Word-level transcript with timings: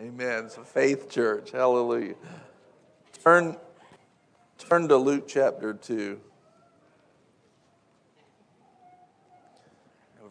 Amen. 0.00 0.46
It's 0.46 0.56
a 0.56 0.64
faith 0.64 1.10
church. 1.10 1.50
Hallelujah. 1.50 2.14
Turn, 3.22 3.54
turn 4.56 4.88
to 4.88 4.96
Luke 4.96 5.28
chapter 5.28 5.74
2, 5.74 6.18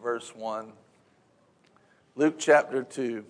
verse 0.02 0.34
1. 0.34 0.72
Luke 2.16 2.34
chapter 2.36 2.82
2. 2.82 3.24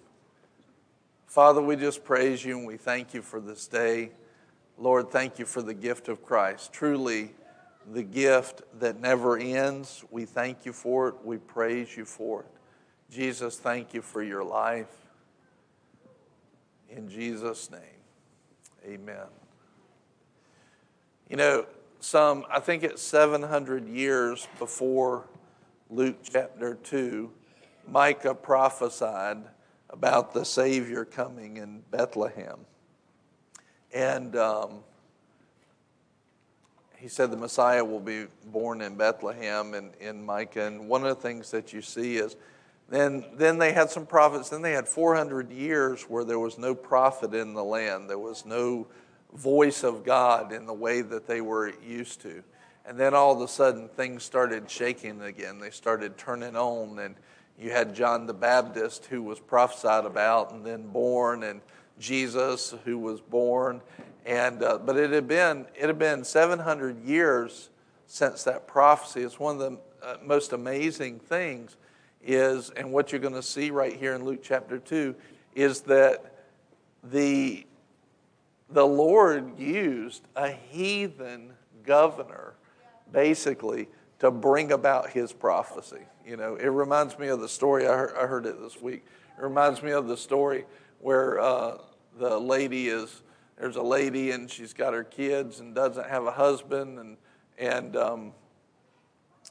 Father, 1.26 1.61
we 1.61 1.76
just 1.76 2.04
praise 2.04 2.43
you 2.43 2.57
and 2.57 2.67
we 2.67 2.79
thank 2.79 3.13
you 3.13 3.21
for 3.21 3.38
this 3.38 3.67
day. 3.67 4.11
Lord, 4.79 5.11
thank 5.11 5.38
you 5.38 5.45
for 5.45 5.61
the 5.61 5.75
gift 5.75 6.09
of 6.09 6.25
Christ. 6.25 6.72
Truly, 6.72 7.33
the 7.93 8.03
gift 8.03 8.63
that 8.81 8.99
never 8.99 9.37
ends. 9.37 10.07
We 10.11 10.25
thank 10.25 10.65
you 10.65 10.72
for 10.72 11.09
it. 11.09 11.17
We 11.22 11.37
praise 11.37 11.99
you 11.99 12.07
for 12.07 12.41
it. 12.41 12.47
Jesus, 13.11 13.59
thank 13.59 13.93
you 13.93 14.01
for 14.01 14.22
your 14.22 14.43
life. 14.43 14.99
In 16.91 17.09
Jesus' 17.09 17.70
name, 17.70 17.80
amen. 18.84 19.27
You 21.28 21.37
know, 21.37 21.66
some, 22.01 22.45
I 22.51 22.59
think 22.59 22.83
it's 22.83 23.01
700 23.01 23.88
years 23.88 24.48
before 24.59 25.27
Luke 25.88 26.16
chapter 26.24 26.74
2, 26.74 27.30
Micah 27.87 28.34
prophesied 28.34 29.38
about 29.88 30.34
the 30.34 30.45
Savior 30.45 31.05
coming 31.05 31.59
in 31.59 31.83
Bethlehem. 31.92 32.59
And 33.92 34.34
um, 34.34 34.80
he 36.97 37.06
said 37.06 37.30
the 37.30 37.36
Messiah 37.36 37.84
will 37.84 38.00
be 38.00 38.27
born 38.47 38.80
in 38.83 38.97
Bethlehem 38.97 39.75
and 39.75 39.95
in 40.00 40.25
Micah. 40.25 40.66
And 40.66 40.88
one 40.88 41.05
of 41.05 41.16
the 41.16 41.22
things 41.22 41.52
that 41.52 41.72
you 41.72 41.83
see 41.83 42.16
is 42.16 42.36
then, 42.90 43.24
then 43.34 43.58
they 43.58 43.72
had 43.72 43.88
some 43.88 44.04
prophets. 44.04 44.48
Then 44.48 44.62
they 44.62 44.72
had 44.72 44.88
400 44.88 45.50
years 45.52 46.02
where 46.02 46.24
there 46.24 46.40
was 46.40 46.58
no 46.58 46.74
prophet 46.74 47.34
in 47.34 47.54
the 47.54 47.62
land. 47.62 48.10
There 48.10 48.18
was 48.18 48.44
no 48.44 48.88
voice 49.32 49.84
of 49.84 50.05
God 50.05 50.52
in 50.52 50.66
the 50.66 50.74
way 50.74 51.00
that 51.00 51.28
they 51.28 51.41
were 51.41 51.72
used 51.86 52.20
to. 52.22 52.42
And 52.84 52.98
then 52.98 53.14
all 53.14 53.32
of 53.36 53.41
a 53.42 53.48
sudden, 53.48 53.88
things 53.88 54.24
started 54.24 54.69
shaking 54.69 55.22
again. 55.22 55.60
They 55.60 55.70
started 55.70 56.19
turning 56.19 56.56
on. 56.56 56.98
And 56.98 57.14
you 57.56 57.70
had 57.70 57.94
John 57.94 58.27
the 58.27 58.34
Baptist, 58.34 59.06
who 59.06 59.22
was 59.22 59.38
prophesied 59.38 60.04
about 60.04 60.52
and 60.52 60.66
then 60.66 60.88
born, 60.88 61.44
and 61.44 61.60
Jesus, 62.00 62.75
who 62.84 62.98
was 62.98 63.20
born. 63.20 63.82
And, 64.27 64.64
uh, 64.64 64.78
but 64.78 64.97
it 64.97 65.12
had, 65.12 65.28
been, 65.28 65.66
it 65.77 65.86
had 65.86 65.98
been 65.98 66.25
700 66.25 67.04
years 67.04 67.70
since 68.08 68.42
that 68.44 68.66
prophecy. 68.66 69.22
It's 69.22 69.38
one 69.38 69.60
of 69.60 69.60
the 69.60 69.78
uh, 70.04 70.16
most 70.25 70.52
amazing 70.52 71.20
things 71.20 71.77
is, 72.24 72.70
and 72.70 72.92
what 72.92 73.12
you're 73.12 73.20
going 73.20 73.34
to 73.34 73.42
see 73.42 73.70
right 73.70 73.94
here 73.94 74.14
in 74.14 74.24
Luke 74.24 74.40
chapter 74.42 74.78
2, 74.78 75.14
is 75.54 75.80
that 75.82 76.34
the, 77.02 77.66
the 78.68 78.86
Lord 78.86 79.58
used 79.58 80.22
a 80.36 80.50
heathen 80.50 81.52
governor 81.84 82.54
basically 83.12 83.88
to 84.18 84.30
bring 84.30 84.72
about 84.72 85.10
his 85.10 85.32
prophecy. 85.32 86.02
You 86.26 86.36
know, 86.36 86.56
it 86.56 86.68
reminds 86.68 87.18
me 87.18 87.28
of 87.28 87.41
the 87.41 87.48
story, 87.48 87.86
I 87.86 87.96
heard, 87.96 88.16
I 88.16 88.26
heard 88.26 88.46
it 88.46 88.60
this 88.60 88.80
week. 88.80 89.04
It 89.38 89.42
reminds 89.42 89.82
me 89.82 89.92
of 89.92 90.06
the 90.06 90.16
story 90.16 90.64
where 91.00 91.41
uh, 91.41 91.78
the 92.18 92.38
lady 92.38 92.88
is, 92.88 93.22
there's 93.58 93.76
a 93.76 93.82
lady 93.82 94.30
and 94.30 94.50
she's 94.50 94.74
got 94.74 94.92
her 94.92 95.04
kids 95.04 95.60
and 95.60 95.74
doesn't 95.74 96.06
have 96.06 96.26
a 96.26 96.30
husband 96.30 96.98
and, 96.98 97.16
and 97.58 97.96
um, 97.96 98.32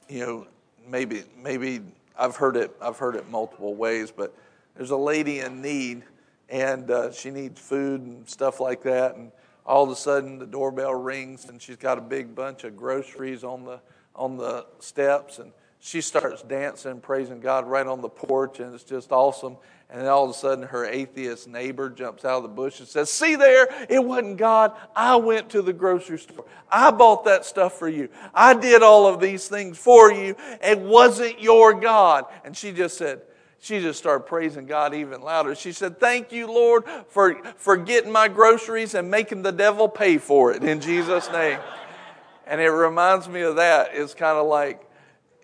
you 0.07 0.25
know, 0.25 0.47
maybe, 0.87 1.23
maybe 1.35 1.81
I've 2.19 2.35
heard 2.35 2.57
it. 2.57 2.75
I've 2.81 2.97
heard 2.97 3.15
it 3.15 3.29
multiple 3.29 3.73
ways, 3.73 4.11
but 4.11 4.35
there's 4.75 4.91
a 4.91 4.97
lady 4.97 5.39
in 5.39 5.61
need, 5.61 6.03
and 6.49 6.91
uh, 6.91 7.11
she 7.13 7.31
needs 7.31 7.61
food 7.61 8.01
and 8.01 8.27
stuff 8.27 8.59
like 8.59 8.83
that. 8.83 9.15
And 9.15 9.31
all 9.65 9.83
of 9.83 9.89
a 9.89 9.95
sudden, 9.95 10.37
the 10.37 10.45
doorbell 10.45 10.93
rings, 10.93 11.47
and 11.47 11.61
she's 11.61 11.77
got 11.77 11.97
a 11.97 12.01
big 12.01 12.35
bunch 12.35 12.65
of 12.65 12.75
groceries 12.75 13.43
on 13.43 13.63
the 13.63 13.79
on 14.15 14.35
the 14.35 14.65
steps, 14.79 15.39
and 15.39 15.53
she 15.79 16.02
starts 16.02 16.41
dancing, 16.41 16.99
praising 16.99 17.39
God 17.39 17.65
right 17.65 17.87
on 17.87 18.02
the 18.02 18.09
porch, 18.09 18.59
and 18.59 18.75
it's 18.75 18.83
just 18.83 19.13
awesome. 19.13 19.55
And 19.92 20.02
then 20.02 20.08
all 20.08 20.26
of 20.26 20.30
a 20.30 20.33
sudden, 20.33 20.66
her 20.66 20.86
atheist 20.86 21.48
neighbor 21.48 21.89
jumps 21.89 22.23
out 22.23 22.38
of 22.38 22.44
the 22.44 22.50
bush 22.50 22.80
and 22.80 22.88
says, 22.88 23.10
See 23.10 23.36
there, 23.36 23.67
it 23.89 24.04
wasn't 24.04 24.38
God. 24.38 24.73
I 24.95 25.16
went 25.16 25.50
to 25.50 25.64
the 25.64 25.73
grocery 25.73 26.20
store. 26.20 26.45
I 26.72 26.92
bought 26.92 27.26
that 27.26 27.44
stuff 27.44 27.80
for 27.80 27.89
you. 27.89 28.10
I 28.33 28.54
did 28.54 28.83
all 28.83 29.08
of 29.08 29.20
these 29.20 29.48
things 29.48 29.80
for 29.80 30.11
you. 30.11 30.36
It 30.61 30.80
wasn't 30.80 31.42
your 31.42 31.73
God. 31.73 32.26
And 32.45 32.55
she 32.55 32.72
just 32.72 33.00
said, 33.00 33.22
she 33.61 33.82
just 33.82 34.00
started 34.00 34.26
praising 34.26 34.66
God 34.66 34.94
even 34.94 35.22
louder. 35.22 35.54
She 35.54 35.72
said, 35.72 36.00
Thank 36.00 36.32
you, 36.32 36.48
Lord, 36.48 36.86
for, 37.08 37.42
for 37.58 37.76
getting 37.76 38.11
my 38.11 38.27
groceries 38.27 38.94
and 38.94 39.10
making 39.10 39.42
the 39.42 39.52
devil 39.52 39.89
pay 39.89 40.17
for 40.17 40.54
it 40.54 40.64
in 40.64 40.80
Jesus' 40.80 41.30
name. 41.32 41.60
And 42.48 42.61
it 42.61 42.70
reminds 42.70 43.27
me 43.27 43.42
of 43.42 43.58
that. 43.58 43.89
It's 43.94 44.14
kind 44.14 44.38
of 44.38 44.48
like, 44.48 44.88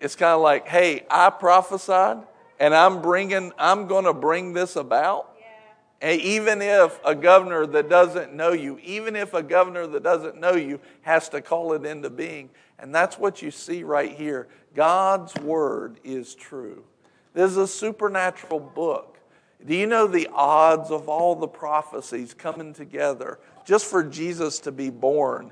it's 0.00 0.16
kind 0.16 0.32
of 0.32 0.40
like, 0.40 0.66
hey, 0.66 1.04
I 1.10 1.30
prophesied 1.30 2.26
and 2.58 2.74
I'm 2.74 3.02
bringing, 3.02 3.52
I'm 3.58 3.86
going 3.86 4.04
to 4.04 4.14
bring 4.14 4.52
this 4.52 4.76
about. 4.76 5.32
And 6.02 6.20
even 6.20 6.60
if 6.60 7.00
a 7.04 7.14
governor 7.14 7.66
that 7.66 7.88
doesn't 7.88 8.34
know 8.34 8.52
you, 8.52 8.78
even 8.84 9.16
if 9.16 9.32
a 9.32 9.42
governor 9.42 9.86
that 9.86 10.02
doesn't 10.02 10.38
know 10.38 10.54
you 10.54 10.78
has 11.02 11.30
to 11.30 11.40
call 11.40 11.72
it 11.72 11.86
into 11.86 12.10
being. 12.10 12.50
And 12.78 12.94
that's 12.94 13.18
what 13.18 13.40
you 13.40 13.50
see 13.50 13.82
right 13.82 14.12
here. 14.12 14.48
God's 14.74 15.34
word 15.36 15.98
is 16.04 16.34
true. 16.34 16.84
This 17.32 17.50
is 17.50 17.56
a 17.56 17.66
supernatural 17.66 18.60
book. 18.60 19.18
Do 19.66 19.74
you 19.74 19.86
know 19.86 20.06
the 20.06 20.28
odds 20.32 20.90
of 20.90 21.08
all 21.08 21.34
the 21.34 21.48
prophecies 21.48 22.34
coming 22.34 22.74
together 22.74 23.38
just 23.64 23.86
for 23.86 24.04
Jesus 24.04 24.58
to 24.60 24.72
be 24.72 24.90
born 24.90 25.50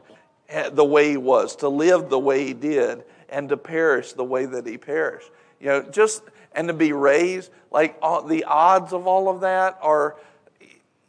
eh, 0.51 0.69
the 0.69 0.85
way 0.85 1.11
he 1.11 1.17
was, 1.17 1.57
to 1.57 1.69
live 1.69 2.11
the 2.11 2.19
way 2.19 2.45
he 2.45 2.53
did, 2.53 3.05
and 3.31 3.49
to 3.49 3.57
perish 3.57 4.13
the 4.13 4.25
way 4.25 4.45
that 4.45 4.67
he 4.67 4.77
perished? 4.77 5.31
You 5.59 5.67
know, 5.69 5.83
just 5.83 6.23
and 6.55 6.69
to 6.69 6.75
be 6.75 6.93
raised, 6.93 7.51
like 7.71 7.97
all, 8.01 8.23
the 8.23 8.45
odds 8.45 8.93
of 8.93 9.07
all 9.07 9.29
of 9.29 9.41
that 9.41 9.79
are 9.83 10.17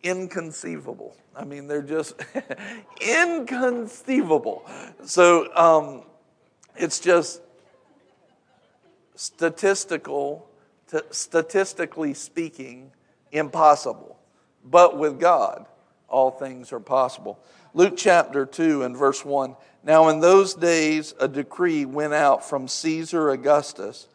inconceivable. 0.04 1.16
I 1.36 1.44
mean, 1.44 1.68
they're 1.68 1.82
just 1.82 2.16
inconceivable. 3.02 4.66
So 5.06 5.54
um, 5.56 6.04
it's 6.76 7.00
just 7.00 7.42
statistical, 9.16 10.48
t- 10.90 11.00
statistically 11.12 12.14
speaking, 12.14 12.92
impossible. 13.32 14.18
But 14.64 14.98
with 14.98 15.20
God, 15.20 15.66
all 16.08 16.32
things 16.32 16.72
are 16.72 16.80
possible. 16.80 17.40
Luke 17.74 17.96
chapter 17.98 18.46
2 18.46 18.84
and 18.84 18.96
verse 18.96 19.26
1. 19.26 19.56
Now, 19.84 20.08
in 20.10 20.20
those 20.20 20.56
days, 20.56 21.14
a 21.20 21.28
decree 21.28 21.86
went 21.86 22.14
out 22.14 22.48
from 22.48 22.68
Caesar 22.68 23.30
Augustus 23.30 24.08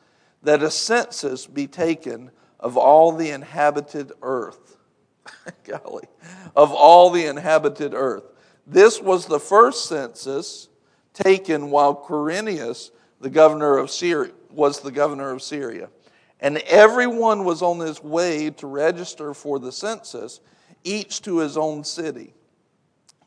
that 0.43 0.63
a 0.63 0.71
census 0.71 1.47
be 1.47 1.67
taken 1.67 2.31
of 2.59 2.77
all 2.77 3.13
the 3.13 3.31
inhabited 3.31 4.13
earth. 4.23 4.77
Golly, 5.65 6.09
of 6.57 6.73
all 6.73 7.11
the 7.11 7.27
inhabited 7.27 7.95
earth. 7.95 8.25
This 8.67 9.01
was 9.01 9.27
the 9.27 9.41
first 9.41 9.87
census 9.87 10.69
taken 11.13 11.71
while 11.71 11.95
Quirinius, 11.95 12.91
the 13.21 13.31
governor 13.31 13.79
of 13.79 13.91
Syria, 13.91 14.33
was 14.51 14.81
the 14.81 14.93
governor 14.93 15.31
of 15.31 15.43
Syria. 15.43 15.89
And 16.41 16.59
everyone 16.59 17.45
was 17.45 17.63
on 17.63 17.81
his 17.81 18.03
way 18.03 18.51
to 18.51 18.67
register 18.67 19.35
for 19.35 19.59
the 19.59 19.73
census, 19.73 20.41
each 20.85 21.21
to 21.23 21.39
his 21.39 21.57
own 21.57 21.85
city. 21.85 22.33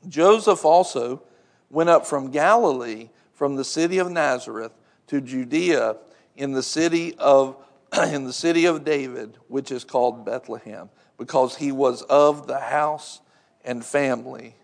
Joseph 0.08 0.66
also 0.66 1.22
went 1.70 1.90
up 1.90 2.06
from 2.06 2.32
Galilee, 2.32 3.10
from 3.34 3.56
the 3.56 3.64
city 3.64 4.00
of 4.00 4.10
Nazareth, 4.12 4.72
to 5.08 5.22
Judea 5.22 5.98
in 6.36 6.52
the 6.52 6.64
city 6.64 7.16
of 7.16 7.58
in 8.12 8.24
the 8.24 8.34
city 8.34 8.66
of 8.66 8.84
David, 8.84 9.38
which 9.48 9.72
is 9.72 9.84
called 9.84 10.26
Bethlehem, 10.26 10.90
because 11.18 11.56
he 11.56 11.72
was 11.72 12.02
of 12.04 12.48
the 12.48 12.60
house 12.60 13.22
and 13.64 13.86
family 13.86 14.56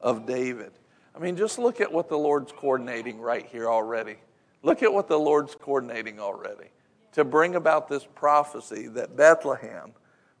of 0.00 0.26
David. 0.26 0.72
I 1.14 1.18
mean, 1.18 1.36
just 1.36 1.58
look 1.58 1.80
at 1.80 1.92
what 1.92 2.08
the 2.08 2.18
Lord's 2.18 2.52
coordinating 2.52 3.20
right 3.20 3.46
here 3.46 3.68
already. 3.68 4.16
Look 4.62 4.82
at 4.82 4.92
what 4.92 5.08
the 5.08 5.18
Lord's 5.18 5.54
coordinating 5.54 6.20
already 6.20 6.70
to 7.12 7.24
bring 7.24 7.54
about 7.54 7.88
this 7.88 8.06
prophecy 8.14 8.88
that 8.88 9.16
Bethlehem 9.16 9.92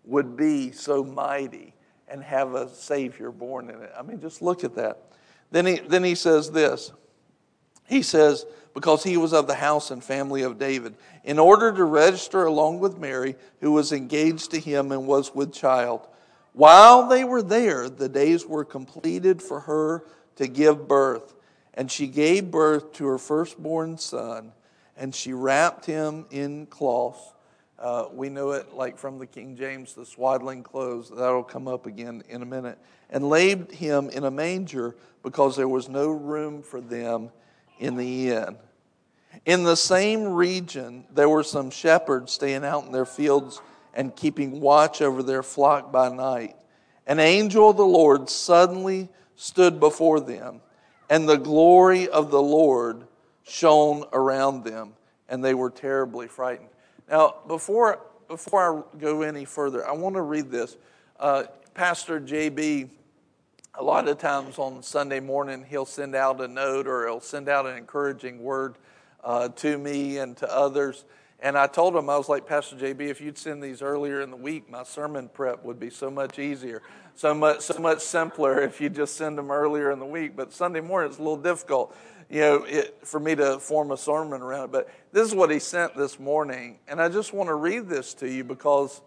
would 0.04 0.36
be 0.36 0.72
so 0.72 1.02
mighty 1.02 1.74
and 2.06 2.22
have 2.22 2.54
a 2.54 2.68
Savior 2.68 3.30
born 3.30 3.70
in 3.70 3.80
it. 3.82 3.92
I 3.98 4.02
mean, 4.02 4.20
just 4.20 4.42
look 4.42 4.62
at 4.62 4.74
that. 4.76 5.02
Then 5.50 5.66
he, 5.66 5.76
then 5.78 6.04
he 6.04 6.14
says 6.14 6.50
this. 6.50 6.92
He 7.88 8.02
says, 8.02 8.44
because 8.76 9.02
he 9.02 9.16
was 9.16 9.32
of 9.32 9.46
the 9.46 9.54
house 9.54 9.90
and 9.90 10.04
family 10.04 10.42
of 10.42 10.58
David, 10.58 10.94
in 11.24 11.38
order 11.38 11.72
to 11.72 11.82
register 11.82 12.44
along 12.44 12.78
with 12.78 12.98
Mary, 12.98 13.34
who 13.60 13.72
was 13.72 13.90
engaged 13.90 14.50
to 14.50 14.60
him 14.60 14.92
and 14.92 15.06
was 15.06 15.34
with 15.34 15.50
child. 15.50 16.06
While 16.52 17.08
they 17.08 17.24
were 17.24 17.40
there, 17.40 17.88
the 17.88 18.10
days 18.10 18.44
were 18.44 18.66
completed 18.66 19.40
for 19.40 19.60
her 19.60 20.04
to 20.34 20.46
give 20.46 20.86
birth. 20.86 21.32
And 21.72 21.90
she 21.90 22.06
gave 22.06 22.50
birth 22.50 22.92
to 22.94 23.06
her 23.06 23.16
firstborn 23.16 23.96
son, 23.96 24.52
and 24.94 25.14
she 25.14 25.32
wrapped 25.32 25.86
him 25.86 26.26
in 26.30 26.66
cloths 26.66 27.32
Uh, 27.78 28.08
we 28.12 28.28
know 28.28 28.52
it 28.52 28.74
like 28.74 28.98
from 28.98 29.18
the 29.18 29.26
King 29.26 29.56
James, 29.56 29.94
the 29.94 30.04
swaddling 30.04 30.62
clothes. 30.62 31.10
That'll 31.10 31.42
come 31.42 31.68
up 31.68 31.86
again 31.86 32.22
in 32.28 32.42
a 32.42 32.46
minute. 32.46 32.78
And 33.10 33.28
laid 33.28 33.70
him 33.70 34.10
in 34.10 34.24
a 34.24 34.30
manger 34.30 34.96
because 35.22 35.56
there 35.56 35.68
was 35.68 35.88
no 35.88 36.10
room 36.10 36.62
for 36.62 36.80
them 36.80 37.30
in 37.78 37.96
the 37.96 38.30
inn. 38.30 38.56
In 39.44 39.64
the 39.64 39.76
same 39.76 40.24
region, 40.24 41.04
there 41.12 41.28
were 41.28 41.42
some 41.42 41.70
shepherds 41.70 42.32
staying 42.32 42.64
out 42.64 42.84
in 42.84 42.92
their 42.92 43.04
fields 43.04 43.60
and 43.94 44.14
keeping 44.14 44.60
watch 44.60 45.02
over 45.02 45.22
their 45.22 45.42
flock 45.42 45.92
by 45.92 46.08
night. 46.08 46.56
An 47.06 47.20
angel 47.20 47.70
of 47.70 47.76
the 47.76 47.86
Lord 47.86 48.28
suddenly 48.28 49.08
stood 49.36 49.78
before 49.78 50.20
them, 50.20 50.60
and 51.08 51.28
the 51.28 51.36
glory 51.36 52.08
of 52.08 52.30
the 52.30 52.42
Lord 52.42 53.06
shone 53.44 54.04
around 54.12 54.64
them, 54.64 54.94
and 55.28 55.44
they 55.44 55.54
were 55.54 55.70
terribly 55.70 56.26
frightened. 56.26 56.68
Now, 57.08 57.36
before, 57.46 58.00
before 58.28 58.84
I 58.94 58.98
go 58.98 59.22
any 59.22 59.44
further, 59.44 59.86
I 59.86 59.92
want 59.92 60.16
to 60.16 60.22
read 60.22 60.50
this. 60.50 60.76
Uh, 61.18 61.44
Pastor 61.74 62.20
JB, 62.20 62.88
a 63.74 63.82
lot 63.82 64.08
of 64.08 64.18
times 64.18 64.58
on 64.58 64.82
Sunday 64.82 65.20
morning, 65.20 65.64
he'll 65.68 65.84
send 65.84 66.14
out 66.14 66.40
a 66.40 66.48
note 66.48 66.86
or 66.88 67.06
he'll 67.06 67.20
send 67.20 67.48
out 67.48 67.66
an 67.66 67.76
encouraging 67.76 68.42
word 68.42 68.76
uh, 69.26 69.48
to 69.48 69.76
me 69.76 70.18
and 70.18 70.36
to 70.36 70.50
others. 70.50 71.04
And 71.40 71.58
I 71.58 71.66
told 71.66 71.94
him, 71.94 72.08
I 72.08 72.16
was 72.16 72.28
like, 72.28 72.46
Pastor 72.46 72.76
JB, 72.76 73.00
if 73.00 73.20
you'd 73.20 73.36
send 73.36 73.62
these 73.62 73.82
earlier 73.82 74.22
in 74.22 74.30
the 74.30 74.36
week, 74.36 74.70
my 74.70 74.84
sermon 74.84 75.28
prep 75.28 75.64
would 75.64 75.80
be 75.80 75.90
so 75.90 76.10
much 76.10 76.38
easier, 76.38 76.80
so 77.16 77.34
much, 77.34 77.60
so 77.60 77.78
much 77.78 77.98
simpler 78.00 78.60
if 78.62 78.80
you 78.80 78.88
just 78.88 79.16
send 79.16 79.36
them 79.36 79.50
earlier 79.50 79.90
in 79.90 79.98
the 79.98 80.06
week. 80.06 80.36
But 80.36 80.52
Sunday 80.52 80.80
morning, 80.80 81.10
it's 81.10 81.18
a 81.18 81.22
little 81.22 81.36
difficult, 81.36 81.94
you 82.30 82.40
know, 82.40 82.64
it, 82.64 82.98
for 83.02 83.18
me 83.18 83.34
to 83.34 83.58
form 83.58 83.90
a 83.90 83.96
sermon 83.96 84.40
around 84.40 84.66
it. 84.66 84.72
But 84.72 84.90
this 85.12 85.26
is 85.28 85.34
what 85.34 85.50
he 85.50 85.58
sent 85.58 85.96
this 85.96 86.20
morning. 86.20 86.78
And 86.86 87.02
I 87.02 87.08
just 87.08 87.32
want 87.32 87.48
to 87.48 87.54
read 87.54 87.88
this 87.88 88.14
to 88.14 88.30
you 88.30 88.44
because 88.44 89.02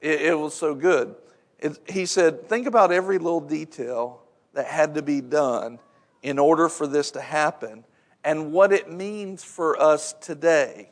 it, 0.00 0.20
it 0.20 0.38
was 0.38 0.52
so 0.52 0.74
good. 0.74 1.14
It, 1.60 1.78
he 1.88 2.06
said, 2.06 2.48
Think 2.48 2.66
about 2.66 2.90
every 2.90 3.18
little 3.18 3.40
detail 3.40 4.20
that 4.52 4.66
had 4.66 4.94
to 4.96 5.02
be 5.02 5.20
done 5.20 5.78
in 6.22 6.40
order 6.40 6.68
for 6.68 6.88
this 6.88 7.12
to 7.12 7.20
happen 7.20 7.84
and 8.24 8.52
what 8.52 8.72
it 8.72 8.90
means 8.90 9.44
for 9.44 9.80
us 9.80 10.14
today 10.14 10.88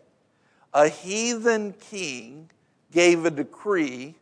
a 0.75 0.89
heathen 0.89 1.73
king 1.73 2.51
gave 2.93 3.25
a 3.25 3.31
decree 3.31 4.15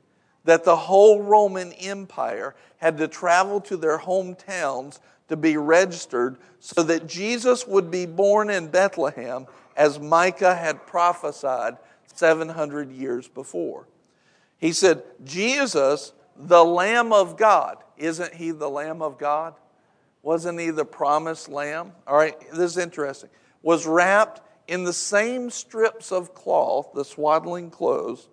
that 0.44 0.64
the 0.64 0.76
whole 0.76 1.22
Roman 1.22 1.72
Empire 1.74 2.54
had 2.78 2.96
to 2.98 3.08
travel 3.08 3.60
to 3.62 3.76
their 3.76 3.98
hometowns 3.98 4.98
to 5.28 5.36
be 5.36 5.56
registered 5.56 6.36
so 6.58 6.82
that 6.82 7.06
Jesus 7.06 7.66
would 7.66 7.90
be 7.90 8.06
born 8.06 8.50
in 8.50 8.68
Bethlehem 8.68 9.46
as 9.76 10.00
Micah 10.00 10.54
had 10.54 10.86
prophesied 10.86 11.76
700 12.14 12.90
years 12.90 13.28
before. 13.28 13.86
He 14.58 14.72
said, 14.72 15.02
Jesus, 15.24 16.12
the 16.36 16.64
Lamb 16.64 17.12
of 17.12 17.36
God, 17.36 17.78
isn't 17.96 18.34
he 18.34 18.50
the 18.50 18.68
Lamb 18.68 19.02
of 19.02 19.18
God? 19.18 19.54
Wasn't 20.22 20.60
he 20.60 20.70
the 20.70 20.84
promised 20.84 21.48
Lamb? 21.48 21.92
All 22.06 22.16
right, 22.16 22.38
this 22.52 22.72
is 22.72 22.78
interesting. 22.78 23.30
Was 23.62 23.86
wrapped 23.86 24.42
in 24.68 24.84
the 24.84 24.92
same 24.92 25.50
strips 25.50 26.12
of 26.12 26.34
cloth, 26.34 26.90
the 26.94 27.04
swaddling 27.04 27.70
clothes, 27.70 28.28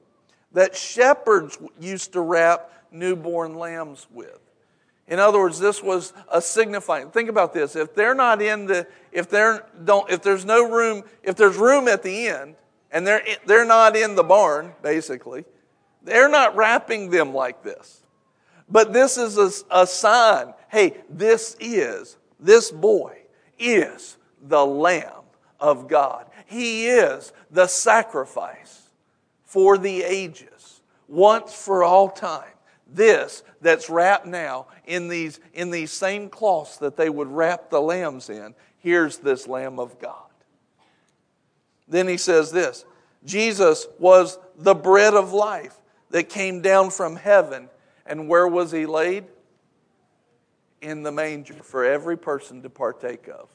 that 0.52 0.76
shepherds 0.76 1.58
used 1.80 2.14
to 2.14 2.22
wrap 2.22 2.72
newborn 2.92 3.56
lambs 3.56 4.08
with. 4.12 4.40
In 5.08 5.20
other 5.20 5.40
words, 5.40 5.60
this 5.60 5.82
was 5.82 6.14
a 6.30 6.42
signifying. 6.42 7.10
Think 7.12 7.30
about 7.30 7.54
this. 7.54 7.76
If 7.76 7.96
they're 7.96 8.16
not 8.16 8.42
in 8.42 8.66
the, 8.66 8.88
if 9.12 9.30
they're 9.30 9.66
don't, 9.86 10.10
if 10.12 10.22
there's 10.22 10.44
no 10.44 10.70
room, 10.70 11.04
if 11.24 11.36
there's 11.36 11.56
room 11.56 11.88
at 11.88 12.04
the 12.04 12.28
end, 12.28 12.56
and 12.92 13.08
they're 13.08 13.24
they're 13.46 13.66
not 13.66 13.96
in 13.96 14.16
the 14.16 14.24
barn, 14.24 14.74
basically, 14.82 15.46
they're 16.04 16.30
not 16.30 16.56
wrapping 16.58 17.10
them 17.10 17.34
like 17.34 17.64
this. 17.64 18.02
But 18.70 18.94
this 18.94 19.18
is 19.18 19.38
a, 19.38 19.82
a 19.82 19.88
sign. 19.88 20.54
Hey, 20.70 20.98
this 21.10 21.56
is 21.60 22.18
this 22.40 22.72
boy 22.72 23.18
is 23.58 24.18
the 24.42 24.66
Lamb 24.66 25.24
of 25.60 25.88
God. 25.88 26.28
He 26.46 26.88
is 26.88 27.34
the 27.52 27.68
sacrifice 27.68 28.90
for 29.44 29.78
the 29.78 30.04
ages, 30.04 30.82
once 31.08 31.54
for 31.54 31.84
all 31.84 32.10
time. 32.10 32.52
This 32.90 33.44
that's 33.62 33.90
wrapped 33.90 34.26
now 34.26 34.68
in 34.86 35.08
these, 35.08 35.40
in 35.54 35.72
these 35.72 35.92
same 35.92 36.30
cloths 36.30 36.78
that 36.78 36.96
they 36.96 37.10
would 37.10 37.30
wrap 37.30 37.70
the 37.70 37.82
lambs 37.82 38.30
in, 38.30 38.56
here's 38.78 39.18
this 39.18 39.48
Lamb 39.48 39.80
of 39.80 40.00
God. 40.00 40.16
Then 41.88 42.08
he 42.08 42.18
says 42.18 42.52
this 42.52 42.86
Jesus 43.26 43.88
was 44.00 44.40
the 44.58 44.76
bread 44.76 45.14
of 45.14 45.34
life 45.34 45.76
that 46.12 46.30
came 46.30 46.62
down 46.62 46.90
from 46.90 47.16
heaven. 47.16 47.70
And 48.08 48.28
where 48.28 48.48
was 48.48 48.72
he 48.72 48.86
laid? 48.86 49.26
In 50.82 51.04
the 51.04 51.12
manger 51.12 51.56
for 51.56 51.84
every 51.84 52.18
person 52.18 52.62
to 52.64 52.70
partake 52.70 53.28
of, 53.28 53.50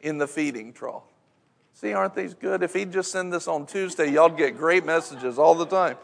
in 0.00 0.18
the 0.18 0.26
feeding 0.26 0.72
trough. 0.72 1.04
See, 1.74 1.92
aren't 1.92 2.14
these 2.14 2.34
good? 2.34 2.64
If 2.64 2.74
he'd 2.74 2.92
just 2.92 3.12
send 3.12 3.32
this 3.32 3.46
on 3.46 3.64
Tuesday, 3.64 4.10
y'all 4.10 4.28
would 4.28 4.38
get 4.38 4.56
great 4.56 4.84
messages 4.84 5.38
all 5.38 5.54
the 5.54 5.66
time. 5.66 5.96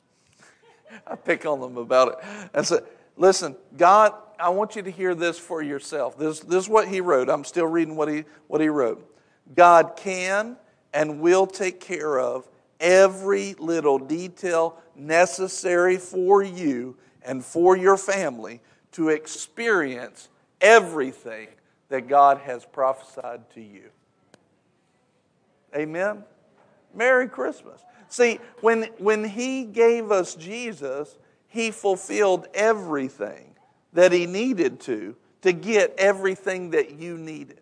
I 1.06 1.16
pick 1.16 1.46
on 1.46 1.60
them 1.60 1.78
about 1.78 2.08
it. 2.08 2.48
And 2.52 2.66
so, 2.66 2.84
listen, 3.16 3.56
God, 3.76 4.12
I 4.38 4.50
want 4.50 4.76
you 4.76 4.82
to 4.82 4.90
hear 4.90 5.14
this 5.14 5.38
for 5.38 5.62
yourself. 5.62 6.18
This, 6.18 6.40
this 6.40 6.64
is 6.64 6.68
what 6.68 6.88
he 6.88 7.00
wrote. 7.00 7.30
I'm 7.30 7.44
still 7.44 7.66
reading 7.66 7.96
what 7.96 8.08
he, 8.08 8.24
what 8.48 8.60
he 8.60 8.68
wrote. 8.68 9.10
God 9.54 9.96
can 9.96 10.56
and 10.92 11.20
will 11.20 11.46
take 11.46 11.80
care 11.80 12.18
of 12.18 12.46
every 12.78 13.54
little 13.54 13.98
detail 13.98 14.76
necessary 14.94 15.96
for 15.96 16.42
you 16.42 16.96
and 17.26 17.44
for 17.44 17.76
your 17.76 17.96
family 17.96 18.60
to 18.92 19.10
experience 19.10 20.28
everything 20.60 21.48
that 21.88 22.08
God 22.08 22.38
has 22.38 22.64
prophesied 22.64 23.50
to 23.50 23.60
you. 23.60 23.90
Amen? 25.74 26.24
Merry 26.94 27.28
Christmas. 27.28 27.82
See, 28.08 28.38
when, 28.60 28.84
when 28.98 29.24
He 29.24 29.64
gave 29.64 30.10
us 30.10 30.34
Jesus, 30.34 31.18
He 31.48 31.70
fulfilled 31.70 32.46
everything 32.54 33.54
that 33.92 34.12
He 34.12 34.26
needed 34.26 34.80
to 34.80 35.16
to 35.42 35.52
get 35.52 35.94
everything 35.98 36.70
that 36.70 36.98
you 36.98 37.18
needed. 37.18 37.60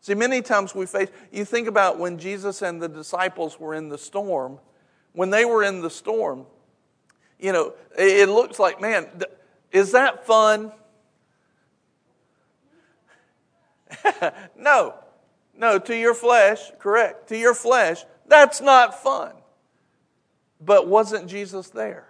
See, 0.00 0.14
many 0.14 0.42
times 0.42 0.74
we 0.74 0.86
face, 0.86 1.08
you 1.30 1.44
think 1.44 1.68
about 1.68 1.98
when 1.98 2.18
Jesus 2.18 2.62
and 2.62 2.82
the 2.82 2.88
disciples 2.88 3.60
were 3.60 3.74
in 3.74 3.88
the 3.88 3.98
storm, 3.98 4.58
when 5.12 5.30
they 5.30 5.44
were 5.44 5.62
in 5.62 5.80
the 5.80 5.90
storm, 5.90 6.46
you 7.42 7.52
know, 7.52 7.74
it 7.98 8.28
looks 8.28 8.58
like, 8.58 8.80
man, 8.80 9.08
is 9.72 9.92
that 9.92 10.24
fun? 10.26 10.72
no. 14.56 14.94
No, 15.54 15.78
to 15.78 15.96
your 15.96 16.14
flesh, 16.14 16.70
correct. 16.78 17.28
To 17.28 17.36
your 17.36 17.54
flesh, 17.54 18.04
that's 18.26 18.60
not 18.60 19.02
fun. 19.02 19.32
But 20.60 20.86
wasn't 20.86 21.28
Jesus 21.28 21.68
there? 21.68 22.06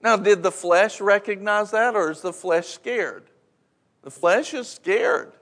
Now, 0.00 0.16
did 0.16 0.42
the 0.42 0.52
flesh 0.52 1.00
recognize 1.00 1.72
that, 1.72 1.96
or 1.96 2.12
is 2.12 2.20
the 2.20 2.32
flesh 2.32 2.68
scared? 2.68 3.24
The 4.02 4.10
flesh 4.10 4.54
is 4.54 4.68
scared. 4.68 5.32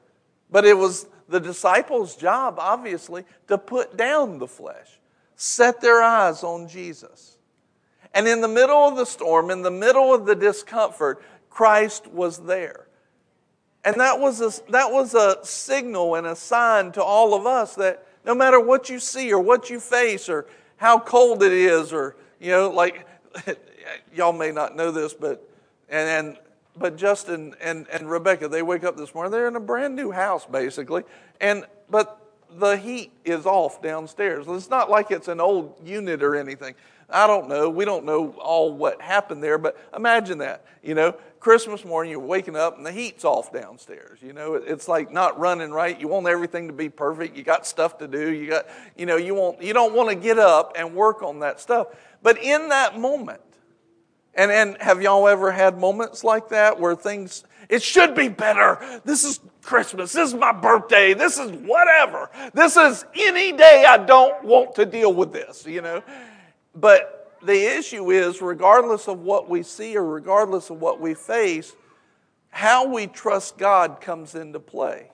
But 0.51 0.65
it 0.65 0.77
was 0.77 1.07
the 1.29 1.41
disciples' 1.41 2.17
job, 2.17 2.57
obviously, 2.59 3.25
to 3.49 3.59
put 3.59 3.97
down 3.97 4.39
the 4.39 4.49
flesh, 4.49 5.01
set 5.37 5.83
their 5.83 6.03
eyes 6.03 6.43
on 6.43 6.67
Jesus. 6.67 7.35
And 8.15 8.29
in 8.29 8.41
the 8.41 8.49
middle 8.49 8.89
of 8.89 8.97
the 8.97 9.05
storm, 9.05 9.51
in 9.51 9.63
the 9.63 9.71
middle 9.71 10.15
of 10.15 10.25
the 10.25 10.37
discomfort, 10.37 11.23
Christ 11.51 12.07
was 12.07 12.39
there. 12.39 12.87
And 13.85 13.97
that 14.01 14.19
was, 14.19 14.41
a, 14.41 14.71
that 14.71 14.91
was 14.91 15.15
a 15.15 15.39
signal 15.45 16.15
and 16.15 16.27
a 16.27 16.37
sign 16.37 16.93
to 16.93 17.03
all 17.03 17.35
of 17.35 17.45
us 17.47 17.75
that 17.75 18.07
no 18.25 18.35
matter 18.35 18.59
what 18.59 18.89
you 18.89 18.99
see 18.99 19.33
or 19.33 19.41
what 19.41 19.69
you 19.69 19.79
face 19.79 20.29
or 20.29 20.47
how 20.77 20.99
cold 20.99 21.43
it 21.43 21.53
is 21.53 21.93
or, 21.93 22.17
you 22.41 22.51
know, 22.51 22.71
like, 22.71 23.07
y'all 24.15 24.33
may 24.33 24.53
not 24.53 24.75
know 24.75 24.91
this, 24.91 25.13
but, 25.13 25.47
and, 25.91 26.09
and 26.29 26.39
but 26.77 26.97
Justin 26.97 27.55
and, 27.61 27.87
and 27.93 28.11
Rebecca, 28.11 28.49
they 28.49 28.63
wake 28.63 28.85
up 28.85 28.97
this 28.97 29.15
morning, 29.15 29.33
they're 29.33 29.49
in 29.49 29.57
a 29.57 29.61
brand 29.61 29.95
new 29.95 30.11
house 30.11 30.47
basically, 30.47 31.03
and, 31.41 31.67
but 31.91 32.21
the 32.51 32.77
heat 32.77 33.13
is 33.25 33.47
off 33.47 33.83
downstairs. 33.83 34.47
It's 34.49 34.71
not 34.71 34.89
like 34.89 35.11
it's 35.11 35.29
an 35.29 35.41
old 35.41 35.75
unit 35.85 36.23
or 36.23 36.37
anything. 36.37 36.75
I 37.15 37.29
don't 37.29 37.49
know. 37.49 37.71
We 37.71 37.85
don't 37.85 38.05
know 38.05 38.31
all 38.39 38.75
what 38.75 39.01
happened 39.01 39.43
there, 39.43 39.57
but 39.57 39.79
imagine 39.97 40.39
that. 40.39 40.65
You 40.83 40.95
know, 40.95 41.13
Christmas 41.39 41.85
morning, 41.85 42.11
you're 42.11 42.21
waking 42.21 42.57
up 42.57 42.77
and 42.77 42.85
the 42.85 42.91
heat's 42.91 43.25
off 43.25 43.53
downstairs. 43.53 44.19
You 44.21 44.33
know, 44.33 44.55
it's 44.55 44.89
like 44.89 45.13
not 45.13 45.39
running 45.39 45.71
right. 45.71 45.99
You 45.99 46.09
want 46.09 46.27
everything 46.27 46.67
to 46.67 46.73
be 46.73 46.89
perfect. 46.89 47.37
You 47.37 47.45
got 47.45 47.67
stuff 47.67 47.99
to 47.99 48.09
do. 48.09 48.33
You 48.33 48.49
got, 48.49 48.67
you 48.97 49.07
know, 49.07 49.17
you 49.17 49.35
want, 49.35 49.63
you 49.63 49.73
don't 49.73 49.95
want 49.95 50.09
to 50.09 50.17
get 50.17 50.39
up 50.39 50.73
and 50.77 50.95
work 50.95 51.23
on 51.23 51.39
that 51.41 51.61
stuff. 51.61 51.89
But 52.23 52.43
in 52.43 52.71
that 52.71 52.99
moment, 52.99 53.41
and, 54.35 54.51
and 54.51 54.77
have 54.81 55.01
y'all 55.01 55.29
ever 55.29 55.53
had 55.53 55.79
moments 55.79 56.25
like 56.25 56.49
that 56.49 56.81
where 56.81 56.97
things, 56.97 57.45
it 57.69 57.83
should 57.83 58.17
be 58.17 58.29
better. 58.29 59.01
This 59.05 59.23
is 59.23 59.39
Christmas. 59.63 60.13
This 60.13 60.31
is 60.31 60.35
my 60.35 60.51
birthday. 60.51 61.15
This 61.15 61.39
is 61.39 61.53
whatever. 61.53 62.29
This 62.53 62.77
is 62.77 63.05
any 63.15 63.53
day 63.53 63.85
I 63.87 63.99
don't 63.99 64.43
want 64.43 64.75
to 64.75 64.87
deal 64.87 65.15
with 65.15 65.33
this, 65.33 65.65
you 65.65 65.81
know. 65.81 66.03
But 66.75 67.37
the 67.43 67.77
issue 67.77 68.11
is, 68.11 68.41
regardless 68.41 69.09
of 69.09 69.21
what 69.21 69.49
we 69.49 69.63
see 69.63 69.97
or 69.97 70.05
regardless 70.05 70.71
of 70.71 70.81
what 70.81 71.01
we 71.01 71.15
face, 71.15 71.75
how 72.51 72.87
we 72.87 73.07
trust 73.07 73.59
God 73.59 74.01
comes 74.01 74.35
into 74.35 74.61
play. 74.61 75.11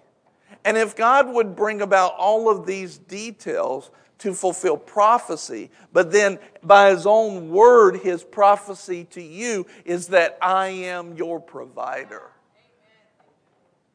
And 0.64 0.76
if 0.76 0.94
God 0.94 1.28
would 1.28 1.56
bring 1.56 1.80
about 1.80 2.14
all 2.16 2.50
of 2.50 2.66
these 2.66 2.98
details 2.98 3.90
to 4.18 4.34
fulfill 4.34 4.76
prophecy, 4.76 5.70
but 5.92 6.12
then 6.12 6.38
by 6.62 6.90
His 6.90 7.06
own 7.06 7.48
word, 7.48 7.96
His 7.96 8.22
prophecy 8.22 9.04
to 9.10 9.22
you 9.22 9.66
is 9.84 10.08
that 10.08 10.38
I 10.42 10.68
am 10.68 11.16
your 11.16 11.40
provider. 11.40 12.30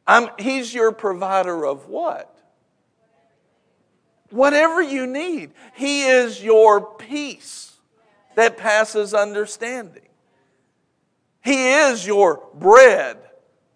I'm, 0.07 0.29
he's 0.37 0.73
your 0.73 0.91
provider 0.91 1.65
of 1.65 1.87
what? 1.87 2.34
Whatever 4.29 4.81
you 4.81 5.05
need. 5.07 5.51
He 5.75 6.03
is 6.03 6.43
your 6.43 6.81
peace 6.81 7.73
that 8.35 8.57
passes 8.57 9.13
understanding. 9.13 10.03
He 11.43 11.69
is 11.71 12.05
your 12.05 12.41
bread 12.55 13.17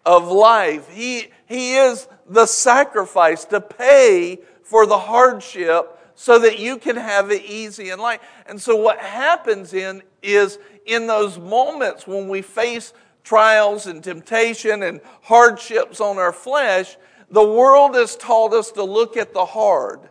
of 0.04 0.28
life. 0.28 0.88
He, 0.90 1.28
he 1.46 1.76
is 1.76 2.08
the 2.28 2.46
sacrifice 2.46 3.44
to 3.46 3.60
pay 3.60 4.40
for 4.62 4.86
the 4.86 4.98
hardship 4.98 5.96
so 6.14 6.38
that 6.38 6.58
you 6.58 6.76
can 6.76 6.96
have 6.96 7.30
it 7.30 7.42
easy 7.44 7.90
in 7.90 7.98
life. 7.98 8.20
And 8.46 8.60
so 8.60 8.76
what 8.76 8.98
happens 8.98 9.72
in 9.72 10.02
is 10.22 10.58
in 10.84 11.06
those 11.06 11.38
moments 11.38 12.06
when 12.06 12.28
we 12.28 12.42
face 12.42 12.92
trials 13.24 13.86
and 13.86 14.04
temptation 14.04 14.82
and 14.82 15.00
hardships 15.22 16.00
on 16.00 16.18
our 16.18 16.32
flesh, 16.32 16.96
the 17.30 17.42
world 17.42 17.94
has 17.94 18.16
taught 18.16 18.52
us 18.52 18.70
to 18.72 18.82
look 18.82 19.16
at 19.16 19.32
the 19.32 19.46
hard, 19.46 20.09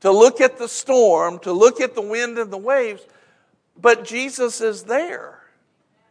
to 0.00 0.10
look 0.10 0.40
at 0.40 0.58
the 0.58 0.68
storm, 0.68 1.38
to 1.40 1.52
look 1.52 1.80
at 1.80 1.94
the 1.94 2.02
wind 2.02 2.38
and 2.38 2.50
the 2.50 2.58
waves, 2.58 3.02
but 3.80 4.04
Jesus 4.04 4.60
is 4.60 4.84
there. 4.84 5.40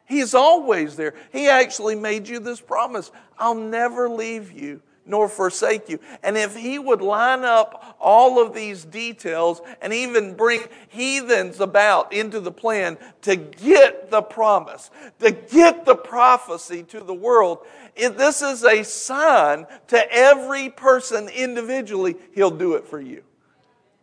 He's 0.05 0.33
always 0.33 0.95
there. 0.95 1.13
He 1.31 1.47
actually 1.47 1.95
made 1.95 2.27
you 2.27 2.39
this 2.39 2.61
promise 2.61 3.11
I'll 3.37 3.55
never 3.55 4.09
leave 4.09 4.51
you 4.51 4.81
nor 5.09 5.27
forsake 5.27 5.89
you. 5.89 5.99
And 6.21 6.37
if 6.37 6.55
he 6.55 6.77
would 6.77 7.01
line 7.01 7.43
up 7.43 7.97
all 7.99 8.39
of 8.41 8.53
these 8.53 8.85
details 8.85 9.59
and 9.81 9.91
even 9.91 10.35
bring 10.35 10.61
heathens 10.87 11.59
about 11.59 12.13
into 12.13 12.39
the 12.39 12.51
plan 12.51 12.97
to 13.23 13.35
get 13.35 14.11
the 14.11 14.21
promise, 14.21 14.91
to 15.19 15.31
get 15.31 15.85
the 15.85 15.95
prophecy 15.95 16.83
to 16.83 16.99
the 16.99 17.13
world, 17.13 17.65
this 17.95 18.43
is 18.43 18.63
a 18.63 18.83
sign 18.83 19.65
to 19.87 20.13
every 20.13 20.69
person 20.69 21.27
individually, 21.29 22.15
he'll 22.33 22.51
do 22.51 22.75
it 22.75 22.87
for 22.87 23.01
you. 23.01 23.23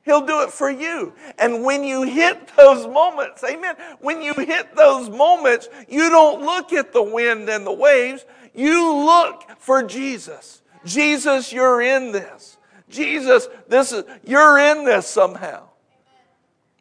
He'll 0.06 0.24
do 0.24 0.42
it 0.42 0.52
for 0.52 0.70
you. 0.70 1.12
And 1.36 1.64
when 1.64 1.82
you 1.82 2.04
hit 2.04 2.52
those 2.56 2.86
moments, 2.86 3.42
amen, 3.42 3.74
when 3.98 4.22
you 4.22 4.34
hit 4.34 4.74
those 4.76 5.10
moments, 5.10 5.68
you 5.88 6.08
don't 6.08 6.42
look 6.42 6.72
at 6.72 6.92
the 6.92 7.02
wind 7.02 7.48
and 7.48 7.66
the 7.66 7.72
waves, 7.72 8.24
you 8.54 8.94
look 8.94 9.42
for 9.58 9.82
Jesus. 9.82 10.62
Jesus, 10.84 11.52
you're 11.52 11.82
in 11.82 12.12
this. 12.12 12.56
Jesus, 12.88 13.48
this 13.66 13.90
is, 13.90 14.04
you're 14.24 14.58
in 14.58 14.84
this 14.84 15.08
somehow. 15.08 15.64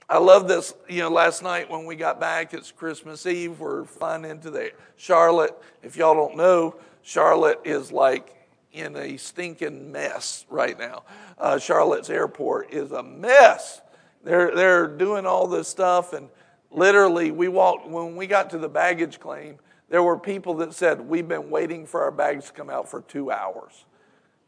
I 0.07 0.19
love 0.19 0.47
this. 0.47 0.75
You 0.87 1.01
know, 1.01 1.09
last 1.09 1.41
night 1.41 1.67
when 1.67 1.85
we 1.87 1.95
got 1.95 2.19
back, 2.19 2.53
it's 2.53 2.71
Christmas 2.71 3.25
Eve. 3.25 3.59
We're 3.59 3.85
flying 3.85 4.23
into 4.23 4.51
the 4.51 4.71
Charlotte. 4.97 5.57
If 5.81 5.97
y'all 5.97 6.13
don't 6.13 6.37
know, 6.37 6.75
Charlotte 7.01 7.59
is 7.63 7.91
like 7.91 8.34
in 8.75 8.95
a 8.95 9.17
stinking 9.17 9.91
mess 9.91 10.45
right 10.49 10.77
now. 10.77 11.03
Uh, 11.37 11.57
Charlotte's 11.57 12.09
airport 12.09 12.73
is 12.73 12.91
a 12.91 13.01
mess. 13.01 13.81
They're 14.23 14.55
they're 14.55 14.87
doing 14.87 15.25
all 15.25 15.47
this 15.47 15.67
stuff, 15.67 16.13
and 16.13 16.29
literally, 16.71 17.31
we 17.31 17.47
walked 17.47 17.87
when 17.87 18.15
we 18.15 18.27
got 18.27 18.49
to 18.51 18.57
the 18.57 18.69
baggage 18.69 19.19
claim. 19.19 19.57
There 19.89 20.01
were 20.03 20.17
people 20.17 20.55
that 20.55 20.73
said 20.73 20.99
we've 21.01 21.27
been 21.27 21.49
waiting 21.49 21.85
for 21.85 22.01
our 22.03 22.11
bags 22.11 22.45
to 22.45 22.53
come 22.53 22.69
out 22.69 22.89
for 22.89 23.01
two 23.01 23.31
hours. 23.31 23.85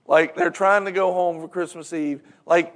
Like 0.08 0.36
they're 0.36 0.50
trying 0.50 0.86
to 0.86 0.92
go 0.92 1.14
home 1.14 1.42
for 1.42 1.48
Christmas 1.48 1.94
Eve. 1.94 2.22
Like 2.46 2.74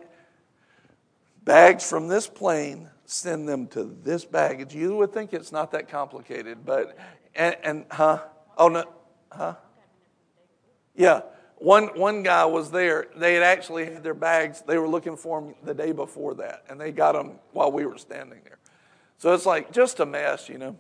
bags 1.43 1.89
from 1.89 2.07
this 2.07 2.27
plane, 2.27 2.89
send 3.05 3.47
them 3.47 3.67
to 3.67 3.95
this 4.03 4.25
baggage. 4.25 4.75
You 4.75 4.95
would 4.97 5.13
think 5.13 5.33
it's 5.33 5.51
not 5.51 5.71
that 5.71 5.89
complicated, 5.89 6.65
but 6.65 6.97
and, 7.33 7.55
and 7.63 7.85
huh? 7.89 8.19
Oh 8.57 8.67
no, 8.67 8.85
huh? 9.31 9.55
Yeah. 10.95 11.21
One, 11.61 11.87
one 11.89 12.23
guy 12.23 12.43
was 12.45 12.71
there. 12.71 13.07
They 13.15 13.35
had 13.35 13.43
actually 13.43 13.85
had 13.85 14.03
their 14.03 14.15
bags. 14.15 14.63
They 14.65 14.79
were 14.79 14.87
looking 14.87 15.15
for 15.15 15.39
them 15.39 15.55
the 15.63 15.75
day 15.75 15.91
before 15.91 16.33
that, 16.35 16.63
and 16.67 16.81
they 16.81 16.91
got 16.91 17.11
them 17.11 17.33
while 17.51 17.71
we 17.71 17.85
were 17.85 17.99
standing 17.99 18.39
there. 18.43 18.57
So 19.19 19.33
it's 19.33 19.45
like 19.45 19.71
just 19.71 19.99
a 19.99 20.05
mess, 20.05 20.49
you 20.49 20.57
know. 20.57 20.79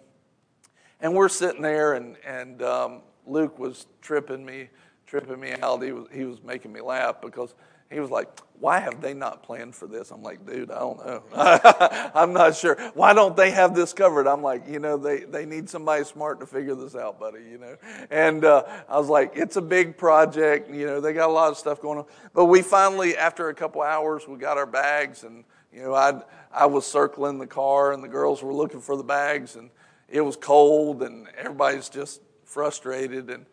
And 0.99 1.13
we're 1.13 1.29
sitting 1.29 1.61
there, 1.61 1.93
and, 1.93 2.17
and 2.25 2.63
um, 2.63 3.01
Luke 3.27 3.59
was 3.59 3.85
tripping 4.01 4.43
me 4.43 4.69
tripping 5.11 5.41
me 5.41 5.53
out. 5.61 5.83
He 5.83 5.91
was, 5.91 6.07
he 6.09 6.23
was 6.23 6.41
making 6.41 6.71
me 6.71 6.79
laugh 6.79 7.19
because 7.21 7.53
he 7.91 7.99
was 7.99 8.09
like, 8.09 8.27
Why 8.59 8.79
have 8.79 9.01
they 9.01 9.13
not 9.13 9.43
planned 9.43 9.75
for 9.75 9.87
this? 9.87 10.11
I'm 10.11 10.23
like, 10.23 10.45
Dude, 10.45 10.71
I 10.71 10.79
don't 10.79 11.05
know. 11.05 11.23
I'm 12.15 12.33
not 12.33 12.55
sure. 12.55 12.77
Why 12.93 13.13
don't 13.13 13.35
they 13.35 13.51
have 13.51 13.75
this 13.75 13.93
covered? 13.93 14.27
I'm 14.27 14.41
like, 14.41 14.67
You 14.67 14.79
know, 14.79 14.97
they, 14.97 15.21
they 15.21 15.45
need 15.45 15.69
somebody 15.69 16.03
smart 16.03 16.39
to 16.39 16.45
figure 16.45 16.75
this 16.75 16.95
out, 16.95 17.19
buddy, 17.19 17.43
you 17.43 17.57
know. 17.57 17.75
And 18.09 18.45
uh, 18.45 18.63
I 18.87 18.97
was 18.97 19.09
like, 19.09 19.33
It's 19.35 19.57
a 19.57 19.61
big 19.61 19.97
project. 19.97 20.69
You 20.73 20.85
know, 20.85 21.01
they 21.01 21.13
got 21.13 21.29
a 21.29 21.33
lot 21.33 21.51
of 21.51 21.57
stuff 21.57 21.81
going 21.81 21.99
on. 21.99 22.05
But 22.33 22.45
we 22.45 22.61
finally, 22.61 23.17
after 23.17 23.49
a 23.49 23.53
couple 23.53 23.81
hours, 23.81 24.27
we 24.27 24.37
got 24.37 24.57
our 24.57 24.65
bags 24.65 25.23
and, 25.23 25.43
you 25.73 25.83
know, 25.83 25.93
I 25.93 26.21
I 26.53 26.65
was 26.65 26.85
circling 26.85 27.39
the 27.39 27.47
car 27.47 27.93
and 27.93 28.03
the 28.03 28.07
girls 28.07 28.43
were 28.43 28.53
looking 28.53 28.81
for 28.81 28.95
the 28.95 29.03
bags 29.03 29.55
and 29.55 29.69
it 30.09 30.21
was 30.21 30.35
cold 30.35 31.01
and 31.03 31.27
everybody's 31.37 31.89
just 31.89 32.21
frustrated 32.43 33.29
and 33.29 33.45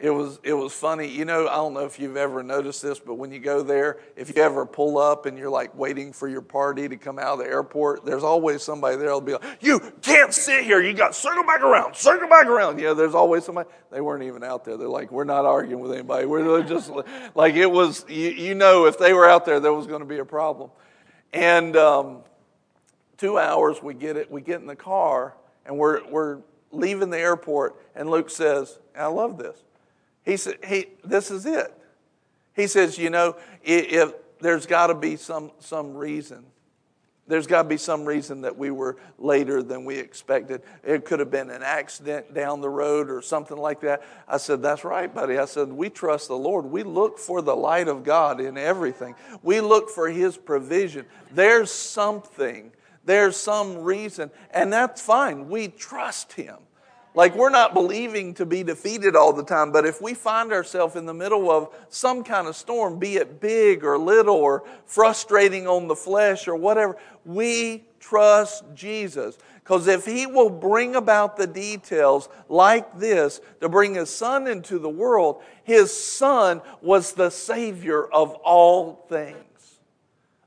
it 0.00 0.10
was 0.10 0.40
it 0.42 0.54
was 0.54 0.72
funny. 0.72 1.06
You 1.06 1.24
know, 1.24 1.46
I 1.46 1.56
don't 1.56 1.74
know 1.74 1.84
if 1.84 2.00
you've 2.00 2.16
ever 2.16 2.42
noticed 2.42 2.80
this, 2.82 2.98
but 2.98 3.14
when 3.14 3.30
you 3.30 3.38
go 3.38 3.62
there, 3.62 3.98
if 4.16 4.34
you 4.34 4.42
ever 4.42 4.64
pull 4.64 4.98
up 4.98 5.26
and 5.26 5.36
you're 5.36 5.50
like 5.50 5.76
waiting 5.76 6.12
for 6.12 6.26
your 6.26 6.40
party 6.40 6.88
to 6.88 6.96
come 6.96 7.18
out 7.18 7.34
of 7.34 7.38
the 7.40 7.44
airport, 7.44 8.04
there's 8.04 8.24
always 8.24 8.62
somebody 8.62 8.96
there 8.96 9.06
that'll 9.06 9.20
be 9.20 9.34
like, 9.34 9.58
"You 9.60 9.80
can't 10.00 10.32
sit 10.32 10.64
here. 10.64 10.80
You 10.80 10.94
got 10.94 11.14
circle 11.14 11.44
back 11.44 11.60
around, 11.60 11.96
circle 11.96 12.28
back 12.28 12.46
around." 12.46 12.76
Know, 12.76 12.94
there's 12.94 13.14
always 13.14 13.44
somebody. 13.44 13.68
They 13.90 14.00
weren't 14.00 14.24
even 14.24 14.42
out 14.42 14.64
there. 14.64 14.76
They're 14.76 14.88
like, 14.88 15.12
"We're 15.12 15.24
not 15.24 15.44
arguing 15.44 15.82
with 15.82 15.92
anybody. 15.92 16.26
We're 16.26 16.62
just 16.62 16.90
like 17.34 17.54
it 17.54 17.70
was." 17.70 18.06
You, 18.08 18.30
you 18.30 18.54
know, 18.54 18.86
if 18.86 18.98
they 18.98 19.12
were 19.12 19.28
out 19.28 19.44
there, 19.44 19.60
there 19.60 19.74
was 19.74 19.86
going 19.86 20.00
to 20.00 20.06
be 20.06 20.18
a 20.18 20.24
problem. 20.24 20.70
And 21.32 21.76
um, 21.76 22.18
two 23.18 23.38
hours, 23.38 23.82
we 23.82 23.94
get 23.94 24.16
it. 24.16 24.30
We 24.30 24.40
get 24.40 24.60
in 24.60 24.66
the 24.66 24.76
car 24.76 25.34
and 25.70 25.78
we're 25.78 26.06
we're 26.08 26.38
leaving 26.72 27.10
the 27.10 27.18
airport, 27.18 27.76
and 27.94 28.10
Luke 28.10 28.30
says, 28.30 28.78
"I 28.96 29.06
love 29.06 29.38
this." 29.38 29.62
He 30.24 30.36
said, 30.36 30.58
hey, 30.62 30.88
this 31.04 31.30
is 31.30 31.46
it. 31.46 31.72
He 32.54 32.66
says, 32.66 32.98
you 32.98 33.10
know, 33.10 33.36
if 33.62 34.12
there's 34.40 34.66
got 34.66 34.88
to 34.88 34.94
be 34.94 35.16
some, 35.16 35.52
some 35.60 35.94
reason. 35.94 36.44
There's 37.26 37.46
got 37.46 37.62
to 37.62 37.68
be 37.68 37.76
some 37.76 38.04
reason 38.04 38.40
that 38.40 38.58
we 38.58 38.72
were 38.72 38.96
later 39.16 39.62
than 39.62 39.84
we 39.84 39.96
expected. 39.98 40.62
It 40.82 41.04
could 41.04 41.20
have 41.20 41.30
been 41.30 41.48
an 41.48 41.62
accident 41.62 42.34
down 42.34 42.60
the 42.60 42.68
road 42.68 43.08
or 43.08 43.22
something 43.22 43.56
like 43.56 43.82
that. 43.82 44.02
I 44.26 44.36
said, 44.38 44.62
That's 44.62 44.82
right, 44.82 45.14
buddy. 45.14 45.38
I 45.38 45.44
said, 45.44 45.68
We 45.68 45.90
trust 45.90 46.26
the 46.26 46.36
Lord. 46.36 46.66
We 46.66 46.82
look 46.82 47.18
for 47.18 47.40
the 47.40 47.54
light 47.54 47.86
of 47.86 48.02
God 48.02 48.40
in 48.40 48.58
everything, 48.58 49.14
we 49.42 49.60
look 49.60 49.90
for 49.90 50.08
His 50.08 50.36
provision. 50.36 51.06
There's 51.30 51.70
something, 51.70 52.72
there's 53.04 53.36
some 53.36 53.78
reason, 53.78 54.32
and 54.50 54.72
that's 54.72 55.00
fine. 55.00 55.48
We 55.48 55.68
trust 55.68 56.32
Him. 56.32 56.56
Like, 57.12 57.34
we're 57.34 57.50
not 57.50 57.74
believing 57.74 58.34
to 58.34 58.46
be 58.46 58.62
defeated 58.62 59.16
all 59.16 59.32
the 59.32 59.42
time, 59.42 59.72
but 59.72 59.84
if 59.84 60.00
we 60.00 60.14
find 60.14 60.52
ourselves 60.52 60.94
in 60.94 61.06
the 61.06 61.14
middle 61.14 61.50
of 61.50 61.68
some 61.88 62.22
kind 62.22 62.46
of 62.46 62.54
storm, 62.54 63.00
be 63.00 63.16
it 63.16 63.40
big 63.40 63.84
or 63.84 63.98
little 63.98 64.36
or 64.36 64.62
frustrating 64.86 65.66
on 65.66 65.88
the 65.88 65.96
flesh 65.96 66.46
or 66.46 66.54
whatever, 66.54 66.96
we 67.24 67.84
trust 67.98 68.62
Jesus. 68.74 69.38
Because 69.56 69.88
if 69.88 70.06
He 70.06 70.26
will 70.26 70.50
bring 70.50 70.94
about 70.94 71.36
the 71.36 71.48
details 71.48 72.28
like 72.48 72.98
this 72.98 73.40
to 73.60 73.68
bring 73.68 73.94
His 73.94 74.08
Son 74.08 74.46
into 74.46 74.78
the 74.78 74.88
world, 74.88 75.42
His 75.64 75.92
Son 75.92 76.62
was 76.80 77.12
the 77.12 77.30
Savior 77.30 78.04
of 78.04 78.34
all 78.36 79.04
things. 79.08 79.36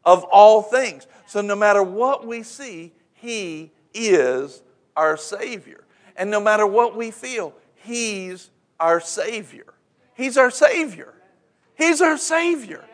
Of 0.05 0.24
all 0.25 0.62
things. 0.62 1.08
So 1.27 1.41
no 1.41 1.58
matter 1.58 1.84
what 1.84 2.25
we 2.25 2.41
see, 2.43 2.93
He 3.13 3.72
is 3.93 4.63
our 4.96 5.17
Savior. 5.17 5.83
And 6.15 6.29
no 6.29 6.39
matter 6.39 6.65
what 6.65 6.96
we 6.96 7.12
feel, 7.12 7.53
He's 7.75 8.50
our 8.79 9.00
Savior. 9.00 9.74
He's 10.15 10.38
our 10.38 10.51
Savior. 10.51 11.13
He's 11.75 12.01
our 12.01 12.17
Savior. 12.17 12.86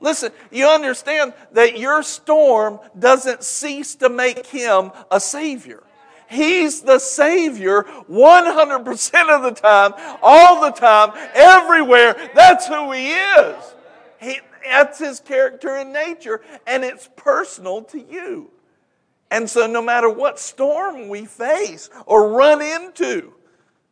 Listen, 0.00 0.32
you 0.50 0.66
understand 0.66 1.32
that 1.52 1.78
your 1.78 2.02
storm 2.02 2.78
doesn't 2.98 3.42
cease 3.42 3.94
to 3.96 4.08
make 4.08 4.46
Him 4.46 4.90
a 5.10 5.18
Savior. 5.18 5.82
He's 6.28 6.82
the 6.82 6.98
Savior 6.98 7.84
100% 8.10 9.34
of 9.34 9.42
the 9.42 9.52
time, 9.52 9.92
all 10.22 10.60
the 10.60 10.72
time, 10.72 11.12
everywhere. 11.34 12.30
That's 12.34 12.66
who 12.66 12.92
He 12.92 13.12
is. 13.12 13.74
He, 14.20 14.40
that's 14.64 14.98
His 14.98 15.20
character 15.20 15.76
and 15.76 15.92
nature, 15.92 16.40
and 16.66 16.84
it's 16.84 17.08
personal 17.16 17.82
to 17.84 18.00
you. 18.00 18.50
And 19.34 19.50
so, 19.50 19.66
no 19.66 19.82
matter 19.82 20.08
what 20.08 20.38
storm 20.38 21.08
we 21.08 21.24
face 21.24 21.90
or 22.06 22.30
run 22.30 22.62
into, 22.62 23.32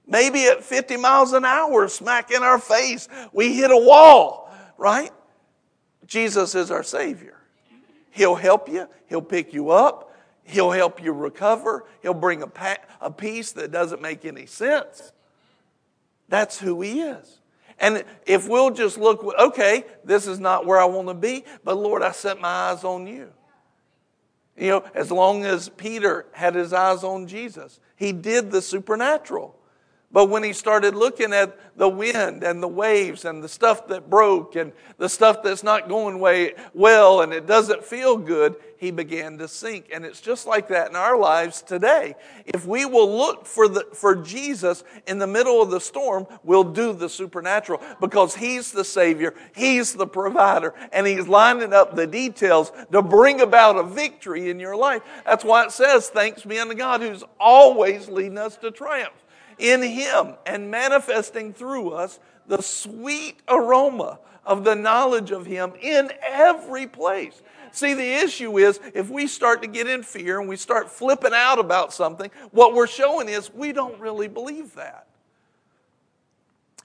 maybe 0.06 0.44
at 0.44 0.62
50 0.62 0.96
miles 0.98 1.32
an 1.32 1.44
hour, 1.44 1.88
smack 1.88 2.30
in 2.30 2.44
our 2.44 2.60
face, 2.60 3.08
we 3.32 3.52
hit 3.52 3.72
a 3.72 3.76
wall, 3.76 4.54
right? 4.78 5.10
Jesus 6.06 6.54
is 6.54 6.70
our 6.70 6.84
Savior. 6.84 7.40
He'll 8.12 8.36
help 8.36 8.68
you, 8.68 8.86
He'll 9.08 9.20
pick 9.20 9.52
you 9.52 9.70
up, 9.70 10.14
He'll 10.44 10.70
help 10.70 11.02
you 11.02 11.10
recover, 11.10 11.86
He'll 12.02 12.14
bring 12.14 12.42
a, 12.42 12.46
pa- 12.46 12.76
a 13.00 13.10
peace 13.10 13.50
that 13.50 13.72
doesn't 13.72 14.00
make 14.00 14.24
any 14.24 14.46
sense. 14.46 15.12
That's 16.28 16.60
who 16.60 16.80
He 16.82 17.00
is. 17.00 17.40
And 17.80 18.04
if 18.26 18.46
we'll 18.46 18.70
just 18.70 18.96
look, 18.96 19.24
okay, 19.24 19.86
this 20.04 20.28
is 20.28 20.38
not 20.38 20.66
where 20.66 20.78
I 20.78 20.84
want 20.84 21.08
to 21.08 21.14
be, 21.14 21.44
but 21.64 21.76
Lord, 21.76 22.00
I 22.00 22.12
set 22.12 22.40
my 22.40 22.48
eyes 22.48 22.84
on 22.84 23.08
you. 23.08 23.32
You 24.56 24.68
know, 24.68 24.84
as 24.94 25.10
long 25.10 25.44
as 25.44 25.68
Peter 25.70 26.26
had 26.32 26.54
his 26.54 26.72
eyes 26.72 27.02
on 27.04 27.26
Jesus, 27.26 27.80
he 27.96 28.12
did 28.12 28.50
the 28.50 28.62
supernatural. 28.62 29.56
But 30.12 30.26
when 30.28 30.42
he 30.42 30.52
started 30.52 30.94
looking 30.94 31.32
at 31.32 31.58
the 31.76 31.88
wind 31.88 32.44
and 32.44 32.62
the 32.62 32.68
waves 32.68 33.24
and 33.24 33.42
the 33.42 33.48
stuff 33.48 33.88
that 33.88 34.10
broke 34.10 34.56
and 34.56 34.72
the 34.98 35.08
stuff 35.08 35.42
that's 35.42 35.62
not 35.62 35.88
going 35.88 36.18
way 36.18 36.52
well 36.74 37.22
and 37.22 37.32
it 37.32 37.46
doesn't 37.46 37.82
feel 37.82 38.18
good, 38.18 38.56
he 38.76 38.90
began 38.90 39.38
to 39.38 39.48
sink. 39.48 39.90
And 39.94 40.04
it's 40.04 40.20
just 40.20 40.46
like 40.46 40.68
that 40.68 40.90
in 40.90 40.96
our 40.96 41.16
lives 41.16 41.62
today. 41.62 42.14
If 42.44 42.66
we 42.66 42.84
will 42.84 43.16
look 43.16 43.46
for 43.46 43.68
the 43.68 43.86
for 43.94 44.14
Jesus 44.14 44.84
in 45.06 45.18
the 45.18 45.26
middle 45.26 45.62
of 45.62 45.70
the 45.70 45.80
storm, 45.80 46.26
we'll 46.42 46.64
do 46.64 46.92
the 46.92 47.08
supernatural 47.08 47.80
because 48.00 48.34
he's 48.34 48.70
the 48.70 48.84
savior, 48.84 49.34
he's 49.54 49.94
the 49.94 50.06
provider, 50.06 50.74
and 50.92 51.06
he's 51.06 51.26
lining 51.26 51.72
up 51.72 51.96
the 51.96 52.06
details 52.06 52.70
to 52.90 53.00
bring 53.00 53.40
about 53.40 53.76
a 53.76 53.82
victory 53.82 54.50
in 54.50 54.60
your 54.60 54.76
life. 54.76 55.02
That's 55.24 55.44
why 55.44 55.64
it 55.64 55.72
says, 55.72 56.10
"Thanks 56.10 56.42
be 56.42 56.58
unto 56.58 56.74
God 56.74 57.00
who's 57.00 57.24
always 57.40 58.08
leading 58.08 58.36
us 58.36 58.56
to 58.58 58.70
triumph." 58.70 59.14
In 59.62 59.80
Him 59.80 60.34
and 60.44 60.70
manifesting 60.70 61.54
through 61.54 61.90
us 61.90 62.18
the 62.48 62.60
sweet 62.60 63.40
aroma 63.48 64.18
of 64.44 64.64
the 64.64 64.74
knowledge 64.74 65.30
of 65.30 65.46
Him 65.46 65.72
in 65.80 66.10
every 66.20 66.88
place. 66.88 67.40
See, 67.70 67.94
the 67.94 68.12
issue 68.24 68.58
is 68.58 68.80
if 68.92 69.08
we 69.08 69.26
start 69.28 69.62
to 69.62 69.68
get 69.68 69.86
in 69.86 70.02
fear 70.02 70.40
and 70.40 70.48
we 70.48 70.56
start 70.56 70.90
flipping 70.90 71.32
out 71.32 71.58
about 71.60 71.94
something, 71.94 72.30
what 72.50 72.74
we're 72.74 72.88
showing 72.88 73.28
is 73.28 73.54
we 73.54 73.72
don't 73.72 73.98
really 74.00 74.28
believe 74.28 74.74
that. 74.74 75.06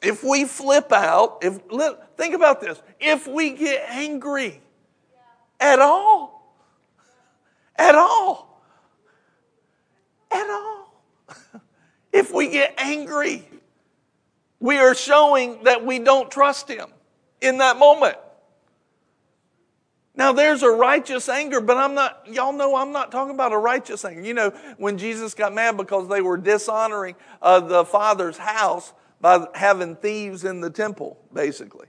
If 0.04 0.24
we 0.24 0.46
flip 0.46 0.92
out, 0.92 1.40
if 1.42 1.60
think 2.16 2.36
about 2.36 2.62
this, 2.62 2.80
if 3.00 3.28
we 3.28 3.52
get 3.52 3.90
angry 3.90 4.62
at 5.60 5.80
all, 5.80 6.54
at 7.76 7.96
all, 7.96 8.62
at 10.32 10.48
all, 10.48 11.04
if 12.18 12.34
we 12.34 12.50
get 12.50 12.74
angry, 12.78 13.48
we 14.60 14.78
are 14.78 14.96
showing 14.96 15.64
that 15.64 15.86
we 15.86 16.00
don't 16.00 16.32
trust 16.32 16.68
Him 16.68 16.88
in 17.42 17.60
that 17.60 17.78
moment. 17.78 18.18
Now, 20.16 20.34
there's 20.34 20.64
a 20.64 20.70
righteous 20.70 21.30
anger, 21.30 21.62
but 21.62 21.78
I'm 21.78 21.94
not, 21.94 22.26
y'all 22.26 22.52
know 22.52 22.76
I'm 22.76 22.92
not 22.92 23.12
talking 23.12 23.36
about 23.36 23.54
a 23.54 23.58
righteous 23.58 24.04
anger. 24.04 24.22
You 24.22 24.34
know, 24.34 24.50
when 24.78 24.98
Jesus 24.98 25.36
got 25.36 25.54
mad 25.54 25.78
because 25.78 26.10
they 26.10 26.22
were 26.22 26.38
dishonoring 26.38 27.16
uh, 27.40 27.60
the 27.60 27.86
Father's 27.86 28.38
house 28.38 28.94
by 29.22 29.46
having 29.54 29.96
thieves 29.96 30.44
in 30.44 30.60
the 30.60 30.72
temple, 30.72 31.20
basically. 31.32 31.86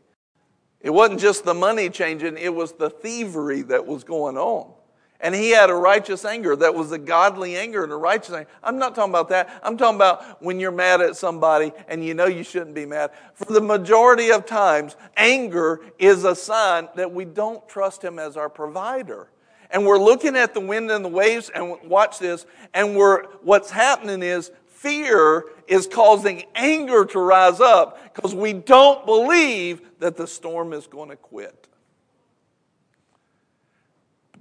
It 0.80 0.90
wasn't 0.90 1.20
just 1.20 1.44
the 1.44 1.54
money 1.54 1.88
changing, 1.88 2.37
it 2.37 2.54
was 2.54 2.73
the 2.73 2.90
thievery 2.90 3.62
that 3.62 3.87
was 3.87 4.04
going 4.04 4.37
on. 4.37 4.75
And 5.20 5.34
he 5.34 5.50
had 5.50 5.68
a 5.68 5.75
righteous 5.75 6.25
anger 6.25 6.54
that 6.56 6.75
was 6.75 6.92
a 6.92 6.98
godly 6.98 7.56
anger 7.56 7.82
and 7.82 7.92
a 7.92 7.96
righteous 7.96 8.32
anger. 8.32 8.48
I'm 8.62 8.78
not 8.78 8.94
talking 8.94 9.10
about 9.10 9.28
that. 9.30 9.60
I'm 9.64 9.76
talking 9.76 9.96
about 9.96 10.40
when 10.40 10.60
you're 10.60 10.70
mad 10.70 11.00
at 11.00 11.16
somebody 11.16 11.72
and 11.88 12.04
you 12.04 12.14
know 12.14 12.26
you 12.26 12.44
shouldn't 12.44 12.75
be 12.75 12.87
mad. 12.87 13.10
For 13.34 13.52
the 13.52 13.60
majority 13.60 14.31
of 14.31 14.46
times, 14.46 14.94
anger 15.16 15.81
is 15.98 16.24
a 16.24 16.37
sign 16.37 16.88
that 16.94 17.12
we 17.12 17.24
don't 17.24 17.66
trust 17.68 18.02
him 18.02 18.20
as 18.20 18.37
our 18.37 18.48
provider. 18.48 19.28
And 19.70 19.85
we're 19.85 19.98
looking 19.98 20.37
at 20.37 20.54
the 20.54 20.61
wind 20.61 20.90
and 20.90 21.04
the 21.04 21.11
waves 21.11 21.50
and 21.50 21.76
watch 21.85 22.20
this 22.20 22.46
and 22.72 22.96
we're 22.96 23.24
what's 23.42 23.70
happening 23.70 24.22
is 24.22 24.52
fear 24.66 25.44
is 25.66 25.87
causing 25.87 26.44
anger 26.54 27.04
to 27.04 27.18
rise 27.18 27.61
up 27.61 28.14
because 28.14 28.35
we 28.35 28.52
don't 28.52 29.04
believe 29.04 29.83
that 29.98 30.16
the 30.16 30.26
storm 30.26 30.72
is 30.72 30.87
going 30.87 31.11
to 31.11 31.16
quit. 31.16 31.67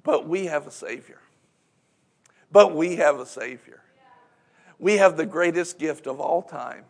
But 0.08 0.26
we 0.26 0.46
have 0.46 0.68
a 0.68 0.72
Savior. 0.72 1.20
But 2.50 2.74
we 2.74 2.96
have 2.96 3.20
a 3.20 3.26
Savior. 3.26 3.82
We 4.80 4.96
have 5.00 5.18
the 5.18 5.26
greatest 5.26 5.78
gift 5.80 6.08
of 6.08 6.22
all 6.22 6.42
time 6.42 6.86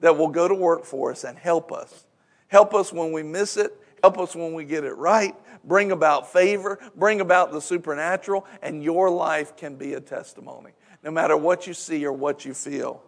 that 0.00 0.16
will 0.16 0.28
go 0.28 0.48
to 0.48 0.54
work 0.54 0.86
for 0.86 1.10
us 1.10 1.22
and 1.22 1.36
help 1.36 1.70
us. 1.70 2.06
Help 2.48 2.72
us 2.72 2.90
when 2.90 3.12
we 3.12 3.22
miss 3.22 3.58
it, 3.58 3.78
help 4.02 4.18
us 4.18 4.34
when 4.34 4.54
we 4.54 4.64
get 4.64 4.84
it 4.84 4.94
right, 4.94 5.34
bring 5.64 5.92
about 5.92 6.32
favor, 6.32 6.78
bring 6.96 7.20
about 7.20 7.52
the 7.52 7.60
supernatural, 7.60 8.46
and 8.62 8.82
your 8.82 9.10
life 9.10 9.54
can 9.54 9.76
be 9.76 9.92
a 9.92 10.00
testimony, 10.00 10.70
no 11.04 11.10
matter 11.10 11.36
what 11.36 11.66
you 11.66 11.74
see 11.74 12.06
or 12.06 12.12
what 12.14 12.46
you 12.46 12.54
feel. 12.54 13.02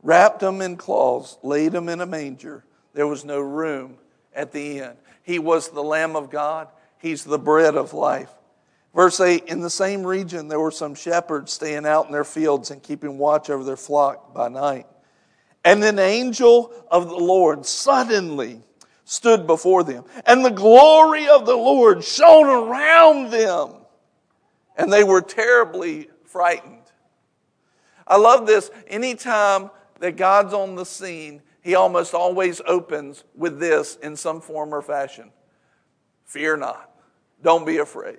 Wrapped 0.00 0.44
him 0.44 0.60
in 0.60 0.76
cloths, 0.76 1.38
laid 1.42 1.74
him 1.74 1.88
in 1.88 2.00
a 2.00 2.06
manger. 2.06 2.64
There 2.94 3.08
was 3.08 3.24
no 3.24 3.40
room 3.40 3.96
at 4.32 4.52
the 4.52 4.78
inn. 4.78 4.92
He 5.24 5.40
was 5.40 5.70
the 5.70 5.82
Lamb 5.82 6.14
of 6.14 6.30
God. 6.30 6.68
He's 7.00 7.24
the 7.24 7.38
bread 7.38 7.76
of 7.76 7.94
life. 7.94 8.30
Verse 8.94 9.20
8 9.20 9.44
In 9.46 9.60
the 9.60 9.70
same 9.70 10.06
region, 10.06 10.48
there 10.48 10.60
were 10.60 10.70
some 10.70 10.94
shepherds 10.94 11.52
staying 11.52 11.86
out 11.86 12.06
in 12.06 12.12
their 12.12 12.24
fields 12.24 12.70
and 12.70 12.82
keeping 12.82 13.18
watch 13.18 13.50
over 13.50 13.64
their 13.64 13.76
flock 13.76 14.34
by 14.34 14.48
night. 14.48 14.86
And 15.64 15.82
an 15.82 15.98
angel 15.98 16.72
of 16.90 17.08
the 17.08 17.16
Lord 17.16 17.66
suddenly 17.66 18.60
stood 19.04 19.46
before 19.46 19.82
them, 19.82 20.04
and 20.24 20.44
the 20.44 20.50
glory 20.50 21.28
of 21.28 21.44
the 21.44 21.56
Lord 21.56 22.04
shone 22.04 22.46
around 22.46 23.30
them, 23.30 23.74
and 24.76 24.92
they 24.92 25.04
were 25.04 25.20
terribly 25.20 26.08
frightened. 26.24 26.76
I 28.06 28.16
love 28.16 28.46
this. 28.46 28.70
Anytime 28.86 29.70
that 29.98 30.16
God's 30.16 30.54
on 30.54 30.76
the 30.76 30.86
scene, 30.86 31.42
He 31.62 31.74
almost 31.74 32.14
always 32.14 32.60
opens 32.66 33.24
with 33.34 33.58
this 33.58 33.96
in 33.96 34.16
some 34.16 34.40
form 34.40 34.74
or 34.74 34.82
fashion 34.82 35.32
Fear 36.24 36.58
not. 36.58 36.89
Don't 37.42 37.66
be 37.66 37.78
afraid. 37.78 38.18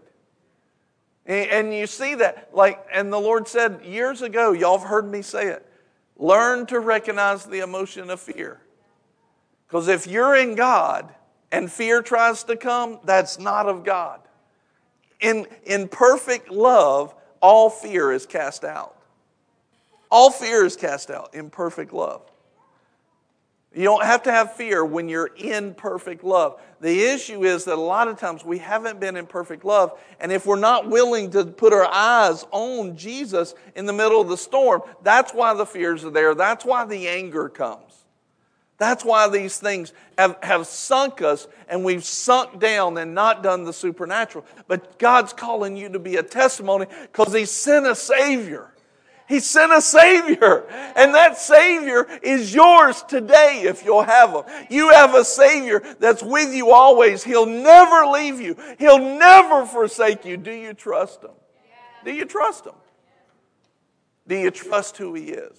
And 1.26 1.74
you 1.74 1.88
see 1.88 2.16
that, 2.16 2.50
like, 2.54 2.84
and 2.92 3.14
the 3.14 3.20
Lord 3.20 3.48
said 3.48 3.82
years 3.86 4.22
ago, 4.22 4.52
y'all 4.52 4.80
have 4.80 4.88
heard 4.88 5.10
me 5.10 5.22
say 5.22 5.48
it 5.48 5.68
learn 6.18 6.68
to 6.68 6.80
recognize 6.80 7.46
the 7.46 7.60
emotion 7.60 8.10
of 8.10 8.20
fear. 8.20 8.62
Because 9.68 9.88
if 9.88 10.06
you're 10.06 10.36
in 10.36 10.56
God 10.56 11.14
and 11.52 11.72
fear 11.72 12.02
tries 12.02 12.44
to 12.44 12.56
come, 12.56 13.00
that's 13.04 13.40
not 13.40 13.68
of 13.68 13.84
God. 13.84 14.20
In, 15.20 15.48
in 15.66 15.88
perfect 15.88 16.52
love, 16.52 17.16
all 17.42 17.70
fear 17.70 18.12
is 18.12 18.26
cast 18.26 18.64
out. 18.64 18.96
All 20.12 20.30
fear 20.30 20.66
is 20.66 20.76
cast 20.76 21.10
out 21.10 21.34
in 21.34 21.50
perfect 21.50 21.94
love. 21.94 22.31
You 23.74 23.84
don't 23.84 24.04
have 24.04 24.24
to 24.24 24.32
have 24.32 24.54
fear 24.56 24.84
when 24.84 25.08
you're 25.08 25.32
in 25.38 25.74
perfect 25.74 26.26
love. 26.26 26.60
The 26.82 27.04
issue 27.04 27.46
is 27.46 27.64
that 27.66 27.76
a 27.76 27.82
lot 27.82 28.10
of 28.10 28.20
times 28.20 28.44
we 28.44 28.58
haven't 28.58 29.00
been 29.00 29.16
in 29.16 29.26
perfect 29.26 29.64
love, 29.64 29.98
and 30.20 30.32
if 30.32 30.46
we're 30.46 30.60
not 30.60 30.90
willing 30.90 31.32
to 31.32 31.46
put 31.46 31.72
our 31.72 31.86
eyes 31.86 32.46
on 32.52 32.98
Jesus 32.98 33.56
in 33.76 33.86
the 33.86 33.94
middle 33.94 34.20
of 34.20 34.28
the 34.28 34.36
storm, 34.36 34.82
that's 35.04 35.34
why 35.34 35.54
the 35.54 35.66
fears 35.66 36.04
are 36.04 36.10
there. 36.10 36.36
That's 36.36 36.66
why 36.66 36.84
the 36.84 37.08
anger 37.08 37.48
comes. 37.48 38.02
That's 38.78 39.06
why 39.06 39.30
these 39.30 39.60
things 39.60 39.94
have, 40.18 40.38
have 40.42 40.66
sunk 40.66 41.22
us 41.22 41.48
and 41.70 41.86
we've 41.86 42.04
sunk 42.04 42.60
down 42.60 42.98
and 42.98 43.14
not 43.14 43.44
done 43.44 43.64
the 43.64 43.74
supernatural. 43.74 44.44
But 44.68 44.98
God's 44.98 45.34
calling 45.34 45.78
you 45.78 45.88
to 45.90 46.00
be 46.00 46.16
a 46.16 46.24
testimony 46.24 46.88
because 47.04 47.32
He 47.32 47.46
sent 47.46 47.86
a 47.86 47.94
Savior. 47.94 48.74
He 49.32 49.40
sent 49.40 49.72
a 49.72 49.80
Savior, 49.80 50.66
and 50.94 51.16
that 51.16 51.38
Savior 51.38 52.06
is 52.22 52.54
yours 52.54 53.02
today 53.04 53.62
if 53.64 53.86
you'll 53.86 54.04
have 54.04 54.32
Him. 54.32 54.44
You 54.70 54.90
have 54.90 55.16
a 55.16 55.24
Savior 55.24 55.82
that's 56.00 56.22
with 56.22 56.54
you 56.54 56.72
always. 56.72 57.24
He'll 57.24 57.46
never 57.46 58.08
leave 58.08 58.42
you, 58.42 58.58
He'll 58.78 59.00
never 59.00 59.66
forsake 59.66 60.26
you. 60.26 60.36
Do 60.36 60.52
you 60.52 60.74
trust 60.74 61.24
Him? 61.24 61.32
Do 62.04 62.12
you 62.12 62.26
trust 62.26 62.66
Him? 62.66 62.74
Do 64.28 64.36
you 64.36 64.52
trust 64.52 64.98
who 64.98 65.14
He 65.14 65.30
is? 65.30 65.58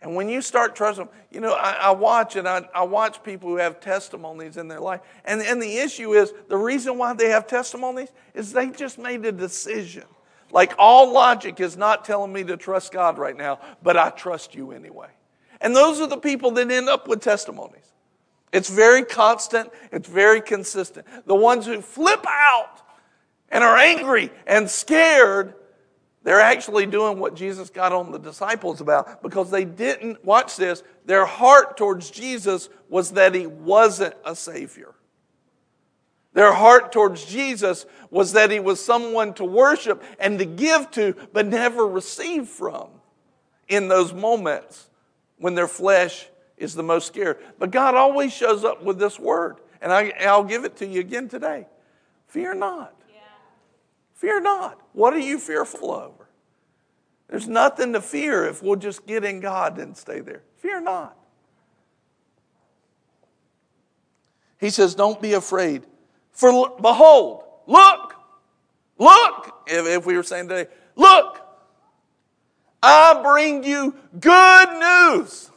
And 0.00 0.14
when 0.14 0.28
you 0.28 0.40
start 0.40 0.76
trusting 0.76 1.08
you 1.32 1.40
know, 1.40 1.54
I, 1.54 1.72
I 1.72 1.90
watch 1.90 2.36
and 2.36 2.46
I, 2.46 2.62
I, 2.72 2.84
watch 2.84 3.24
people 3.24 3.48
who 3.48 3.56
have 3.56 3.80
testimonies 3.80 4.56
in 4.56 4.68
their 4.68 4.80
life. 4.80 5.00
And, 5.24 5.42
and 5.42 5.60
the 5.60 5.78
issue 5.78 6.12
is 6.12 6.32
the 6.48 6.56
reason 6.56 6.96
why 6.96 7.12
they 7.12 7.30
have 7.30 7.48
testimonies 7.48 8.10
is 8.34 8.52
they 8.52 8.70
just 8.70 8.98
made 9.00 9.26
a 9.26 9.32
decision 9.32 10.04
Like 10.52 10.74
all 10.78 11.12
logic 11.12 11.60
is 11.60 11.76
not 11.76 12.04
telling 12.04 12.32
me 12.32 12.44
to 12.44 12.56
trust 12.56 12.92
God 12.92 13.18
right 13.18 13.36
now, 13.36 13.60
but 13.82 13.96
I 13.96 14.10
trust 14.10 14.54
you 14.54 14.72
anyway. 14.72 15.08
And 15.60 15.76
those 15.76 16.00
are 16.00 16.06
the 16.06 16.16
people 16.16 16.50
that 16.52 16.70
end 16.70 16.88
up 16.88 17.06
with 17.06 17.20
testimonies. 17.20 17.92
It's 18.52 18.68
very 18.68 19.04
constant, 19.04 19.70
it's 19.92 20.08
very 20.08 20.40
consistent. 20.40 21.06
The 21.26 21.34
ones 21.34 21.66
who 21.66 21.80
flip 21.80 22.24
out 22.26 22.82
and 23.48 23.62
are 23.62 23.76
angry 23.76 24.30
and 24.46 24.68
scared, 24.68 25.54
they're 26.24 26.40
actually 26.40 26.86
doing 26.86 27.18
what 27.18 27.34
Jesus 27.34 27.70
got 27.70 27.92
on 27.92 28.10
the 28.10 28.18
disciples 28.18 28.80
about 28.80 29.22
because 29.22 29.50
they 29.50 29.64
didn't, 29.64 30.24
watch 30.24 30.56
this, 30.56 30.82
their 31.04 31.26
heart 31.26 31.76
towards 31.76 32.10
Jesus 32.10 32.68
was 32.88 33.12
that 33.12 33.34
he 33.34 33.46
wasn't 33.46 34.14
a 34.24 34.34
Savior. 34.34 34.94
Their 36.32 36.52
heart 36.52 36.92
towards 36.92 37.24
Jesus 37.24 37.86
was 38.10 38.32
that 38.32 38.50
he 38.50 38.60
was 38.60 38.84
someone 38.84 39.34
to 39.34 39.44
worship 39.44 40.02
and 40.18 40.38
to 40.38 40.44
give 40.44 40.90
to, 40.92 41.14
but 41.32 41.46
never 41.46 41.86
receive 41.86 42.48
from 42.48 42.88
in 43.68 43.88
those 43.88 44.12
moments 44.12 44.90
when 45.38 45.54
their 45.54 45.68
flesh 45.68 46.28
is 46.56 46.74
the 46.74 46.82
most 46.82 47.06
scared. 47.06 47.38
But 47.58 47.70
God 47.70 47.94
always 47.94 48.32
shows 48.32 48.64
up 48.64 48.82
with 48.82 48.98
this 48.98 49.18
word. 49.18 49.56
And 49.80 49.92
I, 49.92 50.36
will 50.36 50.44
give 50.44 50.64
it 50.64 50.76
to 50.76 50.86
you 50.86 51.00
again 51.00 51.28
today. 51.28 51.66
Fear 52.28 52.54
not. 52.54 52.94
Yeah. 53.08 53.20
Fear 54.14 54.42
not. 54.42 54.78
What 54.92 55.14
are 55.14 55.18
you 55.18 55.38
fearful 55.38 55.90
over? 55.90 56.28
There's 57.28 57.48
nothing 57.48 57.92
to 57.94 58.02
fear 58.02 58.46
if 58.46 58.62
we'll 58.62 58.76
just 58.76 59.06
get 59.06 59.24
in 59.24 59.40
God 59.40 59.78
and 59.78 59.96
stay 59.96 60.20
there. 60.20 60.42
Fear 60.58 60.82
not. 60.82 61.16
He 64.58 64.68
says, 64.68 64.94
Don't 64.94 65.20
be 65.22 65.32
afraid. 65.32 65.86
For 66.40 66.70
behold, 66.80 67.44
look, 67.66 68.14
look, 68.96 69.62
if, 69.66 69.86
if 69.86 70.06
we 70.06 70.16
were 70.16 70.22
saying 70.22 70.48
today, 70.48 70.70
look, 70.96 71.38
I 72.82 73.20
bring 73.22 73.62
you 73.62 73.94
good 74.18 74.68
news. 74.78 75.50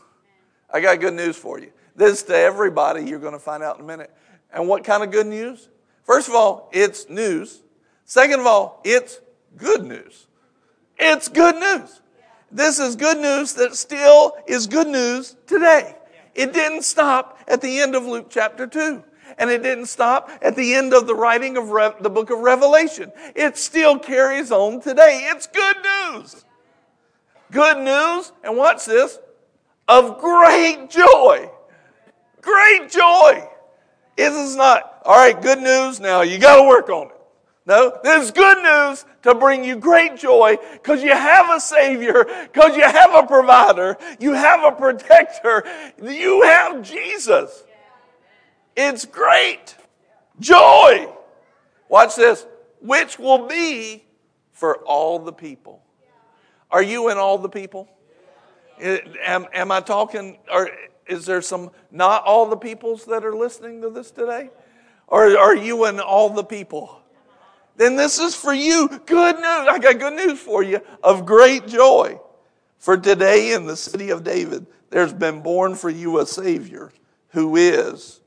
I 0.69 0.81
got 0.81 0.99
good 0.99 1.13
news 1.13 1.37
for 1.37 1.57
you. 1.57 1.71
This 1.95 2.23
to 2.23 2.35
everybody, 2.35 3.05
you're 3.05 3.19
going 3.19 3.31
to 3.31 3.39
find 3.39 3.63
out 3.63 3.77
in 3.77 3.85
a 3.85 3.87
minute. 3.87 4.13
And 4.51 4.67
what 4.67 4.83
kind 4.83 5.03
of 5.03 5.11
good 5.11 5.25
news? 5.25 5.69
First 6.03 6.27
of 6.27 6.35
all, 6.35 6.69
it's 6.73 7.07
news. 7.07 7.61
Second 8.03 8.41
of 8.41 8.45
all, 8.45 8.81
it's 8.83 9.21
good 9.55 9.85
news. 9.85 10.27
It's 10.99 11.29
good 11.29 11.55
news. 11.55 12.01
This 12.51 12.79
is 12.79 12.97
good 12.97 13.19
news 13.19 13.53
that 13.53 13.77
still 13.77 14.35
is 14.47 14.67
good 14.67 14.89
news 14.89 15.37
today. 15.47 15.95
It 16.35 16.51
didn't 16.51 16.81
stop 16.81 17.39
at 17.47 17.61
the 17.61 17.79
end 17.79 17.95
of 17.95 18.03
Luke 18.03 18.27
chapter 18.29 18.67
2. 18.67 19.01
And 19.37 19.49
it 19.49 19.63
didn't 19.63 19.87
stop 19.87 20.29
at 20.41 20.55
the 20.55 20.75
end 20.75 20.93
of 20.93 21.07
the 21.07 21.15
writing 21.15 21.57
of 21.57 21.69
Re- 21.69 21.93
the 21.99 22.09
book 22.09 22.29
of 22.29 22.39
Revelation. 22.39 23.11
It 23.35 23.57
still 23.57 23.97
carries 23.99 24.51
on 24.51 24.81
today. 24.81 25.27
It's 25.31 25.47
good 25.47 25.77
news. 25.83 26.45
Good 27.51 27.83
news, 27.83 28.31
and 28.43 28.57
watch 28.57 28.85
this, 28.85 29.19
of 29.87 30.19
great 30.19 30.89
joy. 30.89 31.49
Great 32.41 32.89
joy. 32.89 33.47
It 34.17 34.31
is 34.31 34.55
not, 34.55 35.01
all 35.05 35.15
right, 35.15 35.39
good 35.39 35.59
news, 35.59 35.99
now 35.99 36.21
you 36.21 36.39
got 36.39 36.57
to 36.57 36.67
work 36.67 36.89
on 36.89 37.07
it. 37.07 37.17
No, 37.65 37.97
this 38.03 38.25
is 38.25 38.31
good 38.31 38.61
news 38.61 39.05
to 39.21 39.33
bring 39.33 39.63
you 39.63 39.77
great 39.77 40.17
joy 40.17 40.57
because 40.73 41.01
you 41.01 41.11
have 41.11 41.49
a 41.49 41.59
Savior, 41.59 42.25
because 42.51 42.75
you 42.75 42.83
have 42.83 43.15
a 43.15 43.25
provider, 43.25 43.97
you 44.19 44.33
have 44.33 44.63
a 44.65 44.75
protector, 44.75 45.63
you 46.03 46.41
have 46.41 46.81
Jesus. 46.81 47.63
It's 48.75 49.05
great. 49.05 49.75
Joy. 50.39 51.07
Watch 51.89 52.15
this. 52.15 52.45
Which 52.81 53.19
will 53.19 53.47
be 53.47 54.05
for 54.51 54.77
all 54.77 55.19
the 55.19 55.33
people. 55.33 55.83
Are 56.71 56.81
you 56.81 57.09
in 57.09 57.17
all 57.17 57.37
the 57.37 57.49
people? 57.49 57.87
Am, 58.79 59.45
am 59.53 59.71
I 59.71 59.79
talking, 59.79 60.39
or 60.51 60.69
is 61.07 61.25
there 61.25 61.41
some, 61.41 61.69
not 61.91 62.23
all 62.23 62.47
the 62.47 62.57
peoples 62.57 63.05
that 63.05 63.23
are 63.23 63.35
listening 63.35 63.81
to 63.81 63.89
this 63.89 64.09
today? 64.09 64.49
Or 65.07 65.37
are 65.37 65.55
you 65.55 65.85
in 65.85 65.99
all 65.99 66.29
the 66.29 66.43
people? 66.43 66.99
Then 67.75 67.95
this 67.95 68.19
is 68.19 68.35
for 68.35 68.53
you. 68.53 68.87
Good 69.05 69.35
news. 69.35 69.45
I 69.45 69.77
got 69.79 69.99
good 69.99 70.13
news 70.13 70.39
for 70.39 70.63
you 70.63 70.81
of 71.03 71.25
great 71.25 71.67
joy. 71.67 72.19
For 72.77 72.97
today 72.97 73.53
in 73.53 73.65
the 73.65 73.77
city 73.77 74.09
of 74.09 74.23
David, 74.23 74.65
there's 74.89 75.13
been 75.13 75.41
born 75.41 75.75
for 75.75 75.89
you 75.89 76.19
a 76.19 76.25
Savior 76.25 76.91
who 77.29 77.55
is 77.55 78.21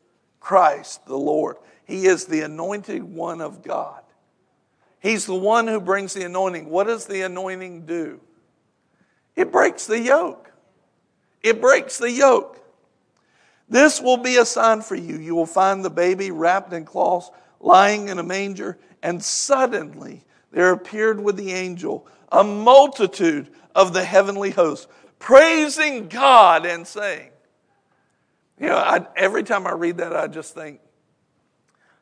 Christ 0.46 1.04
the 1.06 1.18
Lord. 1.18 1.56
He 1.86 2.06
is 2.06 2.26
the 2.26 2.42
anointed 2.42 3.02
one 3.02 3.40
of 3.40 3.64
God. 3.64 4.00
He's 5.00 5.26
the 5.26 5.34
one 5.34 5.66
who 5.66 5.80
brings 5.80 6.14
the 6.14 6.22
anointing. 6.22 6.70
What 6.70 6.86
does 6.86 7.04
the 7.06 7.22
anointing 7.22 7.84
do? 7.84 8.20
It 9.34 9.50
breaks 9.50 9.88
the 9.88 9.98
yoke. 9.98 10.52
It 11.42 11.60
breaks 11.60 11.98
the 11.98 12.12
yoke. 12.12 12.60
This 13.68 14.00
will 14.00 14.18
be 14.18 14.36
a 14.36 14.44
sign 14.44 14.82
for 14.82 14.94
you. 14.94 15.16
You 15.16 15.34
will 15.34 15.46
find 15.46 15.84
the 15.84 15.90
baby 15.90 16.30
wrapped 16.30 16.72
in 16.72 16.84
cloths, 16.84 17.32
lying 17.58 18.06
in 18.06 18.20
a 18.20 18.22
manger, 18.22 18.78
and 19.02 19.20
suddenly 19.20 20.22
there 20.52 20.70
appeared 20.70 21.18
with 21.18 21.36
the 21.36 21.54
angel 21.54 22.06
a 22.30 22.44
multitude 22.44 23.48
of 23.74 23.92
the 23.92 24.04
heavenly 24.04 24.50
hosts, 24.52 24.86
praising 25.18 26.06
God 26.06 26.64
and 26.64 26.86
saying, 26.86 27.30
you 28.58 28.68
know, 28.68 28.76
I, 28.76 29.06
every 29.16 29.42
time 29.42 29.66
I 29.66 29.72
read 29.72 29.98
that, 29.98 30.16
I 30.16 30.26
just 30.26 30.54
think, 30.54 30.80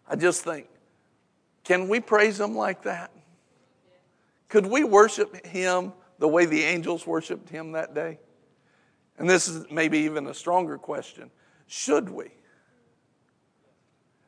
I 0.08 0.16
just 0.16 0.44
think, 0.44 0.68
can 1.64 1.88
we 1.88 2.00
praise 2.00 2.38
Him 2.38 2.56
like 2.56 2.82
that? 2.82 3.10
Could 4.48 4.66
we 4.66 4.84
worship 4.84 5.44
Him 5.46 5.92
the 6.18 6.28
way 6.28 6.46
the 6.46 6.62
angels 6.62 7.06
worshiped 7.06 7.48
Him 7.48 7.72
that 7.72 7.94
day? 7.94 8.18
And 9.18 9.28
this 9.28 9.48
is 9.48 9.66
maybe 9.70 9.98
even 10.00 10.26
a 10.26 10.34
stronger 10.34 10.78
question. 10.78 11.30
Should 11.66 12.08
we? 12.08 12.30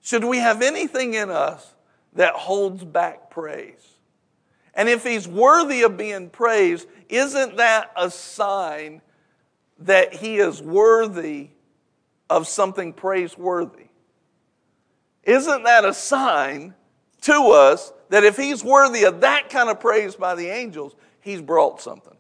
Should 0.02 0.24
we 0.24 0.38
have 0.38 0.62
anything 0.62 1.14
in 1.14 1.30
us 1.30 1.74
that 2.14 2.34
holds 2.34 2.84
back 2.84 3.30
praise? 3.30 3.96
And 4.74 4.88
if 4.88 5.02
he's 5.02 5.26
worthy 5.26 5.82
of 5.82 5.96
being 5.96 6.30
praised, 6.30 6.86
isn't 7.08 7.56
that 7.56 7.90
a 7.96 8.10
sign 8.10 9.00
that 9.80 10.14
he 10.14 10.36
is 10.36 10.62
worthy 10.62 11.50
of 12.28 12.46
something 12.46 12.92
praiseworthy. 12.92 13.86
Isn't 15.22 15.64
that 15.64 15.84
a 15.84 15.92
sign 15.92 16.74
to 17.22 17.32
us 17.32 17.92
that 18.10 18.24
if 18.24 18.36
he's 18.36 18.62
worthy 18.62 19.04
of 19.04 19.20
that 19.22 19.50
kind 19.50 19.68
of 19.68 19.80
praise 19.80 20.14
by 20.14 20.34
the 20.34 20.48
angels, 20.48 20.94
he's 21.20 21.40
brought 21.40 21.80
something? 21.80 22.16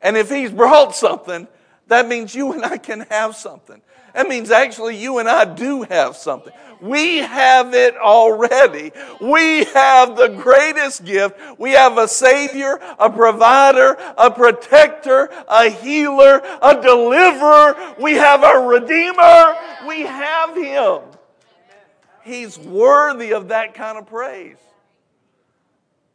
And 0.00 0.16
if 0.16 0.28
he's 0.28 0.50
brought 0.50 0.94
something, 0.94 1.48
that 1.86 2.08
means 2.08 2.34
you 2.34 2.52
and 2.52 2.64
I 2.64 2.76
can 2.76 3.00
have 3.10 3.36
something. 3.36 3.80
That 4.14 4.28
means 4.28 4.50
actually 4.50 4.96
you 4.96 5.18
and 5.18 5.28
I 5.28 5.44
do 5.44 5.82
have 5.82 6.16
something. 6.16 6.52
We 6.82 7.18
have 7.18 7.74
it 7.74 7.96
already. 7.96 8.90
We 9.20 9.64
have 9.66 10.16
the 10.16 10.28
greatest 10.28 11.04
gift. 11.04 11.38
We 11.56 11.70
have 11.70 11.96
a 11.96 12.08
Savior, 12.08 12.80
a 12.98 13.08
provider, 13.08 13.96
a 14.18 14.32
protector, 14.32 15.30
a 15.48 15.70
healer, 15.70 16.42
a 16.60 16.82
deliverer. 16.82 17.94
We 18.00 18.14
have 18.14 18.42
a 18.42 18.66
Redeemer. 18.66 19.56
We 19.86 20.00
have 20.00 20.56
Him. 20.56 21.02
He's 22.24 22.58
worthy 22.58 23.32
of 23.32 23.48
that 23.48 23.74
kind 23.74 23.96
of 23.96 24.06
praise. 24.06 24.58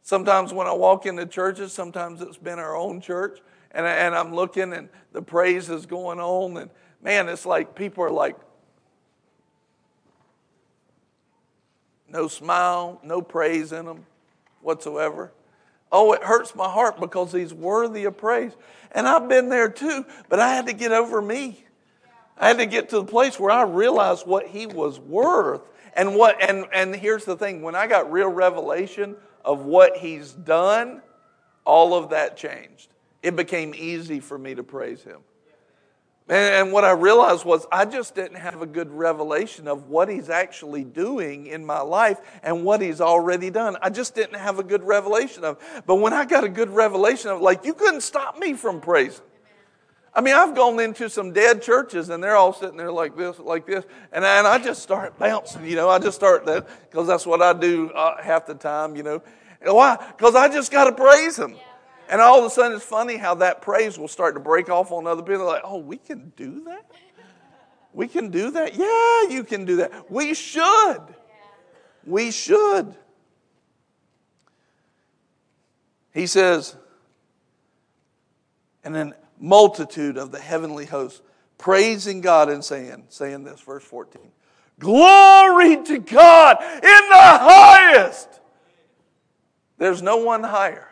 Sometimes 0.02 0.52
when 0.52 0.66
I 0.66 0.72
walk 0.72 1.06
into 1.06 1.24
churches, 1.24 1.72
sometimes 1.72 2.20
it's 2.20 2.36
been 2.36 2.58
our 2.58 2.76
own 2.76 3.00
church, 3.00 3.40
and, 3.70 3.86
and 3.86 4.14
I'm 4.14 4.34
looking 4.34 4.74
and 4.74 4.90
the 5.12 5.22
praise 5.22 5.70
is 5.70 5.86
going 5.86 6.20
on, 6.20 6.58
and 6.58 6.70
man, 7.02 7.28
it's 7.28 7.46
like 7.46 7.74
people 7.74 8.04
are 8.04 8.10
like, 8.10 8.36
no 12.08 12.28
smile, 12.28 13.00
no 13.02 13.22
praise 13.22 13.72
in 13.72 13.86
them 13.86 14.06
whatsoever. 14.62 15.32
Oh, 15.90 16.12
it 16.12 16.22
hurts 16.22 16.54
my 16.54 16.68
heart 16.68 17.00
because 17.00 17.32
he's 17.32 17.54
worthy 17.54 18.04
of 18.04 18.16
praise. 18.16 18.52
And 18.92 19.08
I've 19.08 19.28
been 19.28 19.48
there 19.48 19.68
too, 19.68 20.04
but 20.28 20.40
I 20.40 20.54
had 20.54 20.66
to 20.66 20.72
get 20.72 20.92
over 20.92 21.20
me. 21.22 21.64
I 22.36 22.48
had 22.48 22.58
to 22.58 22.66
get 22.66 22.90
to 22.90 22.96
the 22.96 23.04
place 23.04 23.38
where 23.38 23.50
I 23.50 23.62
realized 23.62 24.26
what 24.26 24.46
he 24.46 24.66
was 24.66 24.98
worth. 24.98 25.62
And 25.94 26.14
what 26.14 26.42
and, 26.42 26.66
and 26.72 26.94
here's 26.94 27.24
the 27.24 27.36
thing, 27.36 27.62
when 27.62 27.74
I 27.74 27.86
got 27.86 28.12
real 28.12 28.28
revelation 28.28 29.16
of 29.44 29.64
what 29.64 29.96
he's 29.96 30.32
done, 30.32 31.02
all 31.64 31.94
of 31.94 32.10
that 32.10 32.36
changed. 32.36 32.88
It 33.22 33.34
became 33.34 33.74
easy 33.74 34.20
for 34.20 34.38
me 34.38 34.54
to 34.54 34.62
praise 34.62 35.02
him. 35.02 35.20
And 36.28 36.72
what 36.72 36.84
I 36.84 36.90
realized 36.90 37.46
was 37.46 37.66
I 37.72 37.86
just 37.86 38.14
didn't 38.14 38.36
have 38.36 38.60
a 38.60 38.66
good 38.66 38.90
revelation 38.90 39.66
of 39.66 39.88
what 39.88 40.10
he's 40.10 40.28
actually 40.28 40.84
doing 40.84 41.46
in 41.46 41.64
my 41.64 41.80
life 41.80 42.20
and 42.42 42.64
what 42.64 42.82
he's 42.82 43.00
already 43.00 43.48
done. 43.48 43.78
I 43.80 43.88
just 43.88 44.14
didn't 44.14 44.36
have 44.36 44.58
a 44.58 44.62
good 44.62 44.82
revelation 44.82 45.44
of. 45.44 45.58
But 45.86 45.96
when 45.96 46.12
I 46.12 46.26
got 46.26 46.44
a 46.44 46.48
good 46.50 46.68
revelation 46.68 47.30
of, 47.30 47.40
like, 47.40 47.64
you 47.64 47.72
couldn't 47.72 48.02
stop 48.02 48.38
me 48.38 48.52
from 48.52 48.82
praising. 48.82 49.24
I 50.14 50.20
mean, 50.20 50.34
I've 50.34 50.54
gone 50.54 50.78
into 50.80 51.08
some 51.08 51.32
dead 51.32 51.62
churches 51.62 52.08
and 52.10 52.22
they're 52.22 52.36
all 52.36 52.52
sitting 52.52 52.76
there 52.76 52.92
like 52.92 53.16
this, 53.16 53.38
like 53.38 53.66
this, 53.66 53.84
and 54.12 54.26
I, 54.26 54.38
and 54.38 54.46
I 54.46 54.58
just 54.58 54.82
start 54.82 55.18
bouncing, 55.18 55.64
you 55.64 55.76
know. 55.76 55.88
I 55.88 55.98
just 55.98 56.16
start 56.16 56.44
that 56.46 56.68
because 56.90 57.06
that's 57.06 57.24
what 57.24 57.40
I 57.40 57.52
do 57.52 57.90
uh, 57.90 58.20
half 58.22 58.44
the 58.44 58.54
time, 58.54 58.96
you 58.96 59.02
know. 59.02 59.22
Why? 59.62 59.96
Because 60.16 60.34
I 60.34 60.48
just 60.48 60.72
got 60.72 60.84
to 60.84 60.92
praise 60.92 61.38
Him. 61.38 61.56
And 62.08 62.20
all 62.20 62.38
of 62.38 62.44
a 62.44 62.50
sudden, 62.50 62.76
it's 62.76 62.84
funny 62.84 63.16
how 63.16 63.34
that 63.36 63.60
praise 63.60 63.98
will 63.98 64.08
start 64.08 64.34
to 64.34 64.40
break 64.40 64.70
off 64.70 64.92
on 64.92 65.06
other 65.06 65.22
people. 65.22 65.44
Like, 65.44 65.62
oh, 65.64 65.78
we 65.78 65.96
can 65.96 66.32
do 66.36 66.64
that? 66.64 66.90
We 67.92 68.08
can 68.08 68.30
do 68.30 68.50
that? 68.52 68.74
Yeah, 68.74 69.34
you 69.34 69.44
can 69.44 69.64
do 69.64 69.76
that. 69.76 70.10
We 70.10 70.34
should. 70.34 71.02
We 72.04 72.30
should. 72.30 72.94
He 76.12 76.26
says, 76.26 76.76
and 78.82 78.94
then 78.94 79.14
multitude 79.38 80.16
of 80.16 80.32
the 80.32 80.40
heavenly 80.40 80.86
hosts 80.86 81.20
praising 81.58 82.20
God 82.20 82.48
and 82.48 82.64
saying, 82.64 83.04
saying 83.08 83.44
this, 83.44 83.60
verse 83.60 83.84
14, 83.84 84.22
Glory 84.78 85.82
to 85.84 85.98
God 85.98 86.62
in 86.62 86.80
the 86.80 87.14
highest. 87.14 88.40
There's 89.76 90.02
no 90.02 90.18
one 90.18 90.42
higher, 90.42 90.87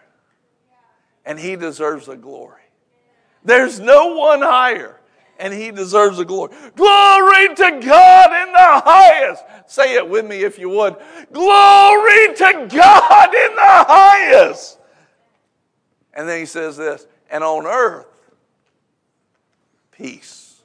and 1.27 1.39
he 1.39 1.57
deserves 1.57 2.07
the 2.07 2.17
glory. 2.17 2.63
There's 3.45 3.79
no 3.79 4.15
one 4.15 4.41
higher, 4.41 4.99
and 5.39 5.53
he 5.53 5.71
deserves 5.71 6.17
the 6.17 6.25
glory. 6.25 6.57
Glory 6.75 7.49
to 7.49 7.81
God 7.85 8.49
in 8.49 8.53
the 8.53 8.83
highest. 8.85 9.45
Say 9.67 9.97
it 9.97 10.09
with 10.09 10.25
me 10.25 10.43
if 10.43 10.59
you 10.59 10.71
would. 10.71 10.97
Glory 11.33 12.35
to 12.35 12.69
God 12.71 13.35
in 13.35 13.55
the 13.57 13.85
highest. 13.89 14.79
And 16.15 16.29
then 16.29 16.41
he 16.41 16.47
says 16.47 16.77
this, 16.77 17.07
and 17.31 17.45
on 17.45 17.67
earth, 17.67 18.07
peace. 19.91 20.63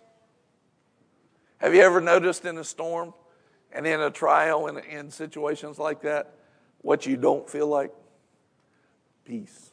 Have 1.57 1.75
you 1.75 1.81
ever 1.81 2.01
noticed 2.01 2.45
in 2.45 2.57
a 2.57 2.63
storm 2.63 3.13
and 3.71 3.85
in 3.85 3.99
a 3.99 4.09
trial 4.09 4.67
and 4.67 4.77
in 4.79 5.11
situations 5.11 5.77
like 5.77 6.01
that 6.01 6.35
what 6.81 7.05
you 7.05 7.17
don't 7.17 7.49
feel 7.49 7.67
like? 7.67 7.91
Peace. 9.25 9.70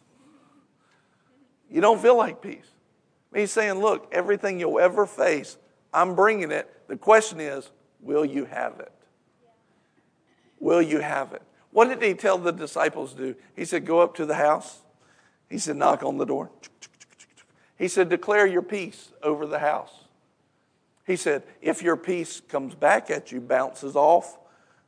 You 1.70 1.80
don't 1.80 2.00
feel 2.00 2.16
like 2.16 2.40
peace. 2.40 2.70
He's 3.34 3.50
saying, 3.50 3.74
look, 3.74 4.08
everything 4.12 4.58
you'll 4.58 4.80
ever 4.80 5.06
face, 5.06 5.58
I'm 5.92 6.14
bringing 6.14 6.50
it. 6.50 6.88
The 6.88 6.96
question 6.96 7.40
is, 7.40 7.70
will 8.00 8.24
you 8.24 8.46
have 8.46 8.80
it? 8.80 8.92
Will 10.60 10.82
you 10.82 11.00
have 11.00 11.32
it? 11.32 11.42
What 11.70 11.88
did 11.88 12.02
he 12.02 12.14
tell 12.14 12.38
the 12.38 12.52
disciples 12.52 13.12
to 13.14 13.18
do? 13.18 13.34
He 13.54 13.64
said, 13.64 13.84
go 13.84 14.00
up 14.00 14.14
to 14.16 14.26
the 14.26 14.34
house 14.34 14.80
he 15.48 15.58
said, 15.58 15.76
knock 15.76 16.02
on 16.02 16.18
the 16.18 16.26
door. 16.26 16.50
He 17.76 17.88
said, 17.88 18.08
declare 18.08 18.46
your 18.46 18.62
peace 18.62 19.12
over 19.22 19.46
the 19.46 19.60
house. 19.60 20.04
He 21.06 21.16
said, 21.16 21.42
if 21.62 21.82
your 21.82 21.96
peace 21.96 22.40
comes 22.40 22.74
back 22.74 23.10
at 23.10 23.32
you, 23.32 23.40
bounces 23.40 23.96
off 23.96 24.38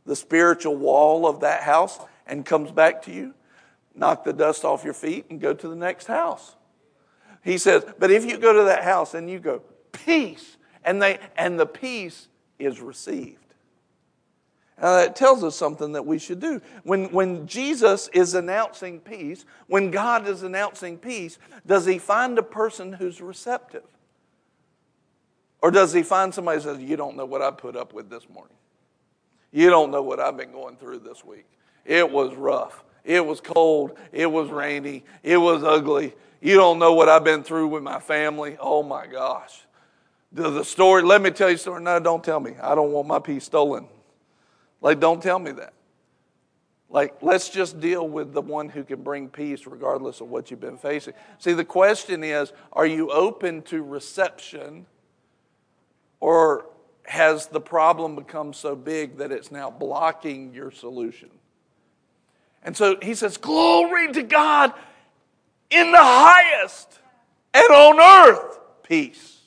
the 0.05 0.17
spiritual 0.17 0.77
wall 0.77 1.27
of 1.27 1.41
that 1.41 1.63
house 1.63 1.99
and 2.27 2.45
comes 2.45 2.71
back 2.71 3.03
to 3.03 3.13
you, 3.13 3.35
knock 3.95 4.25
the 4.25 4.33
dust 4.33 4.65
off 4.65 4.85
your 4.85 4.93
feet 4.93 5.27
and 5.31 5.41
go 5.41 5.55
to 5.55 5.69
the 5.69 5.77
next 5.77 6.07
house. 6.07 6.57
He 7.43 7.59
says, 7.59 7.85
but 7.99 8.11
if 8.11 8.25
you 8.25 8.39
go 8.39 8.53
to 8.53 8.65
that 8.65 8.85
house 8.85 9.15
and 9.15 9.31
you 9.31 9.39
go, 9.39 9.63
peace, 9.93 10.57
and 10.85 11.01
they 11.01 11.19
and 11.37 11.59
the 11.59 11.67
peace 11.67 12.29
is 12.59 12.81
received. 12.81 13.37
Uh, 14.81 15.05
it 15.07 15.15
tells 15.15 15.45
us 15.45 15.55
something 15.55 15.93
that 15.93 16.07
we 16.07 16.19
should 16.19 16.41
do. 16.41 16.61
When, 16.85 17.13
when 17.13 17.47
Jesus 17.47 18.09
is 18.15 18.35
announcing 18.35 18.99
peace, 18.99 19.45
when 19.67 19.91
God 19.91 20.27
is 20.27 20.43
announcing 20.43 20.97
peace, 20.97 21.39
does 21.67 21.85
he 21.85 21.99
find 21.99 22.39
a 22.39 22.43
person 22.43 22.95
who's 22.95 23.21
receptive? 23.21 23.85
Or 25.61 25.71
does 25.71 25.93
he 25.93 26.03
find 26.03 26.33
somebody 26.33 26.57
who 26.57 26.63
says, 26.63 26.79
You 26.79 26.97
don't 26.97 27.17
know 27.17 27.27
what 27.27 27.43
I 27.43 27.51
put 27.51 27.77
up 27.77 27.93
with 27.93 28.09
this 28.09 28.27
morning? 28.31 28.57
You 29.53 29.69
don't 29.69 29.91
know 29.91 30.03
what 30.03 30.19
I've 30.19 30.37
been 30.37 30.53
going 30.53 30.77
through 30.77 31.01
this 31.01 31.25
week. 31.25 31.47
It 31.85 32.11
was 32.11 32.35
rough. 32.35 32.83
It 33.05 33.25
was 33.25 33.41
cold. 33.41 33.99
It 34.13 34.31
was 34.31 34.49
rainy. 34.49 35.05
It 35.23 35.37
was 35.37 35.63
ugly. 35.63 36.15
You 36.41 36.57
don't 36.57 36.79
know 36.79 36.95
what 36.95 37.09
I've 37.09 37.25
been 37.25 37.43
through 37.43 37.69
with 37.69 37.83
my 37.83 38.01
family. 38.01 38.57
Oh 38.59 38.83
my 38.83 39.07
gosh. 39.07 39.61
The, 40.33 40.49
the 40.49 40.65
story, 40.65 41.03
let 41.03 41.21
me 41.21 41.31
tell 41.31 41.49
you 41.49 41.57
a 41.57 41.59
story. 41.59 41.83
No, 41.83 41.99
don't 41.99 42.25
tell 42.25 42.41
me. 42.41 42.55
I 42.63 42.75
don't 42.75 42.93
want 42.93 43.09
my 43.09 43.19
peace 43.19 43.45
stolen. 43.45 43.87
Like, 44.81 45.01
don't 45.01 45.23
tell 45.23 45.39
me 45.39 45.53
that. 45.53 45.75
Like, 46.89 47.23
let's 47.23 47.49
just 47.49 47.79
deal 47.79 48.09
with 48.09 48.33
the 48.33 48.41
one 48.41 48.69
who 48.69 48.83
can 48.83 49.03
bring 49.03 49.29
peace 49.29 49.67
regardless 49.67 50.21
of 50.21 50.29
what 50.29 50.51
you've 50.51 50.61
been 50.61 50.79
facing. 50.79 51.15
See, 51.39 51.53
the 51.53 51.65
question 51.65 52.25
is 52.25 52.53
are 52.73 52.87
you 52.87 53.11
open 53.11 53.63
to 53.63 53.83
reception, 53.83 54.87
or 56.19 56.67
has 57.05 57.47
the 57.47 57.61
problem 57.61 58.17
become 58.17 58.53
so 58.53 58.75
big 58.75 59.19
that 59.19 59.31
it's 59.31 59.53
now 59.53 59.71
blocking 59.71 60.53
your 60.53 60.71
solution? 60.71 61.31
And 62.63 62.77
so 62.77 62.97
he 63.01 63.15
says, 63.15 63.37
Glory 63.37 64.13
to 64.13 64.23
God 64.23 64.73
in 65.71 65.93
the 65.93 65.99
highest, 65.99 67.01
and 67.55 67.71
on 67.71 68.01
earth, 68.01 68.59
peace. 68.83 69.39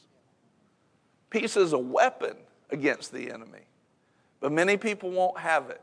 Peace 1.29 1.57
is 1.57 1.73
a 1.73 1.77
weapon 1.77 2.35
against 2.69 3.11
the 3.11 3.31
enemy. 3.31 3.65
But 4.39 4.51
many 4.51 4.77
people 4.77 5.09
won't 5.11 5.37
have 5.39 5.69
it. 5.69 5.81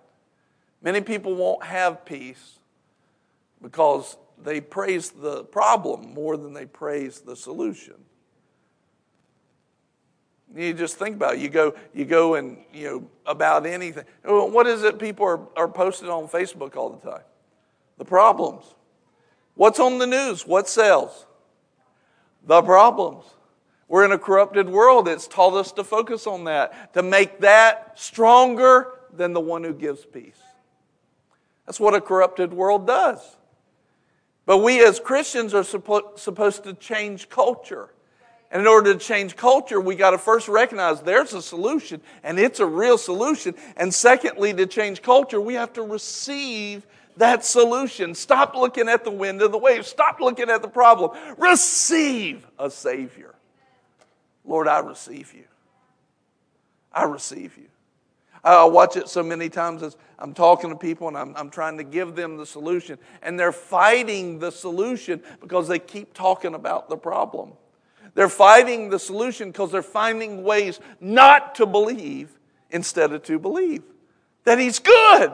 Many 0.83 1.01
people 1.01 1.35
won't 1.35 1.65
have 1.65 2.05
peace 2.05 2.59
because 3.63 4.17
they 4.43 4.61
praise 4.61 5.11
the 5.11 5.45
problem 5.45 6.15
more 6.15 6.37
than 6.37 6.53
they 6.55 6.67
praise 6.67 7.21
the 7.21 7.37
solution. 7.37 7.95
You 10.55 10.73
just 10.75 10.97
think 10.97 11.17
about 11.17 11.35
it. 11.35 11.41
You 11.41 11.49
go, 11.49 11.75
you 11.95 12.05
go 12.05 12.35
and, 12.35 12.59
you 12.73 12.85
know, 12.85 13.11
about 13.27 13.67
anything. 13.67 14.05
What 14.25 14.67
is 14.67 14.83
it 14.83 14.99
people 14.99 15.27
are, 15.27 15.41
are 15.57 15.69
posting 15.69 16.09
on 16.09 16.27
Facebook 16.29 16.77
all 16.77 16.91
the 16.91 17.11
time? 17.11 17.23
The 17.99 18.05
problems. 18.05 18.65
What's 19.61 19.79
on 19.79 19.99
the 19.99 20.07
news? 20.07 20.47
What 20.47 20.71
sells? 20.71 21.27
The 22.47 22.63
problems. 22.63 23.27
We're 23.89 24.07
in 24.07 24.13
a 24.13 24.17
corrupted 24.17 24.71
world. 24.71 25.07
It's 25.07 25.29
taught 25.29 25.53
us 25.53 25.71
to 25.73 25.85
focus 25.85 26.27
on 26.27 26.45
that, 26.45 26.95
to 26.95 27.03
make 27.03 27.41
that 27.41 27.93
stronger 27.95 29.01
than 29.15 29.35
the 29.35 29.41
one 29.41 29.63
who 29.63 29.75
gives 29.75 30.07
peace. 30.07 30.41
That's 31.67 31.79
what 31.79 31.93
a 31.93 32.01
corrupted 32.01 32.55
world 32.55 32.87
does. 32.87 33.37
But 34.47 34.63
we 34.65 34.83
as 34.83 34.99
Christians 34.99 35.53
are 35.53 35.63
suppo- 35.63 36.19
supposed 36.19 36.65
to 36.65 36.73
change 36.73 37.29
culture. 37.29 37.91
And 38.51 38.63
in 38.63 38.67
order 38.67 38.95
to 38.95 38.99
change 38.99 39.37
culture, 39.37 39.79
we 39.79 39.95
got 39.95 40.13
to 40.13 40.19
first 40.19 40.49
recognize 40.49 41.03
there's 41.03 41.35
a 41.35 41.43
solution, 41.43 42.01
and 42.23 42.39
it's 42.39 42.61
a 42.61 42.67
real 42.67 42.97
solution. 42.97 43.55
And 43.77 43.93
secondly, 43.93 44.55
to 44.55 44.65
change 44.65 45.03
culture, 45.03 45.39
we 45.39 45.53
have 45.53 45.75
to 45.75 45.83
receive 45.83 46.87
that 47.17 47.45
solution. 47.45 48.15
Stop 48.15 48.55
looking 48.55 48.89
at 48.89 49.05
the 49.05 49.11
wind 49.11 49.43
and 49.43 49.53
the 49.53 49.59
waves. 49.59 49.89
Stop 49.89 50.21
looking 50.21 50.51
at 50.51 50.63
the 50.63 50.69
problem. 50.69 51.17
Receive 51.39 52.47
a 52.59 52.71
Savior. 52.71 53.35
Lord, 54.45 54.69
I 54.69 54.81
receive 54.81 55.35
you. 55.35 55.45
I 56.93 57.05
receive 57.05 57.57
you. 57.57 57.67
I 58.43 58.65
watch 58.65 58.97
it 58.97 59.09
so 59.09 59.23
many 59.23 59.49
times 59.49 59.83
as 59.83 59.97
I'm 60.19 60.33
talking 60.33 60.71
to 60.71 60.77
people 60.77 61.09
and 61.09 61.17
I'm, 61.17 61.37
I'm 61.37 61.51
trying 61.51 61.77
to 61.77 61.85
give 61.85 62.17
them 62.17 62.37
the 62.37 62.47
solution. 62.47 62.99
And 63.23 63.39
they're 63.39 63.53
fighting 63.53 64.39
the 64.39 64.51
solution 64.51 65.23
because 65.41 65.69
they 65.69 65.79
keep 65.79 66.15
talking 66.15 66.55
about 66.55 66.89
the 66.89 66.97
problem. 66.97 67.53
They're 68.15 68.29
fighting 68.29 68.89
the 68.89 68.99
solution 68.99 69.51
because 69.51 69.71
they're 69.71 69.83
finding 69.83 70.43
ways 70.43 70.81
not 71.01 71.55
to 71.57 71.67
believe 71.67 72.31
instead 72.71 73.13
of 73.13 73.23
to 73.25 73.39
believe. 73.39 73.83
That 74.45 74.59
He's 74.59 74.79
good 74.79 75.33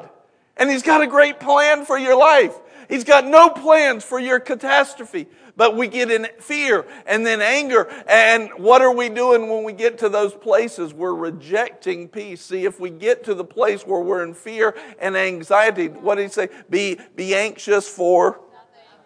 and 0.56 0.70
He's 0.70 0.82
got 0.82 1.02
a 1.02 1.06
great 1.06 1.40
plan 1.40 1.84
for 1.84 1.98
your 1.98 2.16
life. 2.16 2.56
He's 2.88 3.04
got 3.04 3.26
no 3.26 3.50
plans 3.50 4.04
for 4.04 4.18
your 4.18 4.38
catastrophe. 4.38 5.26
But 5.56 5.74
we 5.74 5.88
get 5.88 6.10
in 6.10 6.28
fear 6.38 6.84
and 7.06 7.24
then 7.24 7.40
anger. 7.40 7.88
And 8.06 8.50
what 8.58 8.82
are 8.82 8.92
we 8.92 9.08
doing 9.08 9.48
when 9.48 9.64
we 9.64 9.72
get 9.72 9.98
to 9.98 10.10
those 10.10 10.34
places? 10.34 10.92
We're 10.92 11.14
rejecting 11.14 12.08
peace. 12.08 12.42
See, 12.42 12.66
if 12.66 12.78
we 12.78 12.90
get 12.90 13.24
to 13.24 13.34
the 13.34 13.44
place 13.44 13.86
where 13.86 14.00
we're 14.00 14.22
in 14.22 14.34
fear 14.34 14.76
and 14.98 15.16
anxiety, 15.16 15.88
what 15.88 16.16
did 16.16 16.24
he 16.24 16.28
say? 16.28 16.48
Be, 16.68 16.98
be 17.16 17.34
anxious 17.34 17.88
for 17.88 18.40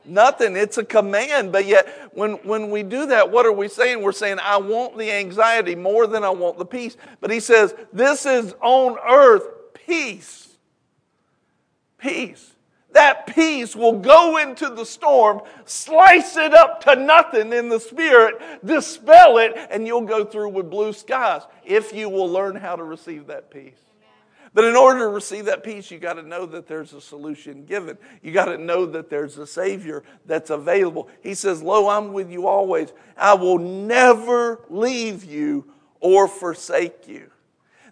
nothing. 0.04 0.56
It's 0.56 0.76
a 0.76 0.84
command. 0.84 1.52
But 1.52 1.66
yet, 1.66 2.10
when, 2.14 2.32
when 2.42 2.70
we 2.70 2.82
do 2.82 3.06
that, 3.06 3.30
what 3.30 3.46
are 3.46 3.52
we 3.52 3.68
saying? 3.68 4.02
We're 4.02 4.10
saying, 4.10 4.40
I 4.42 4.56
want 4.56 4.98
the 4.98 5.10
anxiety 5.12 5.76
more 5.76 6.08
than 6.08 6.24
I 6.24 6.30
want 6.30 6.58
the 6.58 6.66
peace. 6.66 6.96
But 7.20 7.30
he 7.30 7.38
says, 7.38 7.74
This 7.92 8.26
is 8.26 8.56
on 8.60 8.98
earth 9.08 9.44
peace. 9.86 10.49
Peace 12.00 12.54
that 12.92 13.26
peace 13.26 13.76
will 13.76 13.98
go 13.98 14.36
into 14.38 14.68
the 14.68 14.84
storm, 14.84 15.42
slice 15.64 16.36
it 16.36 16.54
up 16.54 16.82
to 16.84 16.96
nothing 16.96 17.52
in 17.52 17.68
the 17.68 17.78
spirit, 17.78 18.64
dispel 18.64 19.38
it, 19.38 19.54
and 19.70 19.86
you'll 19.86 20.00
go 20.02 20.24
through 20.24 20.50
with 20.50 20.70
blue 20.70 20.92
skies 20.92 21.42
if 21.64 21.94
you 21.94 22.08
will 22.08 22.28
learn 22.28 22.56
how 22.56 22.76
to 22.76 22.82
receive 22.82 23.26
that 23.28 23.50
peace. 23.50 23.78
But 24.52 24.64
in 24.64 24.74
order 24.74 25.00
to 25.00 25.08
receive 25.08 25.44
that 25.44 25.62
peace, 25.62 25.92
you 25.92 26.00
got 26.00 26.14
to 26.14 26.24
know 26.24 26.44
that 26.46 26.66
there's 26.66 26.92
a 26.92 27.00
solution 27.00 27.64
given. 27.64 27.96
You 28.20 28.32
got 28.32 28.46
to 28.46 28.58
know 28.58 28.84
that 28.84 29.08
there's 29.08 29.38
a 29.38 29.46
Savior 29.46 30.02
that's 30.26 30.50
available. 30.50 31.08
He 31.22 31.34
says, 31.34 31.62
Lo, 31.62 31.88
I'm 31.88 32.12
with 32.12 32.32
you 32.32 32.48
always. 32.48 32.92
I 33.16 33.34
will 33.34 33.58
never 33.58 34.60
leave 34.68 35.24
you 35.24 35.72
or 36.00 36.26
forsake 36.26 37.06
you. 37.06 37.29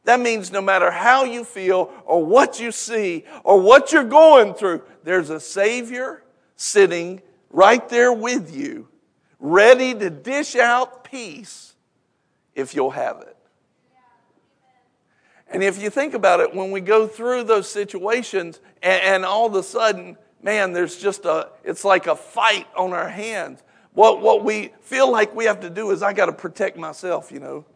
That 0.09 0.21
means 0.21 0.51
no 0.51 0.62
matter 0.62 0.90
how 0.90 1.25
you 1.25 1.44
feel 1.44 1.92
or 2.07 2.25
what 2.25 2.59
you 2.59 2.73
see 2.73 3.27
or 3.44 3.61
what 3.61 3.92
you're 3.92 4.05
going 4.05 4.55
through, 4.55 4.81
there's 5.05 5.29
a 5.29 5.38
Savior 5.38 6.25
sitting 6.57 7.21
right 7.51 7.87
there 7.90 8.11
with 8.11 8.57
you, 8.57 8.88
ready 9.38 9.92
to 9.92 10.09
dish 10.09 10.57
out 10.57 11.05
peace 11.05 11.75
if 12.55 12.75
you'll 12.75 12.92
have 12.92 13.21
it. 13.21 13.37
And 15.49 15.62
if 15.62 15.79
you 15.79 15.90
think 15.90 16.14
about 16.14 16.40
it, 16.40 16.55
when 16.55 16.71
we 16.71 16.81
go 16.81 17.07
through 17.07 17.44
those 17.44 17.68
situations 17.68 18.61
and, 18.83 19.03
and, 19.03 19.25
all 19.27 19.44
of 19.44 19.55
a 19.57 19.62
sudden, 19.62 20.16
man, 20.42 20.73
there's 20.73 20.97
just 20.97 21.27
a, 21.27 21.51
it's 21.64 21.85
like 21.85 22.07
a 22.07 22.16
fight 22.16 22.66
on 22.75 22.94
our 22.94 23.11
hands. 23.11 23.62
What, 23.92 24.23
what 24.23 24.42
we 24.42 24.73
feel 24.81 25.12
like 25.12 25.37
we 25.37 25.44
have 25.44 25.61
to 25.61 25.68
do 25.68 25.90
is, 25.90 26.03
I 26.03 26.14
got 26.14 26.27
to 26.27 26.33
protect 26.33 26.79
myself, 26.79 27.31
you 27.31 27.40
know. 27.40 27.66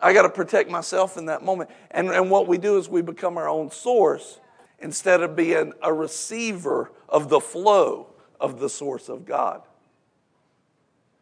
I 0.00 0.12
got 0.12 0.22
to 0.22 0.28
protect 0.28 0.70
myself 0.70 1.16
in 1.16 1.26
that 1.26 1.42
moment. 1.42 1.70
And, 1.90 2.10
and 2.10 2.30
what 2.30 2.46
we 2.46 2.58
do 2.58 2.78
is 2.78 2.88
we 2.88 3.02
become 3.02 3.38
our 3.38 3.48
own 3.48 3.70
source 3.70 4.40
instead 4.78 5.22
of 5.22 5.36
being 5.36 5.72
a 5.82 5.92
receiver 5.92 6.92
of 7.08 7.28
the 7.28 7.40
flow 7.40 8.08
of 8.40 8.58
the 8.60 8.68
source 8.68 9.08
of 9.08 9.24
God. 9.24 9.62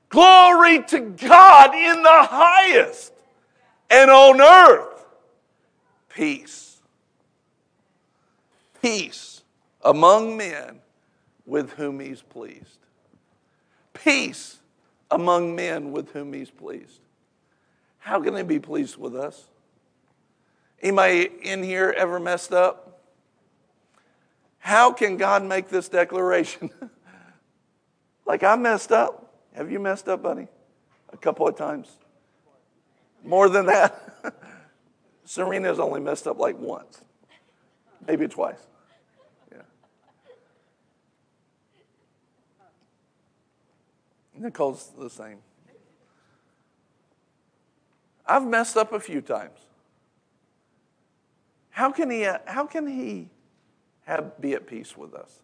Glory 0.09 0.83
to 0.85 1.01
God 1.01 1.75
in 1.75 2.03
the 2.03 2.27
highest 2.29 3.13
and 3.89 4.11
on 4.11 4.41
earth, 4.41 5.05
peace. 6.09 6.81
Peace 8.81 9.43
among 9.83 10.37
men 10.37 10.81
with 11.47 11.73
whom 11.75 12.01
he's 12.01 12.23
pleased. 12.23 12.79
Peace 13.95 14.59
among 15.11 15.55
men 15.55 15.93
with 15.93 16.11
whom 16.13 16.33
he's 16.33 16.51
pleased. 16.51 17.01
How 18.03 18.21
can 18.21 18.35
they 18.35 18.43
be 18.43 18.59
pleased 18.59 18.97
with 18.97 19.15
us? 19.15 19.49
Anybody 20.83 21.31
in 21.43 21.63
here 21.63 21.95
ever 21.97 22.19
messed 22.19 22.53
up? 22.53 23.01
How 24.59 24.93
can 24.93 25.17
God 25.17 25.45
make 25.45 25.69
this 25.69 25.89
declaration? 25.89 26.71
like 28.27 28.43
I 28.43 28.57
messed 28.57 28.91
up. 28.91 29.33
Have 29.55 29.71
you 29.71 29.79
messed 29.79 30.09
up, 30.09 30.21
buddy? 30.21 30.49
A 31.13 31.17
couple 31.17 31.47
of 31.47 31.57
times. 31.57 31.97
More 33.23 33.49
than 33.49 33.67
that? 33.67 34.35
Serena's 35.25 35.79
only 35.79 36.01
messed 36.01 36.27
up 36.27 36.39
like 36.39 36.59
once, 36.59 37.01
maybe 38.09 38.27
twice. 38.27 38.67
Yeah. 39.53 39.63
Nicole's 44.37 44.91
the 44.99 45.09
same. 45.09 45.39
I've 48.27 48.47
messed 48.47 48.77
up 48.77 48.93
a 48.93 49.01
few 49.01 49.21
times. 49.21 49.59
How 51.71 51.91
can 51.91 52.11
he, 52.11 52.27
uh, 52.27 52.39
how 52.47 52.67
can 52.67 52.87
he 52.87 53.29
have, 54.05 54.41
be 54.41 54.53
at 54.53 54.67
peace 54.67 54.97
with 54.97 55.15
us? 55.15 55.41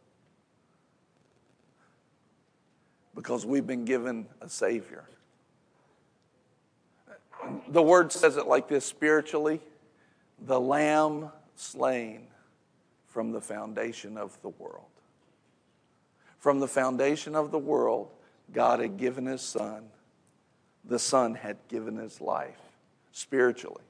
Because 3.15 3.45
we've 3.45 3.67
been 3.67 3.85
given 3.85 4.27
a 4.41 4.49
Savior. 4.49 5.05
The 7.69 7.83
word 7.83 8.13
says 8.13 8.37
it 8.37 8.47
like 8.47 8.69
this 8.69 8.85
spiritually 8.85 9.61
the 10.47 10.61
Lamb 10.61 11.31
slain 11.57 12.29
from 13.07 13.33
the 13.33 13.41
foundation 13.41 14.17
of 14.17 14.41
the 14.43 14.51
world. 14.51 14.85
From 16.39 16.61
the 16.61 16.69
foundation 16.69 17.35
of 17.35 17.51
the 17.51 17.59
world, 17.59 18.11
God 18.53 18.79
had 18.79 18.99
given 18.99 19.27
His 19.27 19.41
Son. 19.41 19.89
The 20.85 20.99
Son 20.99 21.35
had 21.35 21.57
given 21.69 21.97
His 21.97 22.21
life 22.21 22.68
spiritually. 23.13 23.83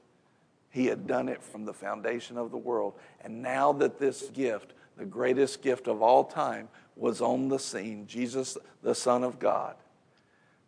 He 0.71 0.85
had 0.85 1.07
done 1.07 1.29
it 1.29 1.41
from 1.43 1.65
the 1.65 1.73
foundation 1.73 2.37
of 2.37 2.51
the 2.51 2.57
world. 2.57 2.93
And 3.21 3.41
now 3.41 3.73
that 3.73 3.99
this 3.99 4.29
gift, 4.29 4.73
the 4.97 5.05
greatest 5.05 5.61
gift 5.61 5.87
of 5.87 6.01
all 6.01 6.23
time, 6.23 6.69
was 6.95 7.21
on 7.21 7.47
the 7.47 7.57
scene, 7.57 8.05
Jesus, 8.07 8.57
the 8.83 8.93
Son 8.93 9.23
of 9.23 9.39
God, 9.39 9.75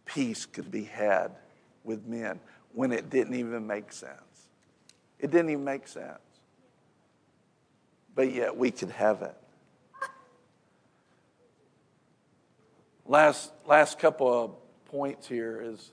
peace 0.05 0.45
could 0.45 0.71
be 0.71 0.85
had 0.85 1.31
with 1.83 2.05
men 2.05 2.39
when 2.73 2.91
it 2.91 3.09
didn't 3.09 3.35
even 3.35 3.67
make 3.67 3.91
sense. 3.91 4.15
It 5.19 5.29
didn't 5.29 5.51
even 5.51 5.63
make 5.63 5.87
sense. 5.87 6.19
But 8.15 8.31
yet 8.33 8.55
we 8.57 8.71
could 8.71 8.89
have 8.91 9.21
it. 9.21 9.35
Last, 13.05 13.51
last 13.67 13.99
couple 13.99 14.43
of 14.43 14.51
points 14.85 15.27
here 15.27 15.61
is 15.61 15.91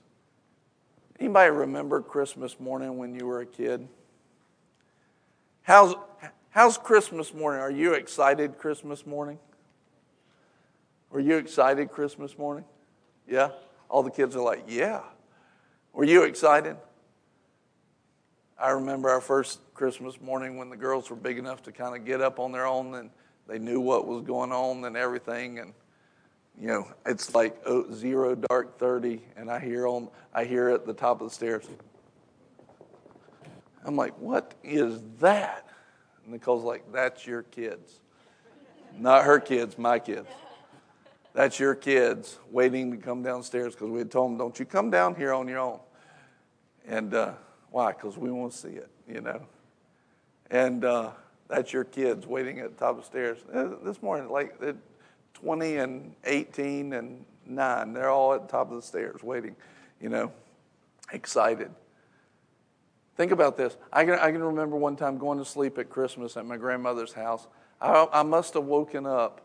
Anybody 1.19 1.51
remember 1.51 2.01
Christmas 2.01 2.59
morning 2.59 2.97
when 2.97 3.13
you 3.13 3.27
were 3.27 3.41
a 3.41 3.45
kid? 3.45 3.87
How's, 5.63 5.93
how's 6.49 6.77
Christmas 6.77 7.33
morning? 7.33 7.61
Are 7.61 7.71
you 7.71 7.93
excited 7.93 8.57
Christmas 8.57 9.05
morning? 9.05 9.37
Were 11.09 11.19
you 11.19 11.35
excited 11.35 11.91
Christmas 11.91 12.37
morning? 12.37 12.63
Yeah? 13.27 13.49
All 13.89 14.01
the 14.01 14.11
kids 14.11 14.35
are 14.37 14.41
like, 14.41 14.63
yeah. 14.67 15.01
Were 15.91 16.05
you 16.05 16.23
excited? 16.23 16.77
I 18.57 18.71
remember 18.71 19.09
our 19.09 19.21
first 19.21 19.59
Christmas 19.73 20.21
morning 20.21 20.57
when 20.57 20.69
the 20.69 20.77
girls 20.77 21.09
were 21.09 21.15
big 21.17 21.37
enough 21.37 21.63
to 21.63 21.73
kind 21.73 21.97
of 21.97 22.05
get 22.05 22.21
up 22.21 22.39
on 22.39 22.53
their 22.53 22.65
own 22.65 22.95
and 22.95 23.09
they 23.47 23.59
knew 23.59 23.81
what 23.81 24.07
was 24.07 24.21
going 24.21 24.53
on 24.53 24.85
and 24.85 24.95
everything. 24.95 25.59
And 25.59 25.73
you 26.59 26.67
know, 26.67 26.87
it's 27.05 27.33
like 27.33 27.61
oh, 27.65 27.91
zero 27.93 28.35
dark 28.35 28.77
thirty, 28.77 29.21
and 29.37 29.49
I 29.49 29.59
hear 29.59 29.87
on 29.87 30.09
I 30.33 30.43
hear 30.43 30.69
at 30.69 30.85
the 30.85 30.93
top 30.93 31.21
of 31.21 31.29
the 31.29 31.33
stairs. 31.33 31.65
I'm 33.85 33.95
like, 33.95 34.17
what 34.19 34.53
is 34.63 35.01
that? 35.19 35.67
And 36.23 36.33
Nicole's 36.33 36.63
like, 36.63 36.91
that's 36.91 37.25
your 37.25 37.43
kids, 37.43 38.01
not 38.97 39.23
her 39.23 39.39
kids, 39.39 39.77
my 39.77 39.99
kids. 39.99 40.27
That's 41.33 41.59
your 41.59 41.75
kids 41.75 42.39
waiting 42.51 42.91
to 42.91 42.97
come 42.97 43.23
downstairs 43.23 43.73
because 43.73 43.89
we 43.89 43.99
had 43.99 44.11
told 44.11 44.31
them, 44.31 44.37
don't 44.37 44.59
you 44.59 44.65
come 44.65 44.89
down 44.89 45.15
here 45.15 45.33
on 45.33 45.47
your 45.47 45.59
own. 45.59 45.79
And 46.85 47.13
uh, 47.13 47.33
why? 47.71 47.93
Because 47.93 48.17
we 48.17 48.31
want 48.31 48.51
to 48.51 48.57
see 48.57 48.69
it, 48.69 48.89
you 49.07 49.21
know. 49.21 49.43
And 50.51 50.83
uh, 50.83 51.11
that's 51.47 51.71
your 51.71 51.83
kids 51.83 52.25
waiting 52.25 52.59
at 52.59 52.71
the 52.71 52.85
top 52.85 52.97
of 52.97 53.03
the 53.03 53.05
stairs. 53.05 53.37
Uh, 53.53 53.75
this 53.83 54.01
morning, 54.01 54.29
like 54.29 54.55
it, 54.61 54.75
20 55.41 55.77
and 55.77 56.15
18 56.25 56.93
and 56.93 57.25
9. 57.45 57.93
They're 57.93 58.09
all 58.09 58.33
at 58.33 58.43
the 58.43 58.47
top 58.47 58.69
of 58.69 58.75
the 58.75 58.81
stairs 58.81 59.23
waiting, 59.23 59.55
you 60.01 60.09
know, 60.09 60.31
excited. 61.11 61.71
Think 63.15 63.31
about 63.31 63.57
this. 63.57 63.75
I 63.91 64.05
can, 64.05 64.13
I 64.13 64.31
can 64.31 64.43
remember 64.43 64.77
one 64.77 64.95
time 64.95 65.17
going 65.17 65.39
to 65.39 65.45
sleep 65.45 65.77
at 65.77 65.89
Christmas 65.89 66.37
at 66.37 66.45
my 66.45 66.57
grandmother's 66.57 67.13
house. 67.13 67.47
I, 67.81 68.07
I 68.11 68.23
must 68.23 68.53
have 68.53 68.63
woken 68.63 69.05
up 69.05 69.41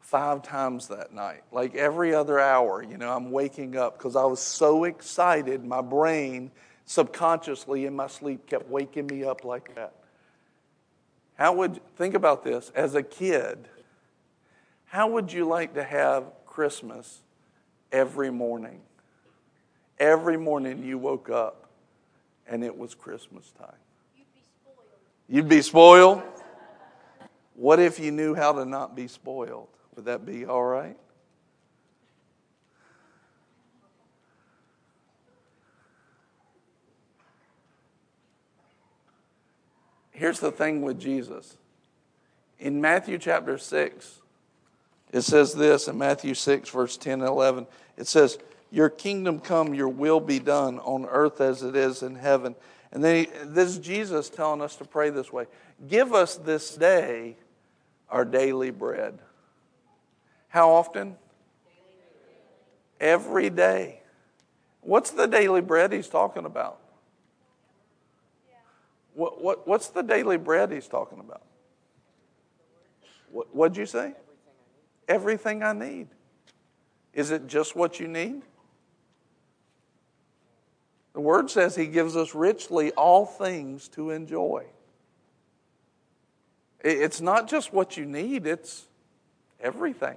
five 0.00 0.42
times 0.42 0.88
that 0.88 1.12
night, 1.12 1.42
like 1.52 1.74
every 1.74 2.14
other 2.14 2.38
hour. 2.38 2.82
You 2.82 2.96
know, 2.96 3.14
I'm 3.14 3.30
waking 3.30 3.76
up 3.76 3.98
because 3.98 4.16
I 4.16 4.24
was 4.24 4.40
so 4.40 4.84
excited. 4.84 5.64
My 5.64 5.82
brain 5.82 6.50
subconsciously 6.84 7.84
in 7.84 7.94
my 7.94 8.06
sleep 8.06 8.46
kept 8.46 8.68
waking 8.68 9.08
me 9.08 9.24
up 9.24 9.44
like 9.44 9.74
that. 9.74 9.92
How 11.34 11.52
would, 11.54 11.80
think 11.96 12.14
about 12.14 12.44
this, 12.44 12.70
as 12.74 12.94
a 12.94 13.02
kid, 13.02 13.68
how 14.86 15.08
would 15.10 15.32
you 15.32 15.44
like 15.46 15.74
to 15.74 15.84
have 15.84 16.24
Christmas 16.46 17.20
every 17.92 18.30
morning? 18.30 18.80
Every 19.98 20.36
morning 20.36 20.82
you 20.84 20.98
woke 20.98 21.30
up 21.30 21.68
and 22.46 22.62
it 22.64 22.76
was 22.76 22.94
Christmas 22.94 23.52
time. 23.58 23.72
You'd 24.16 24.26
be 24.32 24.40
spoiled. 24.42 24.88
You'd 25.28 25.48
be 25.48 25.62
spoiled? 25.62 26.22
What 27.54 27.80
if 27.80 27.98
you 27.98 28.12
knew 28.12 28.34
how 28.34 28.52
to 28.52 28.64
not 28.64 28.94
be 28.94 29.08
spoiled? 29.08 29.68
Would 29.94 30.04
that 30.04 30.26
be 30.26 30.44
all 30.44 30.62
right? 30.62 30.96
Here's 40.10 40.40
the 40.40 40.52
thing 40.52 40.80
with 40.80 40.98
Jesus. 40.98 41.58
In 42.58 42.80
Matthew 42.80 43.18
chapter 43.18 43.58
6, 43.58 44.20
it 45.16 45.22
says 45.22 45.54
this 45.54 45.88
in 45.88 45.96
Matthew 45.96 46.34
6, 46.34 46.68
verse 46.68 46.98
10 46.98 47.20
and 47.20 47.22
11. 47.22 47.66
It 47.96 48.06
says, 48.06 48.38
Your 48.70 48.90
kingdom 48.90 49.40
come, 49.40 49.72
your 49.72 49.88
will 49.88 50.20
be 50.20 50.38
done 50.38 50.78
on 50.80 51.06
earth 51.06 51.40
as 51.40 51.62
it 51.62 51.74
is 51.74 52.02
in 52.02 52.16
heaven. 52.16 52.54
And 52.92 53.02
then 53.02 53.24
he, 53.24 53.30
this 53.46 53.70
is 53.70 53.78
Jesus 53.78 54.28
telling 54.28 54.60
us 54.60 54.76
to 54.76 54.84
pray 54.84 55.08
this 55.08 55.32
way 55.32 55.46
Give 55.88 56.12
us 56.12 56.36
this 56.36 56.74
day 56.74 57.36
our 58.10 58.26
daily 58.26 58.70
bread. 58.70 59.18
How 60.48 60.72
often? 60.72 61.16
Every 63.00 63.48
day. 63.48 64.00
What's 64.82 65.12
the 65.12 65.26
daily 65.26 65.62
bread 65.62 65.94
he's 65.94 66.08
talking 66.08 66.44
about? 66.44 66.78
What, 69.14 69.42
what, 69.42 69.66
what's 69.66 69.88
the 69.88 70.02
daily 70.02 70.36
bread 70.36 70.70
he's 70.70 70.88
talking 70.88 71.20
about? 71.20 71.42
What, 73.30 73.56
what'd 73.56 73.78
you 73.78 73.86
say? 73.86 74.12
Everything 75.08 75.62
I 75.62 75.72
need. 75.72 76.08
Is 77.12 77.30
it 77.30 77.46
just 77.46 77.74
what 77.74 77.98
you 77.98 78.08
need? 78.08 78.42
The 81.14 81.20
word 81.20 81.50
says 81.50 81.74
he 81.74 81.86
gives 81.86 82.14
us 82.14 82.34
richly 82.34 82.92
all 82.92 83.24
things 83.24 83.88
to 83.88 84.10
enjoy. 84.10 84.66
It's 86.80 87.20
not 87.20 87.48
just 87.48 87.72
what 87.72 87.96
you 87.96 88.04
need, 88.04 88.46
it's 88.46 88.86
everything. 89.60 90.16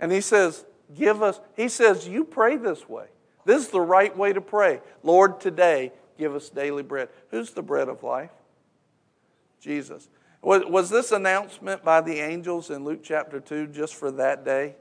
And 0.00 0.10
he 0.10 0.20
says, 0.20 0.64
Give 0.94 1.22
us, 1.22 1.40
he 1.56 1.68
says, 1.68 2.06
you 2.06 2.24
pray 2.24 2.56
this 2.56 2.88
way. 2.88 3.06
This 3.44 3.64
is 3.64 3.68
the 3.70 3.80
right 3.80 4.16
way 4.16 4.32
to 4.32 4.40
pray. 4.40 4.80
Lord, 5.02 5.40
today, 5.40 5.92
give 6.18 6.34
us 6.34 6.48
daily 6.48 6.82
bread. 6.82 7.08
Who's 7.30 7.50
the 7.50 7.62
bread 7.62 7.88
of 7.88 8.02
life? 8.02 8.30
Jesus. 9.60 10.08
Was, 10.42 10.64
was 10.66 10.90
this 10.90 11.12
announcement 11.12 11.84
by 11.84 12.00
the 12.00 12.20
angels 12.20 12.70
in 12.70 12.84
Luke 12.84 13.00
chapter 13.02 13.40
2 13.40 13.68
just 13.68 13.94
for 13.94 14.10
that 14.12 14.44
day? 14.44 14.76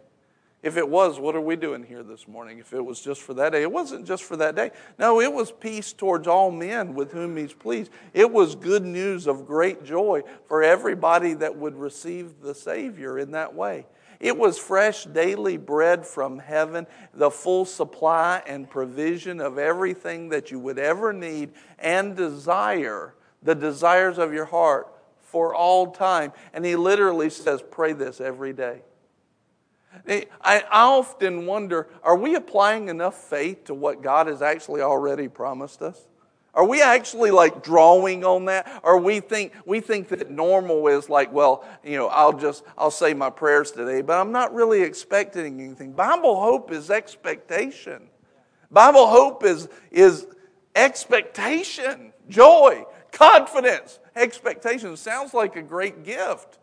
If 0.65 0.77
it 0.77 0.89
was, 0.89 1.19
what 1.19 1.35
are 1.35 1.41
we 1.41 1.55
doing 1.55 1.83
here 1.83 2.01
this 2.01 2.27
morning? 2.27 2.57
If 2.57 2.73
it 2.73 2.83
was 2.83 2.99
just 2.99 3.21
for 3.21 3.35
that 3.35 3.51
day, 3.51 3.61
it 3.61 3.71
wasn't 3.71 4.07
just 4.07 4.23
for 4.23 4.35
that 4.37 4.55
day. 4.55 4.71
No, 4.97 5.21
it 5.21 5.31
was 5.31 5.51
peace 5.51 5.93
towards 5.93 6.27
all 6.27 6.49
men 6.49 6.95
with 6.95 7.11
whom 7.11 7.37
he's 7.37 7.53
pleased. 7.53 7.91
It 8.15 8.31
was 8.31 8.55
good 8.55 8.83
news 8.83 9.27
of 9.27 9.45
great 9.45 9.83
joy 9.83 10.23
for 10.47 10.63
everybody 10.63 11.35
that 11.35 11.55
would 11.55 11.75
receive 11.75 12.41
the 12.41 12.55
Savior 12.55 13.19
in 13.19 13.29
that 13.31 13.53
way. 13.53 13.85
It 14.19 14.35
was 14.35 14.57
fresh 14.57 15.03
daily 15.03 15.57
bread 15.57 16.03
from 16.03 16.39
heaven, 16.39 16.87
the 17.13 17.29
full 17.29 17.65
supply 17.65 18.41
and 18.47 18.67
provision 18.67 19.39
of 19.39 19.59
everything 19.59 20.29
that 20.29 20.49
you 20.49 20.57
would 20.57 20.79
ever 20.79 21.13
need 21.13 21.51
and 21.77 22.15
desire, 22.15 23.13
the 23.43 23.53
desires 23.53 24.17
of 24.17 24.33
your 24.33 24.45
heart 24.45 24.94
for 25.35 25.53
all 25.53 25.91
time. 25.91 26.31
And 26.53 26.63
he 26.63 26.77
literally 26.77 27.29
says, 27.29 27.61
Pray 27.69 27.91
this 27.91 28.21
every 28.21 28.53
day. 28.53 28.83
I 30.41 30.63
often 30.71 31.45
wonder 31.45 31.89
are 32.03 32.15
we 32.15 32.35
applying 32.35 32.87
enough 32.87 33.15
faith 33.15 33.65
to 33.65 33.73
what 33.73 34.01
God 34.01 34.27
has 34.27 34.41
actually 34.41 34.79
already 34.79 35.27
promised 35.27 35.81
us? 35.81 36.07
Are 36.53 36.65
we 36.65 36.81
actually 36.81 37.31
like 37.31 37.61
drawing 37.61 38.23
on 38.23 38.45
that? 38.45 38.79
Or 38.81 38.97
we 38.97 39.19
think 39.19 39.51
we 39.65 39.81
think 39.81 40.07
that 40.07 40.31
normal 40.31 40.87
is 40.87 41.09
like, 41.09 41.33
well, 41.33 41.65
you 41.83 41.97
know, 41.97 42.07
I'll 42.07 42.37
just 42.37 42.63
I'll 42.77 42.89
say 42.89 43.13
my 43.13 43.29
prayers 43.29 43.71
today, 43.71 44.01
but 44.01 44.17
I'm 44.17 44.31
not 44.31 44.53
really 44.53 44.83
expecting 44.83 45.59
anything. 45.59 45.91
Bible 45.91 46.39
hope 46.39 46.71
is 46.71 46.89
expectation. 46.89 48.03
Bible 48.71 49.07
hope 49.07 49.43
is 49.43 49.67
is 49.91 50.27
expectation, 50.77 52.13
joy, 52.29 52.85
confidence, 53.11 53.99
expectation. 54.15 54.95
Sounds 54.97 55.33
like 55.33 55.55
a 55.55 55.61
great 55.61 56.03
gift. 56.03 56.57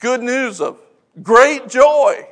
Good 0.00 0.22
news 0.22 0.60
of 0.60 0.78
great 1.22 1.68
joy, 1.68 2.26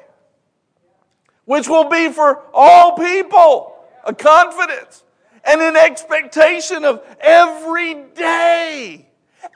which 1.45 1.69
will 1.69 1.89
be 1.89 2.11
for 2.11 2.43
all 2.53 2.97
people, 2.97 3.75
a 4.05 4.15
confidence 4.15 5.05
and 5.45 5.61
an 5.61 5.77
expectation 5.77 6.85
of 6.85 7.03
every 7.21 7.95
day. 8.15 9.07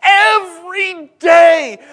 Every 0.02 1.10
day, 1.18 1.45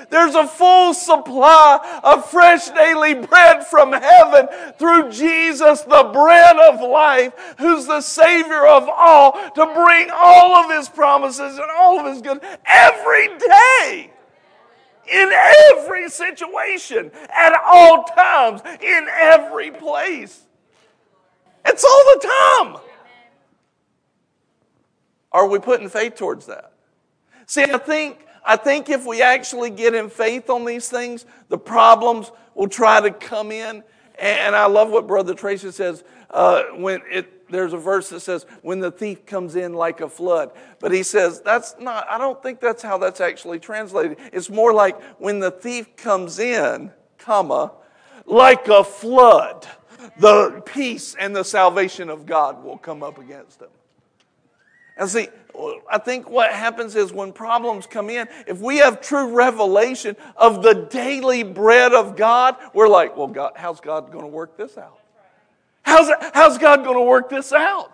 there's 0.09 0.35
a 0.35 0.47
full 0.47 0.93
supply 0.93 1.99
of 2.03 2.29
fresh 2.29 2.69
daily 2.69 3.13
bread 3.13 3.65
from 3.65 3.93
heaven 3.93 4.47
through 4.77 5.11
Jesus, 5.11 5.81
the 5.81 6.09
bread 6.13 6.57
of 6.57 6.81
life, 6.81 7.33
who's 7.57 7.85
the 7.85 8.01
Savior 8.01 8.65
of 8.67 8.89
all, 8.89 9.33
to 9.33 9.65
bring 9.65 10.09
all 10.13 10.55
of 10.55 10.71
His 10.75 10.89
promises 10.89 11.57
and 11.57 11.67
all 11.77 11.99
of 11.99 12.05
His 12.05 12.21
good 12.21 12.41
every 12.65 13.27
day 13.37 14.11
in 15.11 15.31
every 15.71 16.09
situation, 16.09 17.11
at 17.29 17.53
all 17.65 18.03
times, 18.05 18.61
in 18.81 19.07
every 19.09 19.71
place. 19.71 20.41
It's 21.65 21.83
all 21.83 22.03
the 22.13 22.27
time. 22.27 22.77
Are 25.31 25.47
we 25.47 25.59
putting 25.59 25.89
faith 25.89 26.15
towards 26.15 26.45
that? 26.45 26.73
See, 27.47 27.63
I 27.63 27.77
think, 27.77 28.25
I 28.45 28.55
think 28.57 28.89
if 28.89 29.05
we 29.05 29.21
actually 29.21 29.69
get 29.69 29.93
in 29.93 30.09
faith 30.09 30.49
on 30.49 30.65
these 30.65 30.89
things, 30.89 31.25
the 31.49 31.57
problems 31.57 32.31
will 32.55 32.67
try 32.67 33.01
to 33.01 33.11
come 33.11 33.51
in. 33.51 33.83
And 34.19 34.55
I 34.55 34.65
love 34.67 34.89
what 34.89 35.07
Brother 35.07 35.33
Tracy 35.33 35.71
says 35.71 36.03
uh, 36.29 36.63
when 36.75 37.01
it 37.09 37.43
there's 37.53 37.73
a 37.73 37.77
verse 37.77 38.09
that 38.09 38.21
says, 38.21 38.45
when 38.63 38.79
the 38.79 38.91
thief 38.91 39.25
comes 39.25 39.55
in 39.55 39.73
like 39.73 40.01
a 40.01 40.09
flood. 40.09 40.51
But 40.79 40.91
he 40.91 41.03
says, 41.03 41.39
that's 41.39 41.75
not, 41.79 42.07
I 42.09 42.17
don't 42.17 42.41
think 42.41 42.59
that's 42.59 42.81
how 42.81 42.97
that's 42.97 43.21
actually 43.21 43.59
translated. 43.59 44.17
It's 44.33 44.49
more 44.49 44.73
like 44.73 44.99
when 45.19 45.39
the 45.39 45.51
thief 45.51 45.95
comes 45.95 46.39
in, 46.39 46.91
comma, 47.19 47.71
like 48.25 48.67
a 48.67 48.83
flood, 48.83 49.67
the 50.17 50.63
peace 50.65 51.15
and 51.17 51.35
the 51.35 51.43
salvation 51.43 52.09
of 52.09 52.25
God 52.25 52.63
will 52.63 52.77
come 52.77 53.03
up 53.03 53.19
against 53.19 53.61
him. 53.61 53.69
And 54.97 55.07
see, 55.07 55.27
I 55.89 55.99
think 55.99 56.29
what 56.29 56.51
happens 56.51 56.95
is 56.95 57.13
when 57.13 57.31
problems 57.31 57.85
come 57.85 58.09
in, 58.09 58.27
if 58.47 58.59
we 58.59 58.77
have 58.77 59.01
true 59.01 59.33
revelation 59.33 60.15
of 60.35 60.63
the 60.63 60.73
daily 60.73 61.43
bread 61.43 61.93
of 61.93 62.15
God, 62.15 62.55
we're 62.73 62.87
like, 62.87 63.15
well, 63.15 63.27
God, 63.27 63.53
how's 63.55 63.79
God 63.79 64.11
going 64.11 64.23
to 64.23 64.29
work 64.29 64.57
this 64.57 64.77
out? 64.77 64.99
How's, 65.83 66.09
how's 66.33 66.57
God 66.57 66.83
going 66.83 66.97
to 66.97 67.03
work 67.03 67.29
this 67.29 67.53
out? 67.53 67.91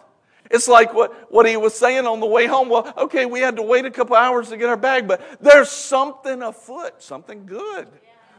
It's 0.50 0.68
like 0.68 0.94
what, 0.94 1.32
what 1.32 1.46
he 1.46 1.58
was 1.58 1.76
saying 1.76 2.08
on 2.08 2.20
the 2.20 2.26
way 2.26 2.48
home. 2.48 2.70
Well, 2.70 2.92
okay, 2.98 3.26
we 3.26 3.40
had 3.40 3.58
to 3.58 3.62
wait 3.62 3.86
a 3.86 3.92
couple 3.92 4.16
hours 4.16 4.50
to 4.50 4.58
get 4.58 4.70
our 4.70 4.78
bag, 4.78 5.08
but 5.08 5.22
there's 5.42 5.70
something 5.70 6.42
afoot, 6.42 7.04
something 7.04 7.46
good, 7.46 7.88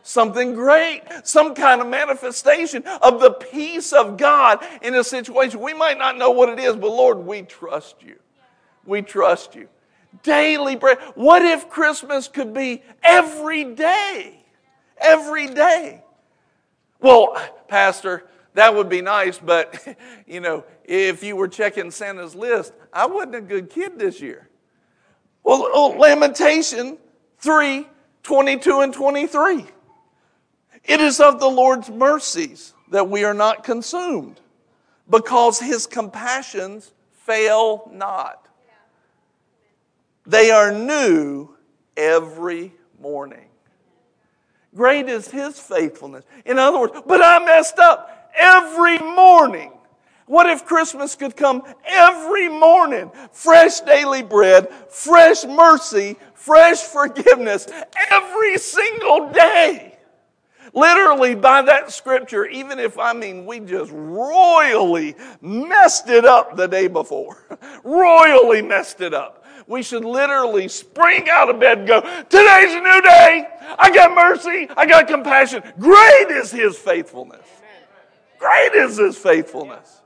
something 0.02 0.54
great, 0.54 1.02
some 1.24 1.54
kind 1.54 1.80
of 1.80 1.86
manifestation 1.86 2.82
of 3.02 3.20
the 3.20 3.30
peace 3.30 3.92
of 3.92 4.16
God 4.16 4.64
in 4.82 4.94
a 4.94 5.04
situation. 5.04 5.60
We 5.60 5.74
might 5.74 5.98
not 5.98 6.16
know 6.16 6.30
what 6.30 6.48
it 6.48 6.58
is, 6.58 6.74
but 6.74 6.88
Lord, 6.88 7.18
we 7.18 7.42
trust 7.42 7.96
you. 8.02 8.16
We 8.84 9.02
trust 9.02 9.54
you. 9.54 9.68
Daily 10.22 10.76
bread. 10.76 10.98
What 11.14 11.42
if 11.42 11.68
Christmas 11.68 12.28
could 12.28 12.52
be 12.52 12.82
every 13.02 13.64
day? 13.64 14.44
Every 14.98 15.46
day. 15.46 16.02
Well, 17.00 17.36
Pastor, 17.68 18.28
that 18.54 18.74
would 18.74 18.88
be 18.88 19.00
nice, 19.00 19.38
but 19.38 19.96
you 20.26 20.40
know, 20.40 20.64
if 20.84 21.22
you 21.22 21.36
were 21.36 21.48
checking 21.48 21.90
Santa's 21.90 22.34
list, 22.34 22.72
I 22.92 23.06
wasn't 23.06 23.36
a 23.36 23.40
good 23.40 23.70
kid 23.70 23.98
this 23.98 24.20
year. 24.20 24.48
Well, 25.42 25.68
oh, 25.72 25.96
Lamentation 25.98 26.98
3 27.38 27.86
22 28.22 28.80
and 28.80 28.92
23. 28.92 29.64
It 30.84 31.00
is 31.00 31.20
of 31.20 31.40
the 31.40 31.48
Lord's 31.48 31.88
mercies 31.90 32.74
that 32.90 33.08
we 33.08 33.24
are 33.24 33.34
not 33.34 33.64
consumed, 33.64 34.40
because 35.08 35.58
his 35.58 35.86
compassions 35.86 36.92
fail 37.12 37.90
not. 37.92 38.48
They 40.30 40.52
are 40.52 40.70
new 40.70 41.48
every 41.96 42.72
morning. 43.00 43.46
Great 44.76 45.08
is 45.08 45.28
his 45.28 45.58
faithfulness. 45.58 46.24
In 46.46 46.56
other 46.56 46.78
words, 46.78 46.92
but 47.04 47.20
I 47.20 47.44
messed 47.44 47.80
up 47.80 48.30
every 48.38 48.98
morning. 48.98 49.72
What 50.26 50.48
if 50.48 50.64
Christmas 50.64 51.16
could 51.16 51.34
come 51.34 51.64
every 51.84 52.48
morning? 52.48 53.10
Fresh 53.32 53.80
daily 53.80 54.22
bread, 54.22 54.68
fresh 54.88 55.44
mercy, 55.44 56.16
fresh 56.34 56.78
forgiveness 56.78 57.66
every 58.12 58.56
single 58.56 59.30
day. 59.30 59.98
Literally, 60.72 61.34
by 61.34 61.62
that 61.62 61.90
scripture, 61.90 62.46
even 62.46 62.78
if 62.78 62.98
I 63.00 63.12
mean 63.12 63.46
we 63.46 63.58
just 63.58 63.90
royally 63.92 65.16
messed 65.40 66.08
it 66.08 66.24
up 66.24 66.56
the 66.56 66.68
day 66.68 66.86
before, 66.86 67.44
royally 67.84 68.62
messed 68.62 69.00
it 69.00 69.12
up, 69.12 69.39
we 69.66 69.82
should 69.82 70.04
literally 70.04 70.68
spring 70.68 71.28
out 71.28 71.50
of 71.50 71.60
bed 71.60 71.78
and 71.78 71.88
go, 71.88 72.00
Today's 72.00 72.74
a 72.74 72.80
new 72.80 73.02
day. 73.02 73.48
I 73.78 73.90
got 73.94 74.14
mercy. 74.14 74.68
I 74.76 74.86
got 74.86 75.06
compassion. 75.08 75.62
Great 75.78 76.26
is 76.30 76.50
his 76.50 76.76
faithfulness. 76.76 77.46
Great 78.38 78.72
is 78.74 78.96
his 78.96 79.16
faithfulness. 79.16 80.00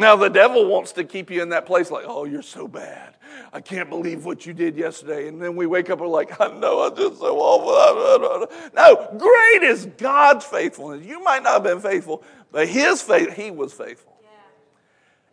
Now, 0.00 0.16
the 0.16 0.30
devil 0.30 0.66
wants 0.66 0.92
to 0.92 1.04
keep 1.04 1.30
you 1.30 1.42
in 1.42 1.50
that 1.50 1.66
place 1.66 1.90
like, 1.90 2.06
oh, 2.08 2.24
you're 2.24 2.40
so 2.40 2.66
bad. 2.66 3.16
I 3.52 3.60
can't 3.60 3.90
believe 3.90 4.24
what 4.24 4.46
you 4.46 4.54
did 4.54 4.76
yesterday. 4.76 5.28
And 5.28 5.42
then 5.42 5.56
we 5.56 5.66
wake 5.66 5.90
up 5.90 6.00
and 6.00 6.08
we're 6.08 6.16
like, 6.16 6.40
I 6.40 6.48
know 6.48 6.80
I 6.80 6.88
did 6.88 7.18
so 7.18 7.36
awful. 7.38 8.48
No, 8.72 9.18
great 9.18 9.62
is 9.62 9.86
God's 9.98 10.46
faithfulness. 10.46 11.04
You 11.04 11.22
might 11.22 11.42
not 11.42 11.52
have 11.52 11.62
been 11.64 11.80
faithful, 11.80 12.22
but 12.50 12.66
his 12.66 13.02
faith, 13.02 13.34
he 13.34 13.50
was 13.50 13.74
faithful. 13.74 14.09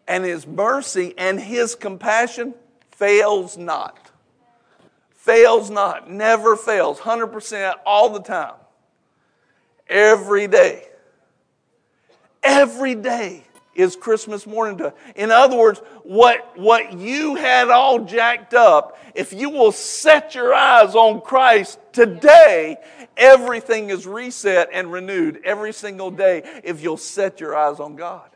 And 0.08 0.24
his 0.24 0.47
mercy 0.47 1.14
and 1.18 1.39
his 1.39 1.76
compassion 1.76 2.53
fails 2.91 3.58
not. 3.58 4.12
Fails 5.12 5.70
not, 5.70 6.10
never 6.10 6.55
fails, 6.55 6.99
100% 6.99 7.74
all 7.86 8.12
the 8.12 8.22
time 8.22 8.53
every 9.89 10.47
day. 10.47 10.86
Every 12.41 12.95
day 12.95 13.43
is 13.76 13.95
Christmas 13.95 14.47
morning 14.47 14.78
to. 14.80 14.93
In 15.16 15.32
other 15.32 15.55
words, 15.55 15.80
what, 16.03 16.58
what 16.58 16.93
you 16.93 17.36
had 17.36 17.70
all 17.70 17.99
jacked 18.05 18.53
up, 18.53 18.97
if 19.14 19.34
you 19.34 19.49
will 19.49 19.72
set 19.72 20.34
your 20.34 20.53
eyes 20.53 20.95
on 20.95 21.22
Christ 21.22 21.80
today, 21.93 22.78
everything 23.16 23.89
is 23.89 24.08
reset 24.08 24.70
and 24.74 24.91
renewed 24.91 25.41
every 25.43 25.74
single 25.74 26.10
day 26.10 26.41
if 26.64 26.82
you'll 26.82 26.97
set 26.97 27.39
your 27.39 27.55
eyes 27.55 27.80
on 27.80 27.95
God. 27.95 28.30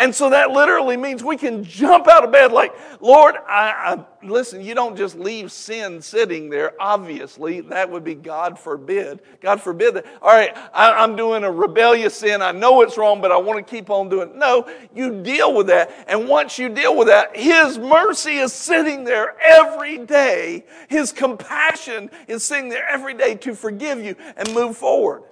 And 0.00 0.14
so 0.14 0.30
that 0.30 0.50
literally 0.50 0.96
means 0.96 1.22
we 1.22 1.36
can 1.36 1.62
jump 1.62 2.08
out 2.08 2.24
of 2.24 2.32
bed 2.32 2.52
like, 2.52 2.72
Lord, 3.02 3.34
I, 3.46 3.98
I, 3.98 4.26
listen, 4.26 4.64
you 4.64 4.74
don't 4.74 4.96
just 4.96 5.14
leave 5.14 5.52
sin 5.52 6.00
sitting 6.00 6.48
there. 6.48 6.72
Obviously, 6.80 7.60
that 7.60 7.90
would 7.90 8.02
be 8.02 8.14
God 8.14 8.58
forbid. 8.58 9.20
God 9.42 9.60
forbid 9.60 9.92
that. 9.96 10.06
All 10.22 10.30
right, 10.30 10.56
I, 10.72 10.92
I'm 10.92 11.16
doing 11.16 11.44
a 11.44 11.52
rebellious 11.52 12.14
sin. 12.14 12.40
I 12.40 12.50
know 12.50 12.80
it's 12.80 12.96
wrong, 12.96 13.20
but 13.20 13.30
I 13.30 13.36
want 13.36 13.58
to 13.58 13.70
keep 13.70 13.90
on 13.90 14.08
doing 14.08 14.30
it. 14.30 14.36
No, 14.36 14.66
you 14.94 15.22
deal 15.22 15.52
with 15.54 15.66
that. 15.66 16.06
And 16.08 16.26
once 16.26 16.58
you 16.58 16.70
deal 16.70 16.96
with 16.96 17.08
that, 17.08 17.36
His 17.36 17.78
mercy 17.78 18.36
is 18.36 18.54
sitting 18.54 19.04
there 19.04 19.36
every 19.38 19.98
day. 19.98 20.64
His 20.88 21.12
compassion 21.12 22.10
is 22.26 22.42
sitting 22.42 22.70
there 22.70 22.88
every 22.88 23.12
day 23.12 23.34
to 23.34 23.54
forgive 23.54 24.02
you 24.02 24.16
and 24.38 24.54
move 24.54 24.78
forward. 24.78 25.24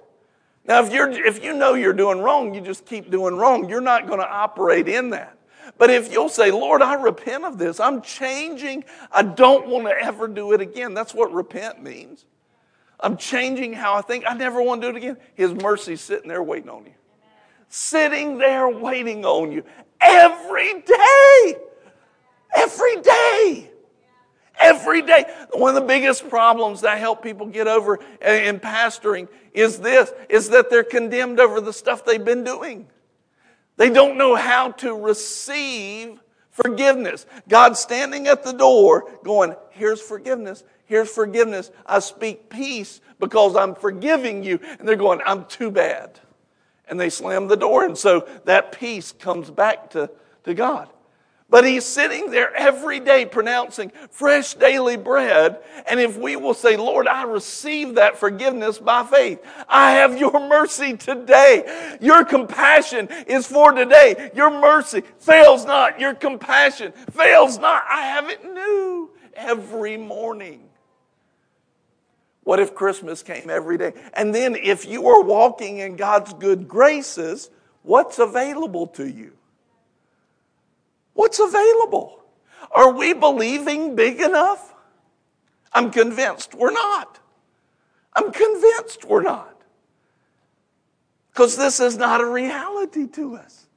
Now, 0.69 0.85
if, 0.85 0.93
you're, 0.93 1.09
if 1.09 1.43
you 1.43 1.55
know 1.55 1.73
you're 1.73 1.93
doing 1.93 2.19
wrong, 2.19 2.53
you 2.53 2.61
just 2.61 2.85
keep 2.85 3.09
doing 3.09 3.35
wrong. 3.35 3.67
You're 3.67 3.81
not 3.81 4.05
going 4.05 4.19
to 4.19 4.29
operate 4.29 4.87
in 4.87 5.09
that. 5.09 5.35
But 5.79 5.89
if 5.89 6.11
you'll 6.11 6.29
say, 6.29 6.51
Lord, 6.51 6.83
I 6.83 6.93
repent 6.93 7.43
of 7.43 7.57
this, 7.57 7.79
I'm 7.79 8.03
changing, 8.03 8.83
I 9.11 9.23
don't 9.23 9.65
want 9.65 9.87
to 9.87 9.99
ever 9.99 10.27
do 10.27 10.51
it 10.53 10.61
again. 10.61 10.93
That's 10.93 11.11
what 11.11 11.33
repent 11.33 11.81
means. 11.81 12.25
I'm 12.99 13.17
changing 13.17 13.73
how 13.73 13.95
I 13.95 14.01
think. 14.01 14.25
I 14.27 14.35
never 14.35 14.61
want 14.61 14.81
to 14.83 14.91
do 14.91 14.95
it 14.95 14.97
again. 14.97 15.17
His 15.33 15.53
mercy's 15.55 16.01
sitting 16.01 16.29
there 16.29 16.43
waiting 16.43 16.69
on 16.69 16.85
you. 16.85 16.93
Sitting 17.69 18.37
there 18.37 18.69
waiting 18.69 19.25
on 19.25 19.51
you 19.51 19.63
every 19.99 20.81
day. 20.81 21.55
Every 22.55 23.01
day. 23.01 23.71
Every 24.59 25.01
day. 25.01 25.25
One 25.53 25.75
of 25.75 25.81
the 25.81 25.87
biggest 25.87 26.29
problems 26.29 26.81
that 26.81 26.91
I 26.91 26.97
help 26.97 27.23
people 27.23 27.45
get 27.45 27.67
over 27.67 27.99
in 28.21 28.59
pastoring 28.59 29.27
is 29.53 29.79
this, 29.79 30.11
is 30.29 30.49
that 30.49 30.69
they're 30.69 30.83
condemned 30.83 31.39
over 31.39 31.61
the 31.61 31.73
stuff 31.73 32.05
they've 32.05 32.23
been 32.23 32.43
doing. 32.43 32.87
They 33.77 33.89
don't 33.89 34.17
know 34.17 34.35
how 34.35 34.71
to 34.73 34.93
receive 34.93 36.19
forgiveness. 36.51 37.25
God's 37.47 37.79
standing 37.79 38.27
at 38.27 38.43
the 38.43 38.51
door 38.51 39.09
going, 39.23 39.55
here's 39.69 40.01
forgiveness. 40.01 40.65
Here's 40.85 41.09
forgiveness. 41.09 41.71
I 41.85 41.99
speak 41.99 42.49
peace 42.49 42.99
because 43.19 43.55
I'm 43.55 43.75
forgiving 43.75 44.43
you. 44.43 44.59
And 44.77 44.87
they're 44.87 44.97
going, 44.97 45.21
I'm 45.25 45.45
too 45.45 45.71
bad. 45.71 46.19
And 46.89 46.99
they 46.99 47.09
slam 47.09 47.47
the 47.47 47.55
door. 47.55 47.85
And 47.85 47.97
so 47.97 48.27
that 48.45 48.71
peace 48.71 49.13
comes 49.13 49.49
back 49.49 49.91
to, 49.91 50.09
to 50.43 50.53
God. 50.53 50.89
But 51.49 51.65
he's 51.65 51.83
sitting 51.83 52.29
there 52.29 52.55
every 52.55 52.99
day 52.99 53.25
pronouncing 53.25 53.91
fresh 54.11 54.53
daily 54.53 54.97
bread. 54.97 55.59
And 55.89 55.99
if 55.99 56.15
we 56.15 56.35
will 56.35 56.53
say, 56.53 56.77
Lord, 56.77 57.07
I 57.07 57.23
receive 57.23 57.95
that 57.95 58.17
forgiveness 58.17 58.77
by 58.77 59.03
faith. 59.03 59.43
I 59.67 59.93
have 59.93 60.19
your 60.19 60.47
mercy 60.47 60.95
today. 60.95 61.97
Your 62.01 62.23
compassion 62.23 63.09
is 63.25 63.47
for 63.47 63.71
today. 63.71 64.29
Your 64.35 64.51
mercy 64.51 65.01
fails 65.17 65.65
not. 65.65 65.99
Your 65.99 66.13
compassion 66.13 66.91
fails 67.11 67.57
not. 67.57 67.83
I 67.89 68.01
have 68.01 68.29
it 68.29 68.45
new 68.45 69.09
every 69.33 69.97
morning. 69.97 70.69
What 72.43 72.59
if 72.59 72.75
Christmas 72.75 73.23
came 73.23 73.49
every 73.49 73.77
day? 73.79 73.93
And 74.13 74.35
then 74.35 74.55
if 74.55 74.85
you 74.85 75.07
are 75.07 75.23
walking 75.23 75.79
in 75.79 75.95
God's 75.95 76.31
good 76.33 76.67
graces, 76.67 77.49
what's 77.81 78.19
available 78.19 78.85
to 78.87 79.09
you? 79.09 79.33
What's 81.19 81.39
available? 81.39 82.23
Are 82.71 82.93
we 82.93 83.11
believing 83.11 83.93
big 83.93 84.21
enough? 84.21 84.73
I'm 85.73 85.91
convinced 85.91 86.55
we're 86.55 86.71
not. 86.71 87.19
I'm 88.13 88.31
convinced 88.31 89.03
we're 89.03 89.23
not. 89.23 89.61
Because 91.29 91.57
this 91.57 91.81
is 91.81 91.97
not 91.97 92.21
a 92.21 92.25
reality 92.25 93.05
to 93.07 93.35
us. 93.35 93.67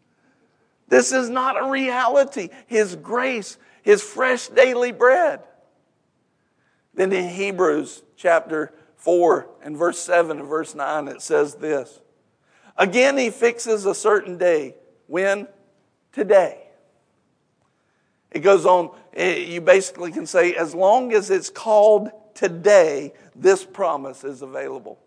This 0.86 1.11
is 1.11 1.28
not 1.28 1.61
a 1.61 1.68
reality. 1.68 2.49
His 2.68 2.95
grace, 2.95 3.59
His 3.82 4.01
fresh 4.01 4.47
daily 4.47 4.93
bread. 4.93 5.40
Then 6.95 7.12
in 7.12 7.28
Hebrews 7.28 8.05
chapter 8.16 8.72
4 8.99 9.49
and 9.64 9.76
verse 9.76 9.99
7 9.99 10.38
and 10.38 10.49
verse 10.49 10.76
9, 10.76 11.09
it 11.09 11.20
says 11.20 11.57
this 11.57 12.03
Again, 12.76 13.18
He 13.18 13.30
fixes 13.30 13.84
a 13.84 13.97
certain 13.97 14.38
day. 14.38 14.76
When? 15.09 15.49
Today. 16.12 16.62
It 18.33 18.41
goes 18.41 18.66
on, 18.66 18.91
eh, 19.14 19.37
you 19.37 19.61
basically 19.61 20.11
can 20.11 20.26
say, 20.26 20.55
as 20.55 20.74
long 20.74 21.12
as 21.12 21.30
it's 21.30 21.51
called 21.51 22.11
today, 22.35 23.12
this 23.37 23.64
promise 23.64 24.24
is 24.24 24.43
available. 24.43 24.99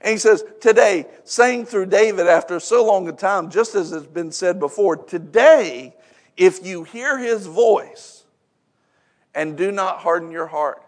And 0.00 0.12
he 0.12 0.18
says, 0.18 0.44
today, 0.60 1.06
saying 1.24 1.66
through 1.66 1.86
David 1.86 2.28
after 2.28 2.60
so 2.60 2.84
long 2.84 3.08
a 3.08 3.12
time, 3.12 3.50
just 3.50 3.74
as 3.74 3.92
it's 3.92 4.06
been 4.06 4.30
said 4.30 4.60
before, 4.60 4.96
today, 4.96 5.96
if 6.36 6.64
you 6.64 6.84
hear 6.84 7.18
his 7.18 7.46
voice 7.46 8.24
and 9.34 9.56
do 9.56 9.72
not 9.72 9.98
harden 9.98 10.30
your 10.30 10.46
heart. 10.46 10.82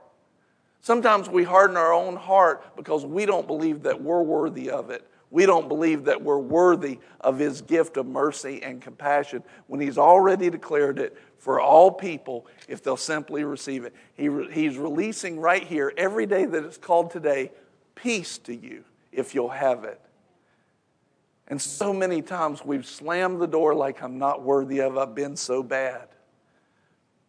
Sometimes 0.81 1.29
we 1.29 1.45
harden 1.45 1.77
our 1.77 1.93
own 1.93 2.17
heart 2.17 2.77
because 2.77 3.05
we 3.05 3.27
don't 3.27 3.47
believe 3.47 3.83
that 3.83 4.01
we're 4.01 4.23
worthy 4.23 4.71
of 4.71 4.91
it. 4.91 5.07
We 5.31 5.47
don't 5.47 5.69
believe 5.69 6.05
that 6.05 6.23
we're 6.23 6.39
worthy 6.39 6.99
of 7.21 7.39
his 7.39 7.63
gift 7.63 7.97
of 7.97 8.07
mercy 8.07 8.63
and 8.63 8.83
compassion 8.83 9.45
when 9.69 9.81
he's 9.81 9.97
already 9.97 10.51
declared 10.51 10.99
it 10.99 11.17
for 11.39 11.61
all 11.61 11.91
people 11.91 12.47
if 12.69 12.83
they'll 12.83 12.97
simply 12.97 13.45
receive 13.45 13.85
it. 13.85 13.95
He 14.15 14.29
re- 14.29 14.51
he's 14.53 14.77
releasing 14.77 15.39
right 15.39 15.63
here, 15.63 15.93
every 15.97 16.27
day 16.27 16.47
that 16.47 16.65
it's 16.65 16.77
called 16.77 17.13
today, 17.13 17.53
peace 17.95 18.39
to 18.39 18.55
you 18.55 18.85
if 19.13 19.35
you'll 19.35 19.49
have 19.51 19.85
it. 19.85 20.01
And 21.47 21.61
so 21.61 21.93
many 21.93 22.23
times 22.23 22.65
we've 22.65 22.87
slammed 22.87 23.41
the 23.41 23.47
door 23.47 23.75
like 23.75 24.03
I'm 24.03 24.19
not 24.19 24.43
worthy 24.43 24.81
of, 24.81 24.99
I've 24.99 25.15
been 25.15 25.37
so 25.37 25.63
bad. 25.63 26.09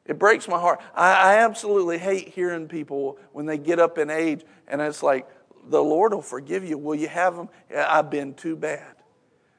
It 0.05 0.17
breaks 0.17 0.47
my 0.47 0.59
heart. 0.59 0.81
I, 0.95 1.11
I 1.11 1.37
absolutely 1.37 1.97
hate 1.97 2.29
hearing 2.29 2.67
people 2.67 3.17
when 3.31 3.45
they 3.45 3.57
get 3.57 3.79
up 3.79 3.97
in 3.97 4.09
age 4.09 4.43
and 4.67 4.81
it's 4.81 5.03
like, 5.03 5.27
the 5.69 5.81
Lord 5.81 6.13
will 6.13 6.21
forgive 6.21 6.63
you. 6.63 6.77
Will 6.77 6.95
you 6.95 7.07
have 7.07 7.35
them? 7.35 7.49
I've 7.75 8.09
been 8.09 8.33
too 8.33 8.55
bad. 8.55 8.95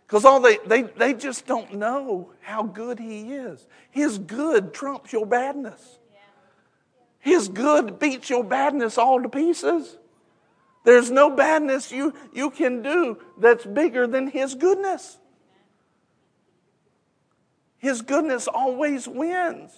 Because 0.07 0.25
all 0.25 0.41
they, 0.41 0.59
they, 0.67 0.83
they 0.83 1.15
just 1.15 1.47
don't 1.47 1.75
know 1.75 2.33
how 2.41 2.63
good 2.63 2.99
He 2.99 3.33
is. 3.33 3.67
His 3.91 4.19
good 4.19 4.75
trumps 4.75 5.13
your 5.13 5.27
badness. 5.27 5.99
His 7.19 7.49
good 7.49 7.99
beats 7.99 8.29
your 8.29 8.43
badness 8.45 8.99
all 8.99 9.23
to 9.23 9.29
pieces. 9.29 9.97
There's 10.85 11.11
no 11.11 11.31
badness 11.31 11.93
you, 11.93 12.13
you 12.33 12.51
can 12.51 12.83
do 12.83 13.19
that's 13.39 13.65
bigger 13.65 14.07
than 14.07 14.27
His 14.27 14.55
goodness. 14.55 15.19
His 17.79 18.03
goodness 18.03 18.49
always 18.49 19.09
wins. 19.09 19.73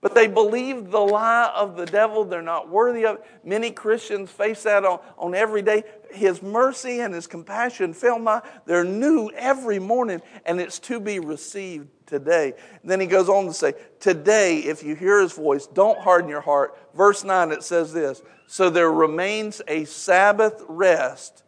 But 0.00 0.14
they 0.14 0.28
believe 0.28 0.90
the 0.90 1.00
lie 1.00 1.52
of 1.54 1.76
the 1.76 1.84
devil. 1.84 2.24
They're 2.24 2.40
not 2.40 2.70
worthy 2.70 3.04
of 3.04 3.16
it. 3.16 3.24
Many 3.44 3.70
Christians 3.70 4.30
face 4.30 4.62
that 4.62 4.84
on, 4.84 5.00
on 5.18 5.34
every 5.34 5.60
day. 5.60 5.84
His 6.10 6.42
mercy 6.42 7.00
and 7.00 7.12
his 7.12 7.26
compassion 7.26 7.92
fail 7.92 8.18
not. 8.18 8.46
They're 8.66 8.84
new 8.84 9.30
every 9.36 9.78
morning, 9.78 10.22
and 10.46 10.58
it's 10.58 10.78
to 10.80 11.00
be 11.00 11.18
received 11.18 11.88
today. 12.06 12.54
And 12.80 12.90
then 12.90 12.98
he 12.98 13.06
goes 13.06 13.28
on 13.28 13.46
to 13.46 13.52
say, 13.52 13.74
Today, 14.00 14.60
if 14.60 14.82
you 14.82 14.94
hear 14.94 15.20
his 15.20 15.32
voice, 15.32 15.66
don't 15.66 15.98
harden 15.98 16.30
your 16.30 16.40
heart. 16.40 16.78
Verse 16.94 17.22
9, 17.22 17.52
it 17.52 17.62
says 17.62 17.92
this 17.92 18.22
So 18.46 18.70
there 18.70 18.90
remains 18.90 19.60
a 19.68 19.84
Sabbath 19.84 20.64
rest 20.66 21.44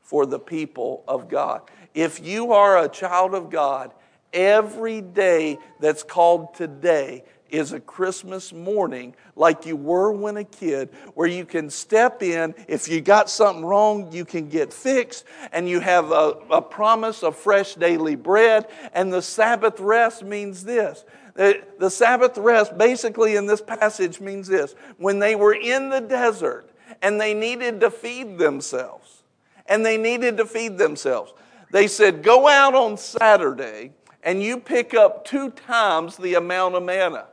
for 0.00 0.26
the 0.26 0.38
people 0.38 1.02
of 1.08 1.28
God. 1.28 1.62
If 1.92 2.24
you 2.24 2.52
are 2.52 2.84
a 2.84 2.88
child 2.88 3.34
of 3.34 3.50
God, 3.50 3.92
every 4.32 5.00
day 5.00 5.58
that's 5.80 6.04
called 6.04 6.54
today 6.54 7.24
is 7.50 7.72
a 7.72 7.80
Christmas 7.80 8.52
morning 8.52 9.14
like 9.34 9.66
you 9.66 9.76
were 9.76 10.12
when 10.12 10.36
a 10.36 10.44
kid, 10.44 10.88
where 11.14 11.28
you 11.28 11.44
can 11.44 11.70
step 11.70 12.22
in. 12.22 12.54
If 12.68 12.88
you 12.88 13.00
got 13.00 13.30
something 13.30 13.64
wrong, 13.64 14.12
you 14.12 14.24
can 14.24 14.48
get 14.48 14.72
fixed, 14.72 15.24
and 15.52 15.68
you 15.68 15.80
have 15.80 16.10
a, 16.10 16.38
a 16.50 16.62
promise 16.62 17.22
of 17.22 17.36
fresh 17.36 17.74
daily 17.74 18.16
bread. 18.16 18.66
And 18.92 19.12
the 19.12 19.22
Sabbath 19.22 19.80
rest 19.80 20.22
means 20.22 20.64
this. 20.64 21.04
The 21.34 21.90
Sabbath 21.90 22.38
rest, 22.38 22.78
basically, 22.78 23.36
in 23.36 23.46
this 23.46 23.60
passage, 23.60 24.20
means 24.20 24.48
this. 24.48 24.74
When 24.96 25.18
they 25.18 25.34
were 25.34 25.54
in 25.54 25.90
the 25.90 26.00
desert 26.00 26.70
and 27.02 27.20
they 27.20 27.34
needed 27.34 27.80
to 27.80 27.90
feed 27.90 28.38
themselves, 28.38 29.22
and 29.66 29.84
they 29.84 29.98
needed 29.98 30.38
to 30.38 30.46
feed 30.46 30.78
themselves, 30.78 31.34
they 31.70 31.88
said, 31.88 32.22
Go 32.22 32.48
out 32.48 32.74
on 32.74 32.96
Saturday 32.96 33.92
and 34.26 34.42
you 34.42 34.58
pick 34.58 34.92
up 34.92 35.24
two 35.24 35.50
times 35.50 36.16
the 36.16 36.34
amount 36.34 36.74
of 36.74 36.82
manna. 36.82 37.26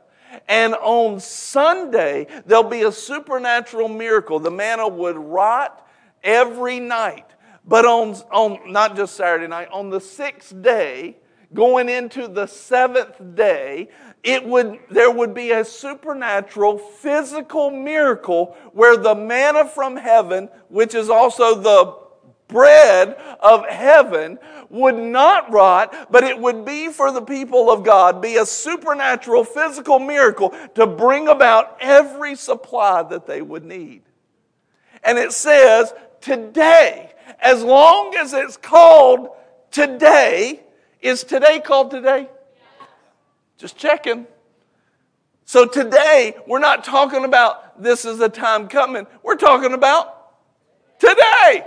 And 0.48 0.74
on 0.74 1.20
Sunday, 1.20 2.26
there'll 2.46 2.64
be 2.64 2.82
a 2.82 2.92
supernatural 2.92 3.88
miracle. 3.88 4.38
The 4.38 4.50
manna 4.50 4.88
would 4.88 5.16
rot 5.16 5.86
every 6.22 6.80
night. 6.80 7.26
But 7.66 7.84
on, 7.86 8.14
on 8.30 8.72
not 8.72 8.96
just 8.96 9.16
Saturday 9.16 9.46
night, 9.46 9.68
on 9.72 9.90
the 9.90 10.00
sixth 10.00 10.60
day, 10.62 11.16
going 11.54 11.88
into 11.88 12.28
the 12.28 12.46
seventh 12.46 13.16
day, 13.34 13.88
it 14.22 14.44
would, 14.44 14.80
there 14.90 15.10
would 15.10 15.34
be 15.34 15.52
a 15.52 15.64
supernatural 15.64 16.78
physical 16.78 17.70
miracle 17.70 18.56
where 18.72 18.96
the 18.96 19.14
manna 19.14 19.66
from 19.66 19.96
heaven, 19.96 20.48
which 20.68 20.94
is 20.94 21.08
also 21.08 21.54
the 21.54 22.03
bread 22.48 23.16
of 23.40 23.66
heaven 23.68 24.38
would 24.70 24.96
not 24.96 25.52
rot, 25.52 26.08
but 26.10 26.24
it 26.24 26.38
would 26.38 26.64
be 26.64 26.88
for 26.88 27.12
the 27.12 27.22
people 27.22 27.70
of 27.70 27.84
God, 27.84 28.20
be 28.20 28.36
a 28.36 28.46
supernatural 28.46 29.44
physical 29.44 29.98
miracle 29.98 30.54
to 30.74 30.86
bring 30.86 31.28
about 31.28 31.76
every 31.80 32.34
supply 32.34 33.02
that 33.04 33.26
they 33.26 33.42
would 33.42 33.64
need. 33.64 34.02
And 35.02 35.18
it 35.18 35.32
says, 35.32 35.92
today, 36.20 37.12
as 37.40 37.62
long 37.62 38.14
as 38.16 38.32
it's 38.32 38.56
called 38.56 39.28
today, 39.70 40.60
is 41.00 41.24
today 41.24 41.60
called 41.60 41.90
today? 41.90 42.28
Just 43.58 43.76
checking. 43.76 44.26
So 45.44 45.66
today, 45.66 46.34
we're 46.46 46.58
not 46.58 46.84
talking 46.84 47.24
about 47.24 47.82
this 47.82 48.04
is 48.04 48.20
a 48.20 48.28
time 48.28 48.68
coming. 48.68 49.06
We're 49.22 49.36
talking 49.36 49.74
about 49.74 50.32
today. 50.98 51.66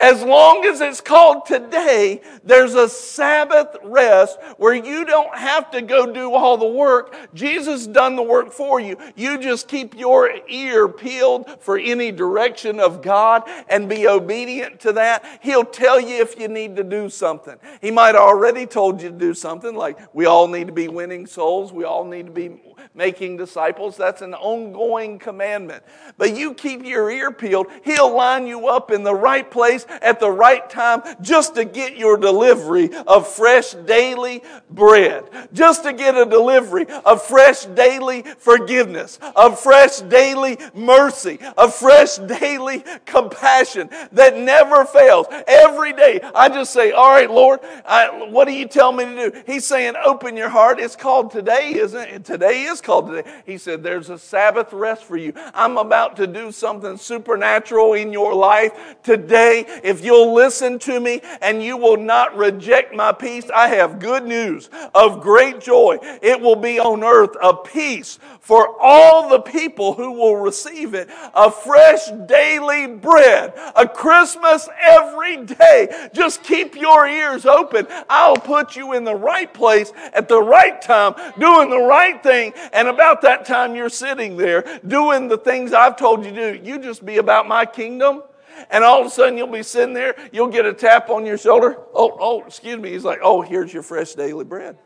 As 0.00 0.22
long 0.24 0.64
as 0.64 0.80
it's 0.80 1.00
called 1.00 1.46
today, 1.46 2.20
there's 2.42 2.74
a 2.74 2.88
Sabbath 2.88 3.76
rest 3.84 4.38
where 4.58 4.74
you 4.74 5.04
don't 5.04 5.34
have 5.36 5.70
to 5.70 5.80
go 5.82 6.12
do 6.12 6.34
all 6.34 6.56
the 6.56 6.66
work. 6.66 7.16
Jesus 7.32 7.86
done 7.86 8.16
the 8.16 8.22
work 8.22 8.52
for 8.52 8.80
you. 8.80 8.98
You 9.14 9.38
just 9.38 9.68
keep 9.68 9.96
your 9.96 10.30
ear 10.48 10.88
peeled 10.88 11.48
for 11.60 11.78
any 11.78 12.10
direction 12.10 12.80
of 12.80 13.02
God 13.02 13.48
and 13.68 13.88
be 13.88 14.08
obedient 14.08 14.80
to 14.80 14.92
that. 14.94 15.24
He'll 15.40 15.64
tell 15.64 16.00
you 16.00 16.20
if 16.20 16.38
you 16.40 16.48
need 16.48 16.74
to 16.74 16.84
do 16.84 17.08
something. 17.08 17.56
He 17.80 17.92
might 17.92 18.16
already 18.16 18.66
told 18.66 19.00
you 19.00 19.10
to 19.10 19.16
do 19.16 19.32
something 19.32 19.76
like 19.76 19.96
we 20.12 20.26
all 20.26 20.48
need 20.48 20.66
to 20.66 20.72
be 20.72 20.88
winning 20.88 21.24
souls. 21.24 21.72
We 21.72 21.84
all 21.84 22.04
need 22.04 22.26
to 22.26 22.32
be 22.32 22.60
making 22.94 23.36
disciples. 23.36 23.96
That's 23.96 24.22
an 24.22 24.34
ongoing 24.34 25.18
commandment. 25.18 25.84
But 26.18 26.36
you 26.36 26.52
keep 26.52 26.84
your 26.84 27.10
ear 27.10 27.30
peeled. 27.30 27.68
He'll 27.84 28.14
line 28.14 28.46
you 28.46 28.68
up 28.68 28.90
in 28.90 29.02
the 29.02 29.14
right 29.14 29.48
place 29.48 29.86
at 30.02 30.20
the 30.20 30.30
right 30.30 30.68
time 30.68 31.02
just 31.20 31.54
to 31.56 31.64
get 31.64 31.96
your 31.96 32.16
delivery 32.16 32.94
of 33.06 33.26
fresh 33.28 33.72
daily 33.72 34.42
bread. 34.70 35.24
Just 35.52 35.84
to 35.84 35.92
get 35.92 36.16
a 36.16 36.24
delivery 36.24 36.86
of 37.04 37.22
fresh 37.22 37.64
daily 37.66 38.22
forgiveness, 38.38 39.18
of 39.36 39.58
fresh 39.58 39.98
daily 40.00 40.58
mercy, 40.74 41.38
of 41.56 41.74
fresh 41.74 42.16
daily 42.16 42.84
compassion 43.04 43.88
that 44.12 44.36
never 44.36 44.84
fails. 44.84 45.26
Every 45.46 45.92
day, 45.92 46.20
I 46.34 46.48
just 46.48 46.72
say, 46.72 46.92
All 46.92 47.10
right, 47.10 47.30
Lord, 47.30 47.60
I, 47.86 48.28
what 48.30 48.46
do 48.46 48.52
you 48.52 48.66
tell 48.66 48.92
me 48.92 49.04
to 49.04 49.30
do? 49.30 49.42
He's 49.46 49.64
saying, 49.64 49.94
Open 50.04 50.36
your 50.36 50.48
heart. 50.48 50.78
It's 50.80 50.96
called 50.96 51.30
today, 51.30 51.74
isn't 51.74 52.08
it? 52.08 52.24
Today 52.24 52.62
is 52.62 52.80
called 52.80 53.08
today. 53.08 53.30
He 53.46 53.58
said, 53.58 53.82
There's 53.82 54.10
a 54.10 54.18
Sabbath 54.18 54.72
rest 54.72 55.04
for 55.04 55.16
you. 55.16 55.32
I'm 55.54 55.78
about 55.78 56.16
to 56.16 56.26
do 56.26 56.52
something 56.52 56.96
supernatural 56.96 57.94
in 57.94 58.12
your 58.12 58.34
life 58.34 58.96
today. 59.02 59.73
If 59.82 60.04
you'll 60.04 60.34
listen 60.34 60.78
to 60.80 61.00
me 61.00 61.20
and 61.40 61.62
you 61.62 61.76
will 61.76 61.96
not 61.96 62.36
reject 62.36 62.94
my 62.94 63.12
peace, 63.12 63.50
I 63.54 63.68
have 63.68 63.98
good 63.98 64.24
news 64.24 64.70
of 64.94 65.20
great 65.20 65.60
joy. 65.60 65.98
It 66.22 66.40
will 66.40 66.56
be 66.56 66.78
on 66.78 67.02
earth 67.02 67.36
a 67.42 67.54
peace 67.54 68.18
for 68.40 68.76
all 68.80 69.28
the 69.28 69.40
people 69.40 69.94
who 69.94 70.12
will 70.12 70.36
receive 70.36 70.94
it. 70.94 71.08
A 71.34 71.50
fresh 71.50 72.10
daily 72.26 72.86
bread, 72.86 73.54
a 73.74 73.88
Christmas 73.88 74.68
every 74.80 75.44
day. 75.44 76.08
Just 76.12 76.42
keep 76.42 76.76
your 76.76 77.06
ears 77.06 77.46
open. 77.46 77.86
I'll 78.10 78.36
put 78.36 78.76
you 78.76 78.92
in 78.92 79.04
the 79.04 79.14
right 79.14 79.52
place 79.52 79.92
at 80.12 80.28
the 80.28 80.40
right 80.40 80.80
time, 80.82 81.14
doing 81.38 81.70
the 81.70 81.80
right 81.80 82.22
thing. 82.22 82.52
And 82.72 82.88
about 82.88 83.22
that 83.22 83.46
time 83.46 83.74
you're 83.74 83.88
sitting 83.88 84.36
there 84.36 84.80
doing 84.86 85.28
the 85.28 85.38
things 85.38 85.72
I've 85.72 85.96
told 85.96 86.24
you 86.24 86.32
to 86.32 86.58
do. 86.58 86.62
You 86.62 86.78
just 86.78 87.04
be 87.04 87.18
about 87.18 87.48
my 87.48 87.64
kingdom. 87.64 88.22
And 88.70 88.84
all 88.84 89.00
of 89.00 89.06
a 89.06 89.10
sudden 89.10 89.36
you'll 89.38 89.46
be 89.48 89.62
sitting 89.62 89.94
there, 89.94 90.14
you'll 90.32 90.48
get 90.48 90.66
a 90.66 90.72
tap 90.72 91.10
on 91.10 91.26
your 91.26 91.38
shoulder. 91.38 91.78
Oh, 91.94 92.16
oh, 92.20 92.44
excuse 92.44 92.78
me. 92.78 92.90
He's 92.90 93.04
like, 93.04 93.20
oh, 93.22 93.42
here's 93.42 93.72
your 93.72 93.82
fresh 93.82 94.14
daily 94.14 94.44
bread. 94.44 94.78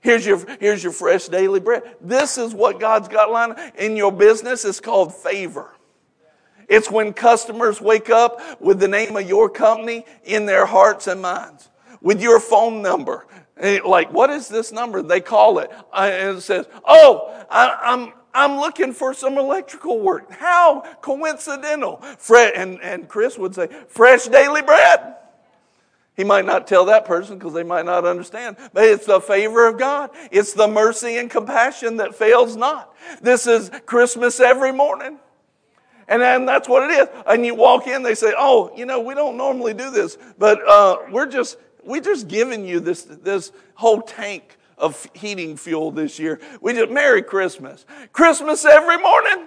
Here's 0.00 0.26
your, 0.26 0.44
here's 0.60 0.82
your 0.82 0.92
fresh 0.92 1.28
daily 1.28 1.60
bread. 1.60 1.96
This 2.00 2.36
is 2.36 2.54
what 2.54 2.78
God's 2.78 3.08
got 3.08 3.30
lined 3.30 3.56
in 3.76 3.96
your 3.96 4.12
business. 4.12 4.64
It's 4.64 4.80
called 4.80 5.14
favor. 5.14 5.74
It's 6.68 6.90
when 6.90 7.12
customers 7.12 7.80
wake 7.80 8.10
up 8.10 8.60
with 8.60 8.80
the 8.80 8.88
name 8.88 9.16
of 9.16 9.28
your 9.28 9.48
company 9.48 10.04
in 10.24 10.46
their 10.46 10.66
hearts 10.66 11.06
and 11.06 11.22
minds, 11.22 11.70
with 12.00 12.20
your 12.20 12.40
phone 12.40 12.82
number. 12.82 13.26
Like, 13.62 14.12
what 14.12 14.30
is 14.30 14.48
this 14.48 14.72
number? 14.72 15.02
They 15.02 15.20
call 15.20 15.58
it. 15.58 15.70
Uh, 15.92 16.10
and 16.12 16.38
it 16.38 16.40
says, 16.40 16.66
Oh, 16.84 17.46
I, 17.50 17.78
I'm, 17.82 18.12
I'm 18.34 18.56
looking 18.58 18.92
for 18.92 19.14
some 19.14 19.38
electrical 19.38 20.00
work. 20.00 20.30
How 20.32 20.82
coincidental. 21.00 21.98
Fred, 22.18 22.54
and, 22.54 22.80
and 22.82 23.08
Chris 23.08 23.38
would 23.38 23.54
say, 23.54 23.68
fresh 23.88 24.26
daily 24.26 24.62
bread. 24.62 25.14
He 26.16 26.24
might 26.24 26.44
not 26.44 26.66
tell 26.66 26.84
that 26.86 27.04
person 27.04 27.38
because 27.38 27.54
they 27.54 27.62
might 27.64 27.84
not 27.84 28.04
understand. 28.04 28.56
But 28.72 28.84
it's 28.84 29.06
the 29.06 29.20
favor 29.20 29.66
of 29.66 29.78
God. 29.78 30.10
It's 30.30 30.52
the 30.52 30.68
mercy 30.68 31.16
and 31.16 31.30
compassion 31.30 31.96
that 31.96 32.14
fails 32.14 32.56
not. 32.56 32.94
This 33.20 33.46
is 33.46 33.70
Christmas 33.86 34.38
every 34.38 34.72
morning. 34.72 35.18
And 36.06 36.20
then 36.20 36.44
that's 36.44 36.68
what 36.68 36.88
it 36.88 36.94
is. 36.94 37.08
And 37.26 37.46
you 37.46 37.54
walk 37.54 37.86
in, 37.86 38.02
they 38.02 38.14
say, 38.14 38.34
Oh, 38.36 38.70
you 38.76 38.84
know, 38.84 39.00
we 39.00 39.14
don't 39.14 39.36
normally 39.36 39.74
do 39.74 39.90
this, 39.90 40.18
but 40.38 40.60
uh, 40.68 40.98
we're 41.10 41.26
just 41.26 41.56
we're 41.84 42.00
just 42.00 42.28
giving 42.28 42.66
you 42.66 42.80
this, 42.80 43.02
this 43.02 43.52
whole 43.74 44.02
tank 44.02 44.56
of 44.78 45.08
heating 45.14 45.56
fuel 45.56 45.90
this 45.90 46.18
year. 46.18 46.40
We 46.60 46.72
just 46.72 46.90
Merry 46.90 47.22
Christmas. 47.22 47.84
Christmas 48.12 48.64
every 48.64 48.98
morning. 48.98 49.46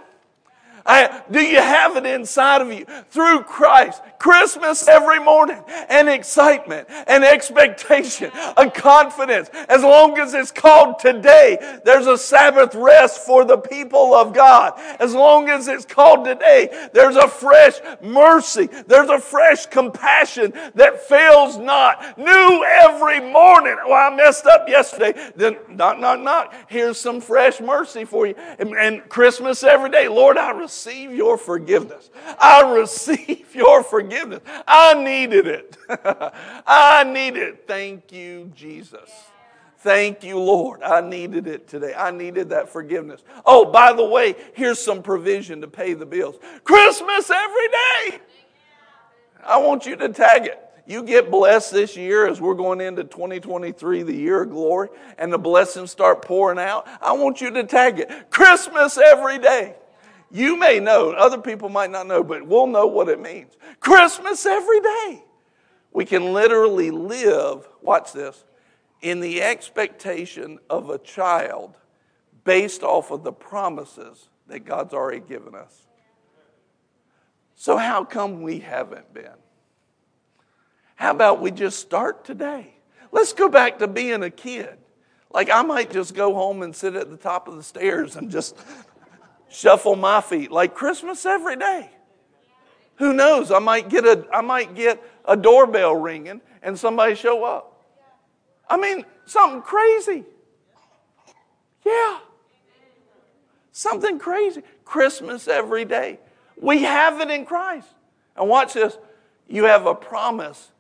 I, 0.88 1.21
do 1.29 1.41
you 1.41 1.57
have 1.57 1.97
it 1.97 2.05
inside 2.05 2.61
of 2.61 2.71
you 2.71 2.85
through 3.09 3.41
Christ? 3.41 4.01
Christmas 4.19 4.88
every 4.88 5.19
morning, 5.19 5.61
and 5.89 6.09
excitement, 6.09 6.88
and 7.07 7.23
expectation, 7.23 8.31
a 8.55 8.71
confidence. 8.71 9.49
As 9.69 9.83
long 9.83 10.17
as 10.17 10.33
it's 10.33 10.51
called 10.51 10.99
today, 10.99 11.79
there's 11.83 12.07
a 12.07 12.17
Sabbath 12.17 12.73
rest 12.73 13.25
for 13.25 13.45
the 13.45 13.57
people 13.57 14.15
of 14.15 14.33
God. 14.33 14.73
As 14.99 15.13
long 15.13 15.49
as 15.49 15.67
it's 15.67 15.85
called 15.85 16.25
today, 16.25 16.89
there's 16.93 17.15
a 17.15 17.27
fresh 17.27 17.75
mercy, 18.01 18.67
there's 18.88 19.09
a 19.09 19.19
fresh 19.19 19.65
compassion 19.67 20.53
that 20.75 21.01
fails 21.01 21.57
not. 21.57 22.17
New 22.17 22.65
every 22.81 23.19
morning. 23.19 23.77
Well, 23.85 24.11
I 24.11 24.15
messed 24.15 24.45
up 24.45 24.67
yesterday. 24.67 25.13
Then, 25.35 25.57
knock, 25.69 25.99
knock, 25.99 26.19
knock. 26.21 26.55
Here's 26.69 26.99
some 26.99 27.21
fresh 27.21 27.59
mercy 27.59 28.05
for 28.05 28.25
you. 28.25 28.35
And, 28.57 28.73
and 28.75 29.07
Christmas 29.09 29.63
every 29.63 29.89
day. 29.89 30.07
Lord, 30.07 30.38
I 30.38 30.51
receive 30.51 30.76
receive 30.78 31.11
your 31.11 31.38
forgiveness. 31.38 32.11
I 32.39 32.61
receive 32.75 33.47
your 33.55 33.84
forgiveness. 33.84 34.41
I 34.67 34.93
needed 34.93 35.47
it. 35.47 35.78
I 36.67 37.03
needed 37.03 37.43
it. 37.43 37.63
Thank 37.67 38.11
you, 38.11 38.51
Jesus. 38.55 39.09
Thank 39.80 40.23
you, 40.23 40.39
Lord. 40.39 40.84
I 40.84 41.01
needed 41.01 41.47
it 41.47 41.67
today. 41.67 41.93
I 41.95 42.11
needed 42.11 42.49
that 42.49 42.69
forgiveness. 42.69 43.23
Oh, 43.45 43.65
by 43.65 43.93
the 43.93 44.05
way, 44.05 44.36
here's 44.53 44.80
some 44.80 45.01
provision 45.01 45.61
to 45.61 45.67
pay 45.67 45.93
the 45.93 46.05
bills. 46.05 46.36
Christmas 46.63 47.30
every 47.30 47.67
day. 47.67 48.19
I 49.43 49.57
want 49.57 49.86
you 49.86 49.95
to 49.95 50.09
tag 50.09 50.45
it. 50.45 50.61
You 50.86 51.03
get 51.03 51.32
blessed 51.32 51.71
this 51.73 51.97
year 51.97 52.28
as 52.28 52.39
we're 52.39 52.53
going 52.53 52.82
into 52.82 53.03
2023, 53.03 54.03
the 54.03 54.13
year 54.13 54.43
of 54.43 54.51
glory, 54.51 54.89
and 55.17 55.34
the 55.34 55.38
blessings 55.38 55.91
start 55.91 56.21
pouring 56.21 56.59
out. 56.59 56.88
I 57.01 57.13
want 57.13 57.41
you 57.41 57.49
to 57.51 57.63
tag 57.63 57.99
it. 57.99 58.30
Christmas 58.30 58.97
every 58.97 59.39
day. 59.39 59.75
You 60.30 60.57
may 60.57 60.80
know, 60.80 61.11
other 61.11 61.38
people 61.38 61.69
might 61.69 61.89
not 61.89 62.07
know, 62.07 62.23
but 62.23 62.45
we'll 62.45 62.67
know 62.67 62.88
what 62.88 63.09
it 63.09 63.19
means. 63.19 63.53
Christmas 63.80 64.45
every 64.45 64.82
day. 64.82 65.23
We 65.91 66.05
can 66.05 66.34
literally 66.34 66.91
live, 66.91 67.67
watch 67.82 68.11
this, 68.11 68.43
in 69.01 69.19
the 69.19 69.41
expectation 69.41 70.59
of 70.69 70.89
a 70.89 70.97
child 70.97 71.78
based 72.43 72.84
off 72.84 73.11
of 73.11 73.23
the 73.23 73.32
promises 73.32 74.30
that 74.47 74.59
God's 74.59 74.93
already 74.93 75.19
given 75.19 75.55
us. 75.55 75.88
So, 77.55 77.78
how 77.78 78.03
come 78.03 78.41
we 78.41 78.59
haven't 78.59 79.13
been? 79.13 79.32
How 80.95 81.11
about 81.11 81.41
we 81.41 81.51
just 81.51 81.80
start 81.80 82.23
today? 82.25 82.73
Let's 83.11 83.34
go 83.34 83.49
back 83.49 83.80
to 83.80 83.88
being 83.88 84.23
a 84.23 84.30
kid. 84.30 84.78
Like, 85.32 85.49
I 85.49 85.61
might 85.61 85.91
just 85.91 86.15
go 86.15 86.34
home 86.34 86.61
and 86.61 86.75
sit 86.75 86.95
at 86.95 87.09
the 87.09 87.17
top 87.17 87.47
of 87.47 87.55
the 87.55 87.63
stairs 87.63 88.15
and 88.15 88.30
just 88.30 88.57
shuffle 89.49 89.95
my 89.95 90.21
feet 90.21 90.51
like 90.51 90.73
Christmas 90.75 91.25
every 91.25 91.55
day. 91.55 91.89
Who 92.97 93.13
knows? 93.13 93.51
I 93.51 93.59
might 93.59 93.89
get 93.89 94.05
a 94.05 94.25
I 94.33 94.41
might 94.41 94.75
get 94.75 95.01
a 95.25 95.37
doorbell 95.37 95.95
ringing 95.95 96.41
and 96.61 96.77
somebody 96.77 97.15
show 97.15 97.43
up. 97.43 97.85
I 98.69 98.77
mean, 98.77 99.05
something 99.25 99.61
crazy. 99.61 100.25
Yeah. 101.85 102.19
Something 103.71 104.19
crazy. 104.19 104.63
Christmas 104.83 105.47
every 105.47 105.85
day. 105.85 106.19
We 106.59 106.83
have 106.83 107.21
it 107.21 107.29
in 107.29 107.45
Christ. 107.45 107.87
And 108.35 108.49
watch 108.49 108.73
this. 108.73 108.97
You 109.47 109.65
have 109.65 109.85
a 109.85 109.95
promise 109.95 110.71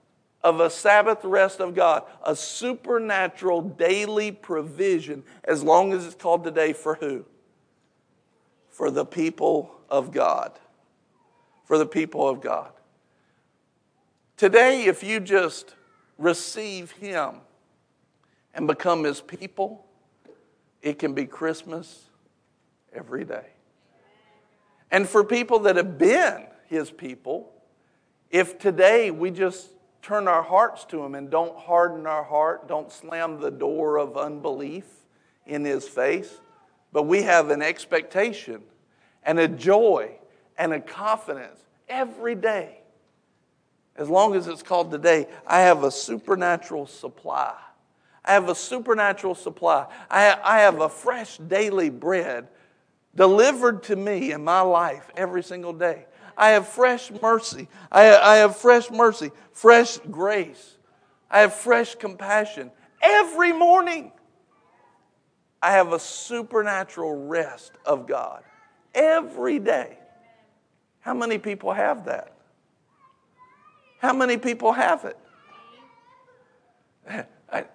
of 0.43 0.59
a 0.59 0.69
Sabbath 0.69 1.23
rest 1.23 1.59
of 1.59 1.75
God, 1.75 2.03
a 2.25 2.35
supernatural 2.35 3.61
daily 3.61 4.31
provision, 4.31 5.23
as 5.43 5.63
long 5.63 5.93
as 5.93 6.05
it's 6.05 6.15
called 6.15 6.43
today 6.43 6.73
for 6.73 6.95
who? 6.95 7.25
For 8.77 8.91
the 8.91 9.03
people 9.03 9.71
of 9.89 10.11
God. 10.11 10.51
For 11.65 11.79
the 11.79 11.85
people 11.87 12.29
of 12.29 12.41
God. 12.41 12.69
Today, 14.37 14.83
if 14.83 15.03
you 15.03 15.19
just 15.19 15.73
receive 16.19 16.91
Him 16.91 17.37
and 18.53 18.67
become 18.67 19.03
His 19.03 19.19
people, 19.19 19.83
it 20.83 20.99
can 20.99 21.15
be 21.15 21.25
Christmas 21.25 22.03
every 22.93 23.25
day. 23.25 23.47
And 24.91 25.09
for 25.09 25.23
people 25.23 25.57
that 25.61 25.75
have 25.75 25.97
been 25.97 26.45
His 26.67 26.91
people, 26.91 27.51
if 28.29 28.59
today 28.59 29.09
we 29.09 29.31
just 29.31 29.71
turn 30.03 30.27
our 30.27 30.43
hearts 30.43 30.85
to 30.85 31.03
Him 31.03 31.15
and 31.15 31.31
don't 31.31 31.57
harden 31.57 32.05
our 32.05 32.23
heart, 32.23 32.67
don't 32.67 32.91
slam 32.91 33.39
the 33.39 33.49
door 33.49 33.97
of 33.97 34.17
unbelief 34.17 34.85
in 35.47 35.65
His 35.65 35.87
face, 35.87 36.41
but 36.91 37.03
we 37.03 37.23
have 37.23 37.49
an 37.49 37.61
expectation 37.61 38.61
and 39.23 39.39
a 39.39 39.47
joy 39.47 40.11
and 40.57 40.73
a 40.73 40.79
confidence 40.79 41.59
every 41.87 42.35
day. 42.35 42.79
As 43.95 44.09
long 44.09 44.35
as 44.35 44.47
it's 44.47 44.63
called 44.63 44.91
today, 44.91 45.27
I 45.45 45.61
have 45.61 45.83
a 45.83 45.91
supernatural 45.91 46.87
supply. 46.87 47.55
I 48.23 48.33
have 48.33 48.49
a 48.49 48.55
supernatural 48.55 49.35
supply. 49.35 49.87
I 50.09 50.37
I 50.43 50.59
have 50.59 50.81
a 50.81 50.89
fresh 50.89 51.37
daily 51.37 51.89
bread 51.89 52.47
delivered 53.15 53.83
to 53.83 53.95
me 53.95 54.31
in 54.31 54.43
my 54.43 54.61
life 54.61 55.09
every 55.17 55.43
single 55.43 55.73
day. 55.73 56.05
I 56.37 56.49
have 56.49 56.67
fresh 56.67 57.11
mercy. 57.21 57.67
I, 57.91 58.15
I 58.15 58.35
have 58.37 58.55
fresh 58.55 58.91
mercy, 58.91 59.31
fresh 59.51 59.97
grace. 60.11 60.77
I 61.29 61.39
have 61.39 61.55
fresh 61.55 61.95
compassion 61.95 62.71
every 63.01 63.51
morning. 63.51 64.11
I 65.61 65.71
have 65.71 65.93
a 65.93 65.99
supernatural 65.99 67.27
rest 67.27 67.73
of 67.85 68.07
God 68.07 68.43
every 68.93 69.59
day. 69.59 69.97
How 70.99 71.13
many 71.13 71.37
people 71.37 71.73
have 71.73 72.05
that? 72.05 72.33
How 73.99 74.13
many 74.13 74.37
people 74.37 74.73
have 74.73 75.05
it? 75.05 75.17
I, 77.51 77.65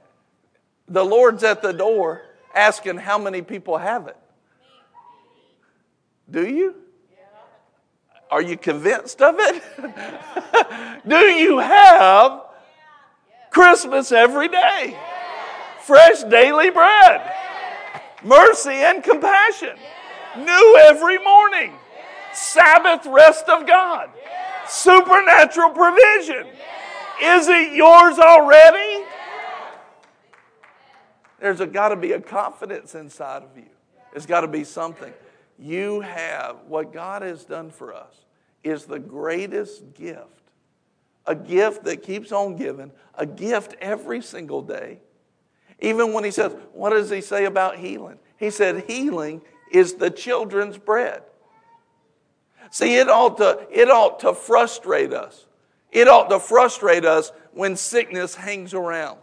the 0.87 1.05
Lord's 1.05 1.43
at 1.43 1.62
the 1.62 1.72
door 1.72 2.22
asking 2.55 2.99
how 2.99 3.18
many 3.18 3.43
people 3.43 3.78
have 3.78 4.07
it. 4.07 4.16
Do 6.30 6.47
you? 6.47 6.76
Are 8.30 8.41
you 8.41 8.57
convinced 8.57 9.20
of 9.20 9.37
it? 9.39 9.62
Do 11.07 11.18
you 11.18 11.59
have 11.59 12.45
Christmas 13.51 14.11
every 14.11 14.49
day? 14.49 14.97
Fresh 15.83 16.22
daily 16.24 16.70
bread, 16.70 17.35
mercy 18.25 18.70
and 18.70 19.03
compassion, 19.03 19.77
new 20.37 20.79
every 20.83 21.18
morning, 21.18 21.73
Sabbath 22.33 23.07
rest 23.07 23.49
of 23.49 23.66
God, 23.66 24.11
supernatural 24.68 25.70
provision. 25.70 26.47
Is 27.23 27.49
it 27.49 27.75
yours 27.75 28.18
already? 28.18 29.05
There's 31.41 31.61
got 31.61 31.89
to 31.89 31.97
be 31.97 32.12
a 32.12 32.20
confidence 32.20 32.95
inside 32.95 33.43
of 33.43 33.57
you. 33.57 33.66
There's 34.12 34.27
got 34.27 34.43
to 34.43 34.49
be 34.49 34.64
something. 34.64 35.12
You 35.59 36.01
have 36.01 36.59
what 36.66 36.93
God 36.93 37.23
has 37.23 37.45
done 37.45 37.70
for 37.70 37.95
us 37.95 38.14
is 38.62 38.85
the 38.85 38.99
greatest 38.99 39.95
gift. 39.95 40.27
A 41.27 41.35
gift 41.35 41.85
that 41.85 42.03
keeps 42.03 42.33
on 42.33 42.57
giving, 42.57 42.91
a 43.14 43.27
gift 43.27 43.75
every 43.81 44.23
single 44.23 44.62
day. 44.62 45.01
Even 45.83 46.12
when 46.12 46.24
he 46.24 46.30
says, 46.30 46.55
What 46.72 46.91
does 46.91 47.11
he 47.11 47.20
say 47.20 47.45
about 47.45 47.76
healing? 47.76 48.18
He 48.39 48.51
said, 48.51 48.85
Healing 48.89 49.43
is 49.70 49.95
the 49.95 50.11
children's 50.11 50.78
bread. 50.78 51.22
See, 52.70 52.97
it 52.97 53.11
ought 53.11 53.37
to, 53.39 53.66
it 53.70 53.91
ought 53.91 54.20
to 54.20 54.33
frustrate 54.33 55.12
us. 55.12 55.47
It 55.91 56.09
ought 56.09 56.30
to 56.30 56.41
frustrate 56.41 57.05
us 57.05 57.33
when 57.53 57.76
sickness 57.76 58.35
hangs 58.35 58.72
around. 58.72 59.18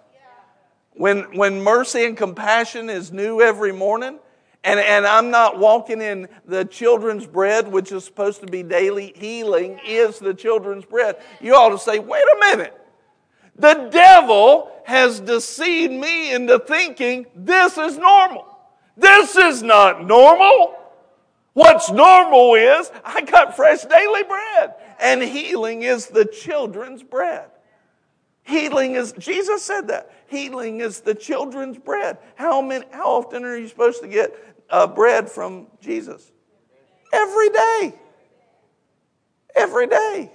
When, 0.92 1.36
when 1.36 1.64
mercy 1.64 2.06
and 2.06 2.16
compassion 2.16 2.90
is 2.90 3.12
new 3.12 3.42
every 3.42 3.72
morning, 3.72 4.20
and, 4.64 4.80
and 4.80 5.08
I'm 5.08 5.32
not 5.32 5.58
walking 5.58 6.02
in 6.02 6.28
the 6.46 6.66
children's 6.66 7.26
bread, 7.26 7.72
which 7.72 7.92
is 7.92 8.04
supposed 8.04 8.42
to 8.42 8.48
be 8.48 8.62
daily 8.62 9.14
healing, 9.16 9.80
is 9.88 10.20
the 10.20 10.34
children's 10.34 10.84
bread. 10.84 11.16
You 11.40 11.56
ought 11.56 11.70
to 11.70 11.80
say, 11.80 12.00
wait 12.00 12.22
a 12.24 12.40
minute. 12.40 12.79
The 13.60 13.90
devil 13.92 14.72
has 14.86 15.20
deceived 15.20 15.94
me 15.94 16.34
into 16.34 16.58
thinking 16.60 17.28
this 17.36 17.78
is 17.78 17.98
normal. 17.98 18.46
This 18.98 19.36
is 19.36 19.62
not 19.62 20.06
normal. 20.06 20.76
What's 21.54 21.92
normal 21.92 22.56
is 22.56 22.92
I 23.04 23.22
got 23.22 23.56
fresh 23.56 23.84
daily 23.84 24.24
bread, 24.24 24.76
and 25.00 25.22
healing 25.22 25.84
is 25.84 26.08
the 26.08 26.26
children's 26.26 27.04
bread. 27.04 27.50
Healing 28.44 28.96
is, 28.96 29.12
Jesus 29.14 29.62
said 29.62 29.90
that. 29.90 30.12
Healing 30.28 30.82
is 30.82 31.02
the 31.02 31.14
children's 31.14 31.78
bread. 31.78 32.18
How, 32.36 32.62
many, 32.62 32.86
how 32.92 33.12
often 33.12 33.44
are 33.44 33.58
you 33.58 33.68
supposed 33.68 34.02
to 34.02 34.08
get 34.08 34.34
uh, 34.70 34.88
bread 34.88 35.30
from 35.30 35.68
Jesus? 35.82 36.32
Every 37.14 37.50
day. 37.50 37.94
Every 39.56 39.88
day. 39.88 40.32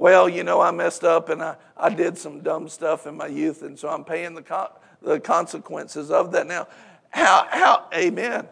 Well, 0.00 0.30
you 0.30 0.44
know, 0.44 0.62
I 0.62 0.70
messed 0.70 1.04
up 1.04 1.28
and 1.28 1.42
I, 1.42 1.56
I 1.76 1.90
did 1.90 2.16
some 2.16 2.40
dumb 2.40 2.70
stuff 2.70 3.06
in 3.06 3.18
my 3.18 3.26
youth, 3.26 3.60
and 3.60 3.78
so 3.78 3.90
I'm 3.90 4.02
paying 4.02 4.32
the, 4.32 4.40
con- 4.40 4.70
the 5.02 5.20
consequences 5.20 6.10
of 6.10 6.32
that 6.32 6.46
now. 6.46 6.68
How, 7.10 7.46
how, 7.50 7.86
amen. 7.92 8.48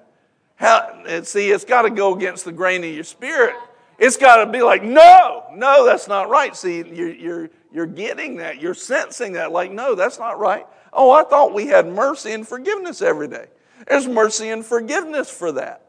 How, 0.57 1.23
see, 1.23 1.49
it's 1.49 1.65
got 1.65 1.83
to 1.83 1.91
go 1.91 2.15
against 2.15 2.45
the 2.45 2.53
grain 2.53 2.85
of 2.85 2.91
your 2.91 3.03
spirit. 3.03 3.55
It's 3.99 4.19
got 4.19 4.45
to 4.45 4.53
be 4.53 4.61
like, 4.61 4.83
no, 4.83 5.47
no, 5.55 5.87
that's 5.87 6.07
not 6.07 6.29
right. 6.29 6.55
See, 6.55 6.87
you're, 6.87 7.15
you're, 7.15 7.51
you're 7.73 7.87
getting 7.87 8.37
that. 8.37 8.61
You're 8.61 8.75
sensing 8.75 9.33
that. 9.33 9.51
Like, 9.51 9.73
no, 9.73 9.95
that's 9.95 10.19
not 10.19 10.39
right. 10.39 10.67
Oh, 10.93 11.13
I 11.13 11.25
thought 11.25 11.55
we 11.55 11.67
had 11.67 11.87
mercy 11.87 12.33
and 12.33 12.47
forgiveness 12.47 13.01
every 13.01 13.27
day. 13.27 13.47
There's 13.87 14.07
mercy 14.07 14.51
and 14.51 14.63
forgiveness 14.63 15.31
for 15.31 15.53
that. 15.53 15.88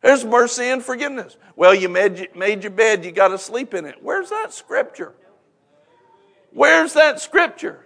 There's 0.00 0.24
mercy 0.24 0.64
and 0.66 0.82
forgiveness. 0.82 1.36
Well, 1.56 1.74
you 1.74 1.88
made, 1.88 2.34
made 2.36 2.62
your 2.62 2.70
bed, 2.70 3.04
you 3.04 3.10
got 3.10 3.28
to 3.28 3.38
sleep 3.38 3.74
in 3.74 3.84
it. 3.84 3.96
Where's 4.00 4.30
that 4.30 4.52
scripture? 4.52 5.12
Where's 6.52 6.94
that 6.94 7.20
scripture? 7.20 7.84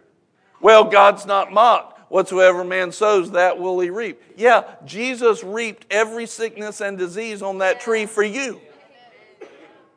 Well, 0.60 0.84
God's 0.84 1.26
not 1.26 1.52
mocked. 1.52 2.10
Whatsoever 2.10 2.62
man 2.62 2.92
sows, 2.92 3.30
that 3.30 3.58
will 3.58 3.80
he 3.80 3.88
reap. 3.88 4.22
Yeah, 4.36 4.64
Jesus 4.84 5.42
reaped 5.42 5.86
every 5.90 6.26
sickness 6.26 6.82
and 6.82 6.98
disease 6.98 7.40
on 7.40 7.58
that 7.58 7.80
tree 7.80 8.04
for 8.04 8.22
you. 8.22 8.60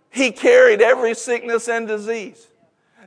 He 0.09 0.31
carried 0.31 0.81
every 0.81 1.13
sickness 1.13 1.67
and 1.67 1.85
disease. 1.85 2.47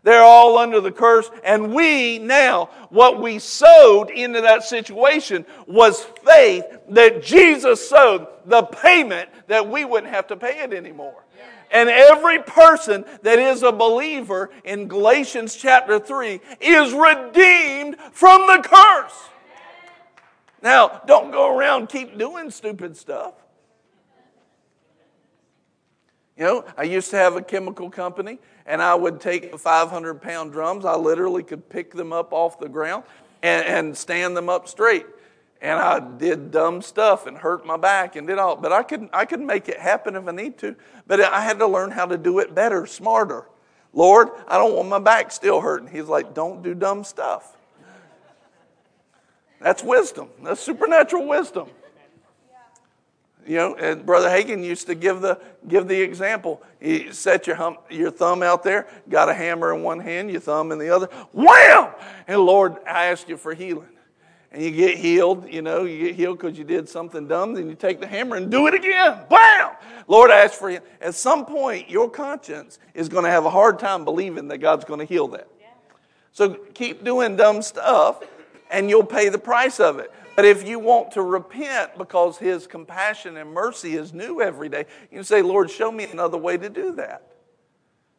They're 0.09 0.22
all 0.22 0.56
under 0.56 0.80
the 0.80 0.90
curse. 0.90 1.30
And 1.44 1.74
we 1.74 2.18
now, 2.18 2.70
what 2.88 3.20
we 3.20 3.38
sowed 3.38 4.09
into 4.09 4.40
that 4.40 4.62
situation 4.62 5.44
was 5.66 6.02
faith 6.24 6.64
that 6.88 7.22
Jesus 7.22 7.86
sowed, 7.86 8.26
the 8.46 8.62
payment 8.62 9.28
that 9.48 9.68
we 9.68 9.84
wouldn't 9.84 10.11
have 10.11 10.26
to 10.28 10.36
pay 10.38 10.62
it 10.62 10.72
anymore. 10.72 11.26
And 11.70 11.90
every 11.90 12.38
person 12.38 13.04
that 13.20 13.38
is 13.38 13.62
a 13.62 13.70
believer 13.70 14.48
in 14.64 14.88
Galatians 14.88 15.54
chapter 15.54 15.98
3 15.98 16.40
is 16.59 16.94
redeemed 16.94 17.98
from 18.11 18.46
the 18.46 18.66
curse. 18.66 19.28
Now, 20.62 21.02
don't 21.06 21.30
go 21.32 21.54
around 21.54 21.90
keep 21.90 22.16
doing 22.16 22.50
stupid 22.50 22.96
stuff. 22.96 23.34
You 26.39 26.45
know, 26.45 26.64
I 26.76 26.84
used 26.84 27.11
to 27.11 27.16
have 27.16 27.34
a 27.34 27.43
chemical 27.43 27.91
company, 27.91 28.39
and 28.64 28.80
I 28.80 28.95
would 28.95 29.20
take 29.20 29.59
500 29.59 30.22
pound 30.22 30.53
drums. 30.53 30.84
I 30.84 30.95
literally 30.95 31.43
could 31.43 31.68
pick 31.68 31.93
them 31.93 32.12
up 32.12 32.32
off 32.32 32.61
the 32.61 32.68
ground 32.68 33.03
and, 33.43 33.66
and 33.66 33.97
stand 33.97 34.36
them 34.36 34.49
up 34.49 34.68
straight. 34.68 35.05
And 35.61 35.80
I 35.80 35.99
did 35.99 36.53
dumb 36.53 36.80
stuff 36.80 37.26
and 37.26 37.36
hurt 37.36 37.66
my 37.66 37.76
back 37.76 38.14
and 38.14 38.28
did 38.28 38.39
all, 38.39 38.55
but 38.55 38.72
I 38.72 38.84
could, 38.84 39.09
I 39.12 39.24
could 39.24 39.41
make 39.41 39.68
it 39.68 39.80
happen 39.80 40.14
if 40.14 40.28
I 40.28 40.30
need 40.30 40.57
to. 40.59 40.76
But 41.09 41.20
I 41.20 41.41
had 41.41 41.59
to 41.59 41.66
learn 41.66 41.91
how 41.91 42.07
to 42.07 42.16
do 42.16 42.39
it 42.39 42.55
better, 42.55 42.86
smarter. 42.86 43.47
Lord, 43.93 44.28
I 44.47 44.59
don't 44.59 44.76
want 44.76 44.89
my 44.89 45.01
back 45.01 45.32
still 45.32 45.61
hurting. 45.61 45.89
He's 45.89 46.05
like, 46.05 46.34
don't 46.34 46.62
do 46.62 46.72
dumb 46.72 47.03
stuff. 47.03 47.57
That's 49.61 49.82
wisdom. 49.82 50.28
That's 50.45 50.61
supernatural 50.61 51.26
wisdom. 51.26 51.68
You 53.49 53.57
know, 53.57 53.74
and 53.76 54.05
Brother 54.05 54.28
Hagin 54.28 54.62
used 54.62 54.86
to 54.88 54.94
give 54.94 55.22
the, 55.22 55.40
give 55.66 55.88
the 55.88 55.99
example. 55.99 56.62
He 56.80 57.11
set 57.12 57.46
your, 57.46 57.57
hum, 57.57 57.78
your 57.88 58.11
thumb 58.11 58.42
out 58.42 58.62
there, 58.62 58.86
got 59.09 59.30
a 59.30 59.34
hammer 59.34 59.74
in 59.74 59.82
one 59.82 60.01
hand, 60.01 60.30
your 60.30 60.42
thumb 60.42 60.70
in 60.70 60.78
the 60.78 60.90
other, 60.90 61.07
wham! 61.32 61.94
And 62.26 62.42
Lord, 62.42 62.76
I 62.86 63.07
ask 63.07 63.26
you 63.26 63.38
for 63.38 63.55
healing. 63.55 63.88
And 64.53 64.62
you 64.62 64.70
get 64.70 64.99
healed, 64.99 65.49
you 65.49 65.62
know, 65.62 65.84
you 65.84 66.09
get 66.09 66.14
healed 66.14 66.38
because 66.38 66.59
you 66.59 66.64
did 66.64 66.90
something 66.90 67.26
dumb, 67.26 67.55
then 67.55 67.70
you 67.70 67.74
take 67.74 68.01
the 68.01 68.07
hammer 68.07 68.36
and 68.36 68.51
do 68.51 68.66
it 68.66 68.74
again. 68.74 69.20
Bam! 69.30 69.70
Lord, 70.09 70.30
I 70.30 70.44
ask 70.44 70.53
for 70.53 70.68
you. 70.70 70.80
At 71.01 71.14
some 71.14 71.46
point, 71.46 71.88
your 71.88 72.11
conscience 72.11 72.78
is 72.92 73.09
going 73.09 73.24
to 73.24 73.30
have 73.30 73.46
a 73.46 73.51
hard 73.51 73.78
time 73.78 74.05
believing 74.05 74.49
that 74.49 74.59
God's 74.59 74.84
going 74.84 75.01
to 75.01 75.07
heal 75.07 75.26
that. 75.28 75.49
So 76.32 76.51
keep 76.74 77.03
doing 77.03 77.36
dumb 77.36 77.62
stuff, 77.62 78.22
and 78.70 78.90
you'll 78.90 79.05
pay 79.05 79.30
the 79.30 79.38
price 79.38 79.80
of 79.80 80.01
it. 80.01 80.12
But 80.39 80.45
if 80.45 80.68
you 80.68 80.78
want 80.78 81.11
to 81.14 81.22
repent 81.22 81.99
because 81.99 82.39
His 82.39 82.68
compassion 82.68 83.36
and 83.39 83.51
mercy 83.51 83.97
is 83.97 84.14
new 84.14 84.41
every 84.41 84.68
day, 84.68 84.86
you 85.11 85.24
say, 85.24 85.43
Lord, 85.43 85.68
show 85.68 85.91
me 85.91 86.05
another 86.05 86.39
way 86.39 86.57
to 86.57 86.68
do 86.68 86.93
that. 86.93 87.32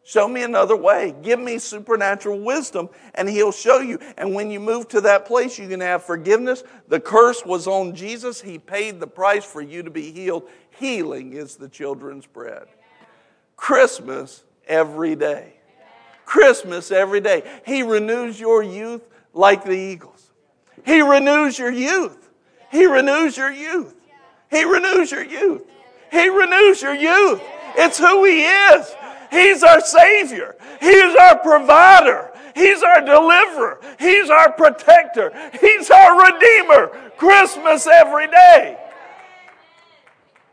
Show 0.03 0.28
me 0.28 0.43
another 0.43 0.76
way. 0.76 1.15
Give 1.22 1.39
me 1.39 1.59
supernatural 1.59 2.41
wisdom, 2.41 2.89
and 3.15 3.30
He'll 3.30 3.53
show 3.53 3.80
you. 3.80 3.99
And 4.17 4.34
when 4.34 4.51
you 4.51 4.59
move 4.59 4.89
to 4.89 4.99
that 4.99 5.28
place, 5.28 5.57
you 5.57 5.70
can 5.70 5.80
have 5.80 6.03
forgiveness. 6.03 6.61
The 6.89 6.99
curse 6.99 7.45
was 7.45 7.67
on 7.67 7.95
Jesus, 7.95 8.41
He 8.41 8.59
paid 8.59 8.99
the 8.99 9.07
price 9.07 9.45
for 9.45 9.61
you 9.61 9.82
to 9.84 9.89
be 9.89 10.11
healed. 10.11 10.43
Healing 10.72 11.32
is 11.32 11.55
the 11.55 11.70
children's 11.70 12.26
bread. 12.26 12.65
Christmas 13.55 14.43
every 14.67 15.15
day. 15.15 15.53
Christmas 16.26 16.91
every 16.91 17.22
day. 17.22 17.49
He 17.65 17.82
renews 17.82 18.41
your 18.41 18.61
youth 18.61 19.07
like 19.34 19.63
the 19.63 19.72
eagles. 19.72 20.18
He 20.86 21.01
renews 21.01 21.57
your 21.57 21.71
youth. 21.71 22.30
He 22.71 22.86
renews 22.86 23.38
your 23.38 23.51
youth. 23.51 23.95
He 24.49 24.63
renews 24.63 25.11
your 25.11 25.23
youth. 25.23 25.63
He 26.11 26.30
renews 26.30 26.82
your 26.82 26.95
youth. 26.95 27.41
It's 27.75 27.97
who 27.97 28.25
He 28.25 28.43
is. 28.43 28.95
He's 29.32 29.63
our 29.63 29.82
Savior. 29.82 30.55
He's 30.80 31.15
our 31.15 31.38
provider. 31.38 32.32
He's 32.55 32.82
our 32.82 33.01
deliverer. 33.01 33.80
He's 33.99 34.30
our 34.30 34.51
protector. 34.51 35.32
He's 35.59 35.89
our 35.89 36.34
Redeemer. 36.34 37.11
Christmas 37.17 37.86
every 37.86 38.27
day. 38.27 38.77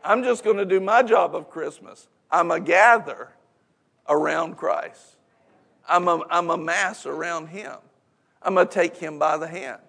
I'm 0.03 0.23
just 0.23 0.43
going 0.43 0.57
to 0.57 0.65
do 0.65 0.79
my 0.79 1.01
job 1.01 1.35
of 1.35 1.49
Christmas. 1.49 2.07
I'm 2.29 2.51
a 2.51 2.59
gather 2.59 3.29
around 4.07 4.57
Christ. 4.57 5.15
I'm 5.87 6.07
a, 6.07 6.21
I'm 6.29 6.49
a 6.49 6.57
mass 6.57 7.05
around 7.05 7.47
Him. 7.47 7.75
I'm 8.41 8.53
going 8.55 8.67
to 8.67 8.73
take 8.73 8.97
Him 8.97 9.17
by 9.17 9.37
the 9.37 9.47
hand. 9.47 9.81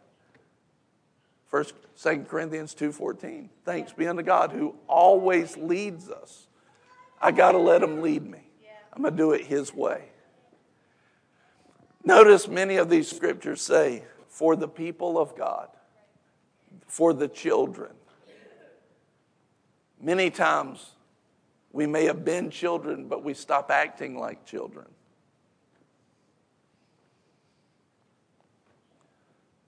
First, 1.49 1.74
Second 1.94 2.28
Corinthians 2.28 2.74
2.14. 2.74 3.49
Thanks 3.64 3.92
be 3.92 4.07
unto 4.07 4.22
God 4.22 4.53
who 4.53 4.74
always 4.86 5.57
leads 5.57 6.09
us. 6.11 6.46
I 7.20 7.32
got 7.32 7.53
to 7.53 7.59
let 7.59 7.82
Him 7.82 8.03
lead 8.03 8.24
me. 8.24 8.42
I'm 8.92 9.03
going 9.03 9.14
to 9.14 9.18
do 9.18 9.32
it 9.32 9.46
His 9.46 9.74
way. 9.74 10.05
Notice 12.05 12.49
many 12.49 12.76
of 12.76 12.88
these 12.88 13.09
scriptures 13.09 13.61
say, 13.61 14.05
for 14.28 14.57
the 14.57 14.68
people 14.68 15.18
of 15.18 15.36
God, 15.36 15.68
for 16.86 17.12
the 17.12 17.28
children. 17.28 17.90
Many 20.01 20.30
times 20.30 20.92
we 21.72 21.86
may 21.86 22.05
have 22.05 22.24
been 22.24 22.51
children, 22.51 23.09
but 23.09 23.24
we 23.24 23.34
stop 23.34 23.70
acting 23.70 24.18
like 24.18 24.44
children. 24.44 24.86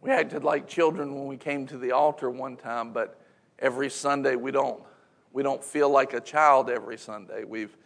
We 0.00 0.10
acted 0.10 0.44
like 0.44 0.66
children 0.66 1.14
when 1.14 1.26
we 1.26 1.36
came 1.36 1.66
to 1.66 1.78
the 1.78 1.92
altar 1.92 2.30
one 2.30 2.56
time, 2.56 2.92
but 2.92 3.20
every 3.58 3.90
Sunday 3.90 4.36
we 4.36 4.50
don't. 4.50 4.82
We 5.32 5.42
don't 5.42 5.62
feel 5.62 5.90
like 5.90 6.14
a 6.14 6.20
child 6.20 6.70
every 6.70 6.98
Sunday. 6.98 7.44
We've 7.44 7.76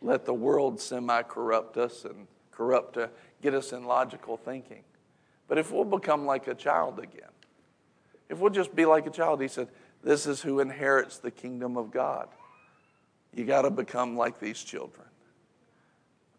let 0.00 0.24
the 0.24 0.34
world 0.34 0.80
semi 0.80 1.22
corrupt 1.22 1.76
us 1.76 2.04
and 2.04 2.26
corrupt, 2.50 2.96
uh, 2.96 3.08
get 3.40 3.54
us 3.54 3.72
in 3.72 3.84
logical 3.84 4.36
thinking. 4.36 4.82
But 5.48 5.58
if 5.58 5.72
we'll 5.72 5.84
become 5.84 6.26
like 6.26 6.46
a 6.46 6.54
child 6.54 6.98
again, 6.98 7.30
if 8.28 8.38
we'll 8.38 8.50
just 8.50 8.74
be 8.74 8.84
like 8.84 9.06
a 9.06 9.10
child, 9.10 9.40
he 9.40 9.48
said, 9.48 9.68
this 10.02 10.26
is 10.26 10.42
who 10.42 10.60
inherits 10.60 11.18
the 11.18 11.30
kingdom 11.30 11.76
of 11.76 11.90
God. 11.90 12.28
You 13.34 13.44
got 13.44 13.62
to 13.62 13.70
become 13.70 14.16
like 14.16 14.40
these 14.40 14.62
children. 14.62 15.06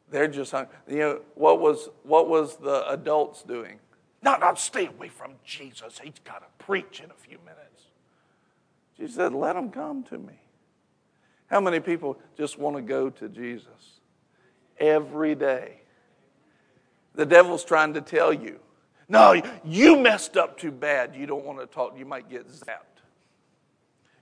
They're 0.09 0.27
just, 0.27 0.53
you 0.87 0.97
know, 0.97 1.21
what 1.35 1.59
was, 1.59 1.89
what 2.03 2.29
was 2.29 2.57
the 2.57 2.87
adults 2.89 3.41
doing? 3.43 3.79
No, 4.23 4.37
no, 4.37 4.53
stay 4.55 4.87
away 4.87 5.09
from 5.09 5.33
Jesus. 5.43 5.99
He's 6.01 6.13
got 6.23 6.39
to 6.39 6.65
preach 6.65 7.01
in 7.01 7.11
a 7.11 7.13
few 7.13 7.37
minutes. 7.39 7.83
She 8.97 9.07
said, 9.07 9.33
let 9.33 9.55
him 9.55 9.69
come 9.69 10.03
to 10.03 10.17
me. 10.17 10.39
How 11.47 11.59
many 11.59 11.79
people 11.79 12.17
just 12.37 12.57
want 12.57 12.77
to 12.77 12.81
go 12.81 13.09
to 13.09 13.27
Jesus 13.27 13.99
every 14.79 15.35
day? 15.35 15.81
The 17.15 17.25
devil's 17.25 17.63
trying 17.63 17.93
to 17.95 18.01
tell 18.01 18.33
you, 18.33 18.59
no, 19.09 19.41
you 19.65 19.99
messed 19.99 20.37
up 20.37 20.57
too 20.57 20.71
bad. 20.71 21.15
You 21.15 21.25
don't 21.25 21.45
want 21.45 21.59
to 21.59 21.67
talk. 21.67 21.95
You 21.97 22.05
might 22.05 22.29
get 22.29 22.47
zapped. 22.47 23.01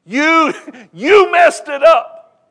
You, 0.06 0.54
you 0.92 1.32
messed 1.32 1.68
it 1.68 1.84
up. 1.84 2.50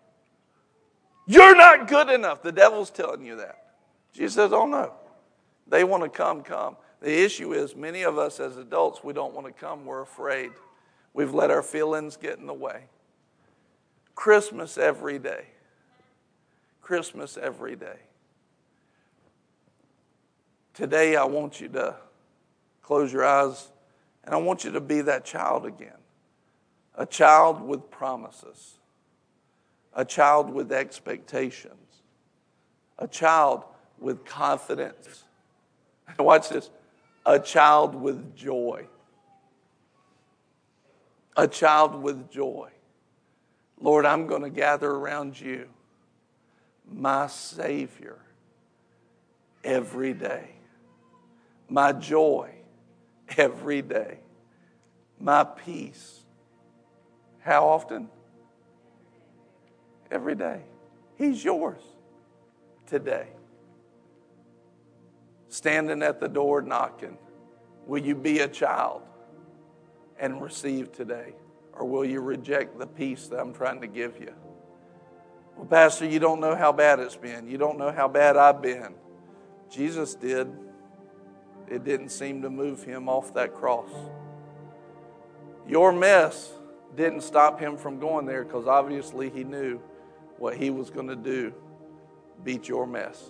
You're 1.26 1.56
not 1.56 1.88
good 1.88 2.08
enough. 2.08 2.42
The 2.42 2.52
devil's 2.52 2.90
telling 2.90 3.24
you 3.24 3.36
that. 3.36 3.72
Jesus 4.12 4.34
says, 4.34 4.52
oh 4.52 4.66
no. 4.66 4.92
They 5.66 5.84
want 5.84 6.02
to 6.04 6.08
come, 6.08 6.42
come. 6.42 6.76
The 7.00 7.24
issue 7.24 7.52
is 7.54 7.74
many 7.74 8.02
of 8.02 8.18
us 8.18 8.40
as 8.40 8.56
adults, 8.56 9.02
we 9.02 9.12
don't 9.12 9.34
want 9.34 9.46
to 9.46 9.52
come. 9.52 9.86
We're 9.86 10.02
afraid. 10.02 10.50
We've 11.14 11.32
let 11.32 11.50
our 11.50 11.62
feelings 11.62 12.16
get 12.16 12.38
in 12.38 12.46
the 12.46 12.54
way. 12.54 12.84
Christmas 14.14 14.76
every 14.76 15.18
day. 15.18 15.46
Christmas 16.82 17.38
every 17.38 17.74
day. 17.74 17.98
Today, 20.74 21.16
I 21.16 21.24
want 21.24 21.60
you 21.60 21.68
to 21.68 21.96
close 22.82 23.12
your 23.12 23.24
eyes 23.24 23.70
and 24.24 24.34
I 24.34 24.38
want 24.38 24.64
you 24.64 24.72
to 24.72 24.80
be 24.80 25.00
that 25.02 25.24
child 25.24 25.64
again. 25.64 25.96
A 26.96 27.06
child 27.06 27.62
with 27.62 27.90
promises, 27.90 28.74
a 29.94 30.04
child 30.04 30.52
with 30.52 30.70
expectations, 30.70 32.02
a 32.98 33.08
child 33.08 33.64
with 33.98 34.24
confidence. 34.24 35.24
Watch 36.18 36.50
this 36.50 36.68
a 37.24 37.38
child 37.38 37.94
with 37.94 38.34
joy. 38.34 38.86
A 41.36 41.46
child 41.46 42.02
with 42.02 42.30
joy. 42.30 42.70
Lord, 43.80 44.04
I'm 44.04 44.26
going 44.26 44.42
to 44.42 44.50
gather 44.50 44.90
around 44.90 45.40
you, 45.40 45.68
my 46.86 47.26
Savior, 47.28 48.18
every 49.64 50.12
day, 50.12 50.50
my 51.68 51.92
joy 51.92 52.60
every 53.36 53.82
day, 53.82 54.18
my 55.18 55.44
peace. 55.44 56.20
How 57.40 57.68
often? 57.68 58.08
Every 60.10 60.34
day. 60.34 60.62
He's 61.16 61.44
yours 61.44 61.80
today. 62.86 63.28
Standing 65.50 66.02
at 66.02 66.18
the 66.18 66.28
door 66.28 66.62
knocking, 66.62 67.18
will 67.86 68.02
you 68.02 68.14
be 68.14 68.38
a 68.38 68.48
child 68.48 69.02
and 70.18 70.40
receive 70.40 70.92
today? 70.92 71.34
or 71.80 71.86
will 71.86 72.04
you 72.04 72.20
reject 72.20 72.78
the 72.78 72.86
peace 72.86 73.28
that 73.28 73.40
I'm 73.40 73.54
trying 73.54 73.80
to 73.80 73.86
give 73.86 74.20
you? 74.20 74.32
Well, 75.56 75.66
Pastor, 75.66 76.06
you 76.06 76.18
don't 76.18 76.38
know 76.38 76.54
how 76.54 76.72
bad 76.72 77.00
it's 77.00 77.16
been. 77.16 77.48
You 77.48 77.56
don't 77.56 77.78
know 77.78 77.90
how 77.90 78.06
bad 78.06 78.36
I've 78.36 78.60
been. 78.60 78.94
Jesus 79.70 80.14
did. 80.14 80.46
It 81.68 81.84
didn't 81.84 82.10
seem 82.10 82.42
to 82.42 82.50
move 82.50 82.82
him 82.84 83.08
off 83.08 83.32
that 83.32 83.54
cross. 83.54 83.90
Your 85.66 85.90
mess 85.90 86.52
didn't 86.96 87.22
stop 87.22 87.58
him 87.58 87.78
from 87.78 87.98
going 87.98 88.26
there 88.26 88.44
because 88.44 88.66
obviously 88.66 89.30
he 89.30 89.42
knew 89.42 89.80
what 90.38 90.56
he 90.56 90.68
was 90.68 90.90
going 90.90 91.08
to 91.08 91.16
do 91.16 91.52
beat 92.44 92.68
your 92.68 92.86
mess. 92.86 93.22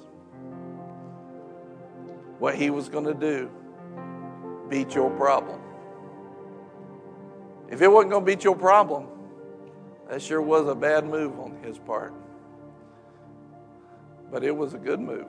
What 2.41 2.55
he 2.55 2.71
was 2.71 2.89
going 2.89 3.05
to 3.05 3.15
do 3.15 3.51
beat 4.71 4.95
your 4.95 5.11
problem. 5.11 5.61
If 7.69 7.83
it 7.83 7.89
wasn't 7.89 8.13
going 8.13 8.25
to 8.25 8.27
beat 8.27 8.45
your 8.45 8.57
problem, 8.57 9.07
that 10.09 10.23
sure 10.23 10.41
was 10.41 10.67
a 10.67 10.75
bad 10.75 11.05
move 11.05 11.39
on 11.39 11.59
his 11.63 11.79
part. 11.79 12.15
But 14.33 14.43
it 14.43 14.57
was 14.57 14.73
a 14.73 14.79
good 14.79 15.01
move 15.01 15.27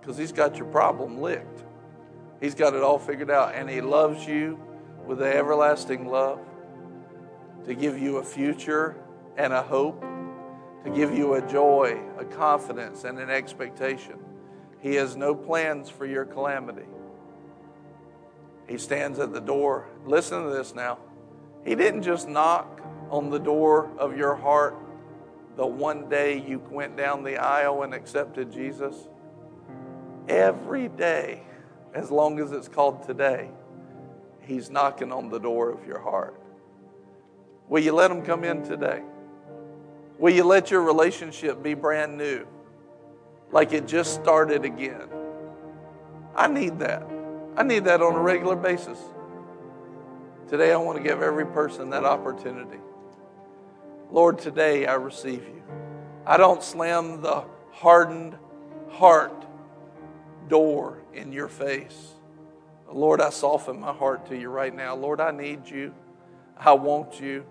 because 0.00 0.18
he's 0.18 0.32
got 0.32 0.56
your 0.56 0.66
problem 0.66 1.20
licked. 1.20 1.62
He's 2.40 2.56
got 2.56 2.74
it 2.74 2.82
all 2.82 2.98
figured 2.98 3.30
out, 3.30 3.54
and 3.54 3.70
he 3.70 3.80
loves 3.80 4.26
you 4.26 4.58
with 5.06 5.22
an 5.22 5.32
everlasting 5.32 6.08
love 6.08 6.40
to 7.64 7.74
give 7.74 7.96
you 7.96 8.16
a 8.16 8.24
future 8.24 8.96
and 9.36 9.52
a 9.52 9.62
hope, 9.62 10.04
to 10.82 10.90
give 10.90 11.16
you 11.16 11.34
a 11.34 11.46
joy, 11.46 11.98
a 12.18 12.24
confidence, 12.24 13.04
and 13.04 13.20
an 13.20 13.30
expectation. 13.30 14.23
He 14.84 14.96
has 14.96 15.16
no 15.16 15.34
plans 15.34 15.88
for 15.88 16.04
your 16.04 16.26
calamity. 16.26 16.84
He 18.68 18.76
stands 18.76 19.18
at 19.18 19.32
the 19.32 19.40
door. 19.40 19.88
Listen 20.04 20.44
to 20.44 20.50
this 20.50 20.74
now. 20.74 20.98
He 21.64 21.74
didn't 21.74 22.02
just 22.02 22.28
knock 22.28 22.82
on 23.08 23.30
the 23.30 23.38
door 23.38 23.90
of 23.96 24.14
your 24.14 24.34
heart 24.34 24.76
the 25.56 25.66
one 25.66 26.10
day 26.10 26.38
you 26.38 26.58
went 26.70 26.98
down 26.98 27.24
the 27.24 27.38
aisle 27.38 27.82
and 27.82 27.94
accepted 27.94 28.52
Jesus. 28.52 29.08
Every 30.28 30.88
day, 30.88 31.44
as 31.94 32.10
long 32.10 32.38
as 32.38 32.52
it's 32.52 32.68
called 32.68 33.06
today, 33.06 33.48
He's 34.42 34.68
knocking 34.68 35.12
on 35.12 35.30
the 35.30 35.38
door 35.38 35.70
of 35.70 35.86
your 35.86 36.00
heart. 36.00 36.38
Will 37.70 37.82
you 37.82 37.94
let 37.94 38.10
Him 38.10 38.20
come 38.20 38.44
in 38.44 38.62
today? 38.62 39.00
Will 40.18 40.34
you 40.34 40.44
let 40.44 40.70
your 40.70 40.82
relationship 40.82 41.62
be 41.62 41.72
brand 41.72 42.18
new, 42.18 42.46
like 43.54 43.72
it 43.72 43.86
just 43.86 44.14
started 44.14 44.64
again? 44.64 45.08
I 46.34 46.48
need 46.48 46.80
that. 46.80 47.08
I 47.56 47.62
need 47.62 47.84
that 47.84 48.02
on 48.02 48.16
a 48.16 48.20
regular 48.20 48.56
basis. 48.56 48.98
Today, 50.48 50.72
I 50.72 50.76
want 50.76 50.98
to 50.98 51.04
give 51.04 51.22
every 51.22 51.46
person 51.46 51.90
that 51.90 52.04
opportunity. 52.04 52.80
Lord, 54.10 54.40
today 54.40 54.86
I 54.86 54.94
receive 54.94 55.44
you. 55.44 55.62
I 56.26 56.36
don't 56.36 56.62
slam 56.62 57.22
the 57.22 57.44
hardened 57.70 58.36
heart 58.90 59.46
door 60.48 60.98
in 61.14 61.32
your 61.32 61.48
face. 61.48 62.14
Lord, 62.90 63.20
I 63.20 63.30
soften 63.30 63.78
my 63.78 63.92
heart 63.92 64.26
to 64.26 64.36
you 64.36 64.48
right 64.48 64.74
now. 64.74 64.96
Lord, 64.96 65.20
I 65.20 65.30
need 65.30 65.68
you. 65.68 65.94
I 66.58 66.72
want 66.72 67.20
you. 67.20 67.44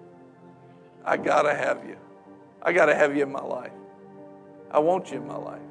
I 1.06 1.16
got 1.16 1.44
to 1.44 1.54
have 1.54 1.86
you. 1.88 1.98
I 2.62 2.74
got 2.74 2.88
to 2.88 2.96
have 2.96 3.16
you 3.16 3.24
in 3.24 3.32
my 3.32 3.42
life. 3.42 3.72
I 4.70 4.80
want 4.80 5.12
you 5.12 5.18
in 5.18 5.28
my 5.28 5.38
life. 5.38 5.62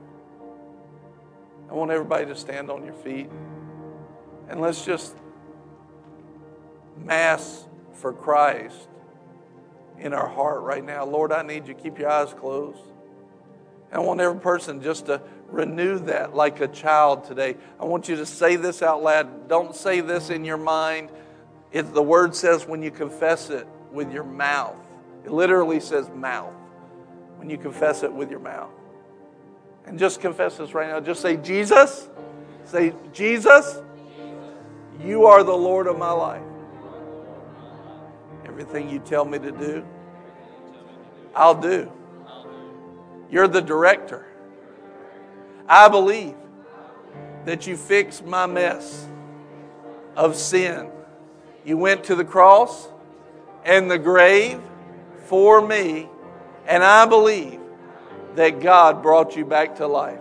I 1.73 1.75
want 1.75 1.91
everybody 1.91 2.27
to 2.27 2.37
stand 2.37 2.71
on 2.71 2.85
your 2.85 2.93
feet. 2.93 3.31
And 4.51 4.61
let's 4.61 4.85
just 4.85 5.17
mass 7.03 7.65
for 7.95 8.13
Christ 8.13 8.89
in 9.99 10.13
our 10.13 10.29
heart 10.29 10.61
right 10.61 10.85
now. 10.85 11.07
Lord, 11.07 11.33
I 11.33 11.41
need 11.41 11.67
you. 11.67 11.73
Keep 11.73 11.99
your 11.99 12.11
eyes 12.11 12.35
closed. 12.35 12.83
I 13.91 14.01
want 14.01 14.21
every 14.21 14.39
person 14.39 14.83
just 14.83 15.07
to 15.07 15.23
renew 15.49 15.99
that 16.01 16.35
like 16.35 16.61
a 16.61 16.69
child 16.69 17.25
today. 17.25 17.57
I 17.81 17.87
want 17.87 18.07
you 18.07 18.17
to 18.17 18.27
say 18.27 18.57
this 18.57 18.83
out 18.83 19.03
loud. 19.03 19.49
Don't 19.49 19.75
say 19.75 20.03
this 20.03 20.29
in 20.29 20.45
your 20.45 20.59
mind. 20.59 21.09
It, 21.73 21.95
the 21.95 22.03
word 22.03 22.35
says 22.35 22.67
when 22.67 22.83
you 22.83 22.91
confess 22.91 23.49
it 23.49 23.67
with 23.91 24.13
your 24.13 24.25
mouth, 24.25 24.77
it 25.25 25.33
literally 25.33 25.81
says 25.81 26.11
mouth. 26.11 26.53
When 27.39 27.49
you 27.49 27.57
confess 27.57 28.03
it 28.03 28.13
with 28.13 28.31
your 28.31 28.41
mouth. 28.41 28.73
And 29.87 29.99
just 29.99 30.21
confess 30.21 30.57
this 30.57 30.75
right 30.75 30.89
now. 30.89 31.01
Just 31.01 31.21
say, 31.21 31.37
Jesus. 31.37 32.09
Say, 32.65 32.95
Jesus, 33.13 33.83
you 35.05 35.27
are 35.27 35.43
the 35.43 35.53
Lord 35.53 35.87
of 35.87 35.99
my 35.99 36.13
life. 36.13 36.43
Everything 38.47 38.89
you 38.89 38.99
tell 39.01 39.25
me 39.25 39.39
to 39.39 39.51
do, 39.51 39.85
I'll 41.35 41.61
do. 41.61 41.91
You're 43.31 43.49
the 43.49 43.61
director. 43.61 44.27
I 45.69 45.89
believe 45.89 46.35
that 47.45 47.67
you 47.67 47.77
fixed 47.77 48.25
my 48.25 48.47
mess 48.47 49.07
of 50.15 50.37
sin. 50.37 50.91
You 51.65 51.77
went 51.77 52.05
to 52.05 52.15
the 52.15 52.25
cross 52.25 52.89
and 53.65 53.91
the 53.91 53.99
grave 53.99 54.61
for 55.27 55.67
me, 55.67 56.09
and 56.67 56.85
I 56.85 57.07
believe 57.07 57.61
that 58.37 58.61
God 58.61 59.03
brought 59.03 59.37
you 59.37 59.45
back 59.45 59.77
to 59.77 59.87
life. 59.87 60.21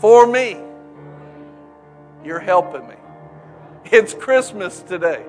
For 0.00 0.26
me, 0.26 0.58
you're 2.24 2.40
helping 2.40 2.86
me. 2.86 2.96
It's 3.86 4.14
Christmas 4.14 4.80
today. 4.80 5.24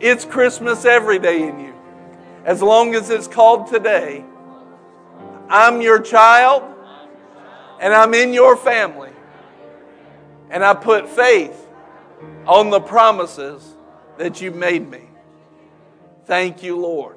It's 0.00 0.24
Christmas 0.24 0.84
every 0.84 1.18
day 1.18 1.46
in 1.46 1.60
you. 1.60 1.74
As 2.44 2.60
long 2.60 2.94
as 2.94 3.10
it's 3.10 3.28
called 3.28 3.68
today, 3.68 4.24
I'm 5.48 5.80
your 5.80 6.00
child 6.00 6.62
and 7.80 7.92
I'm 7.92 8.14
in 8.14 8.32
your 8.32 8.56
family. 8.56 9.10
And 10.50 10.64
I 10.64 10.74
put 10.74 11.08
faith 11.08 11.66
on 12.46 12.70
the 12.70 12.80
promises 12.80 13.76
that 14.18 14.40
you 14.40 14.50
made 14.50 14.88
me. 14.88 15.02
Thank 16.26 16.62
you, 16.62 16.78
Lord. 16.78 17.16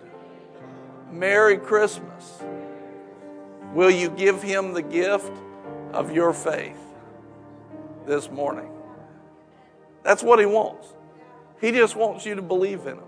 Merry 1.11 1.57
Christmas. 1.57 2.41
Will 3.73 3.91
you 3.91 4.09
give 4.09 4.41
him 4.41 4.73
the 4.73 4.81
gift 4.81 5.31
of 5.93 6.11
your 6.11 6.33
faith 6.33 6.79
this 8.05 8.29
morning? 8.29 8.69
That's 10.03 10.23
what 10.23 10.39
he 10.39 10.45
wants. 10.45 10.93
He 11.59 11.71
just 11.71 11.95
wants 11.95 12.25
you 12.25 12.35
to 12.35 12.41
believe 12.41 12.81
in 12.81 12.97
him. 12.97 13.03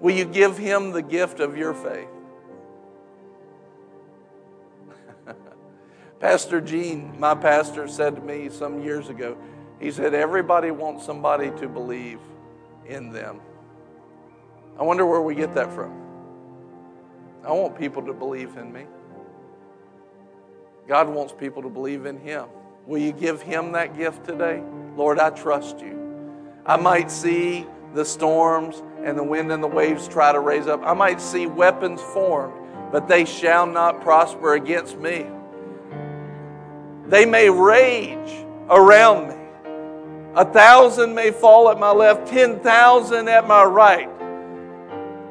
Will 0.00 0.14
you 0.14 0.24
give 0.24 0.58
him 0.58 0.92
the 0.92 1.02
gift 1.02 1.40
of 1.40 1.56
your 1.56 1.72
faith? 1.72 2.08
Pastor 6.20 6.60
Gene, 6.60 7.18
my 7.18 7.34
pastor, 7.34 7.86
said 7.86 8.16
to 8.16 8.22
me 8.22 8.48
some 8.48 8.82
years 8.82 9.08
ago, 9.08 9.36
he 9.78 9.90
said, 9.90 10.14
Everybody 10.14 10.70
wants 10.70 11.04
somebody 11.04 11.50
to 11.60 11.68
believe 11.68 12.18
in 12.86 13.12
them. 13.12 13.40
I 14.78 14.82
wonder 14.82 15.06
where 15.06 15.20
we 15.20 15.34
get 15.34 15.54
that 15.54 15.72
from. 15.72 15.92
I 17.44 17.52
want 17.52 17.78
people 17.78 18.02
to 18.02 18.12
believe 18.12 18.56
in 18.56 18.72
me. 18.72 18.86
God 20.86 21.08
wants 21.08 21.32
people 21.32 21.62
to 21.62 21.68
believe 21.68 22.06
in 22.06 22.18
Him. 22.18 22.46
Will 22.86 22.98
you 22.98 23.12
give 23.12 23.40
Him 23.40 23.72
that 23.72 23.96
gift 23.96 24.24
today? 24.24 24.62
Lord, 24.96 25.18
I 25.18 25.30
trust 25.30 25.80
you. 25.80 25.98
I 26.66 26.76
might 26.76 27.10
see 27.10 27.66
the 27.94 28.04
storms 28.04 28.82
and 29.02 29.16
the 29.16 29.24
wind 29.24 29.52
and 29.52 29.62
the 29.62 29.68
waves 29.68 30.08
try 30.08 30.32
to 30.32 30.40
raise 30.40 30.66
up. 30.66 30.82
I 30.84 30.92
might 30.92 31.20
see 31.20 31.46
weapons 31.46 32.00
formed, 32.00 32.54
but 32.92 33.08
they 33.08 33.24
shall 33.24 33.66
not 33.66 34.02
prosper 34.02 34.54
against 34.54 34.98
me. 34.98 35.26
They 37.06 37.24
may 37.24 37.48
rage 37.48 38.44
around 38.68 39.28
me. 39.28 39.34
A 40.34 40.44
thousand 40.44 41.14
may 41.14 41.30
fall 41.30 41.70
at 41.70 41.78
my 41.78 41.92
left, 41.92 42.26
ten 42.26 42.60
thousand 42.60 43.28
at 43.28 43.46
my 43.46 43.62
right, 43.62 44.08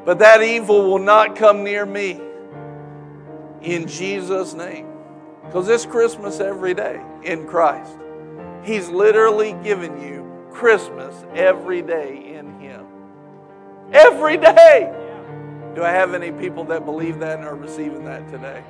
but 0.04 0.18
that 0.20 0.42
evil 0.42 0.90
will 0.90 0.98
not 0.98 1.36
come 1.36 1.62
near 1.62 1.84
me. 1.84 2.20
In 3.60 3.86
Jesus' 3.86 4.54
name. 4.54 4.93
Because 5.46 5.68
it's 5.68 5.86
Christmas 5.86 6.40
every 6.40 6.74
day 6.74 7.00
in 7.22 7.46
Christ. 7.46 7.96
He's 8.64 8.88
literally 8.88 9.52
given 9.62 10.00
you 10.00 10.24
Christmas 10.50 11.14
every 11.34 11.82
day 11.82 12.34
in 12.34 12.58
Him. 12.58 12.86
Every 13.92 14.36
day. 14.36 14.92
Do 15.74 15.82
I 15.82 15.90
have 15.90 16.14
any 16.14 16.30
people 16.30 16.64
that 16.64 16.84
believe 16.84 17.18
that 17.18 17.38
and 17.38 17.46
are 17.46 17.56
receiving 17.56 18.04
that 18.04 18.28
today? 18.28 18.62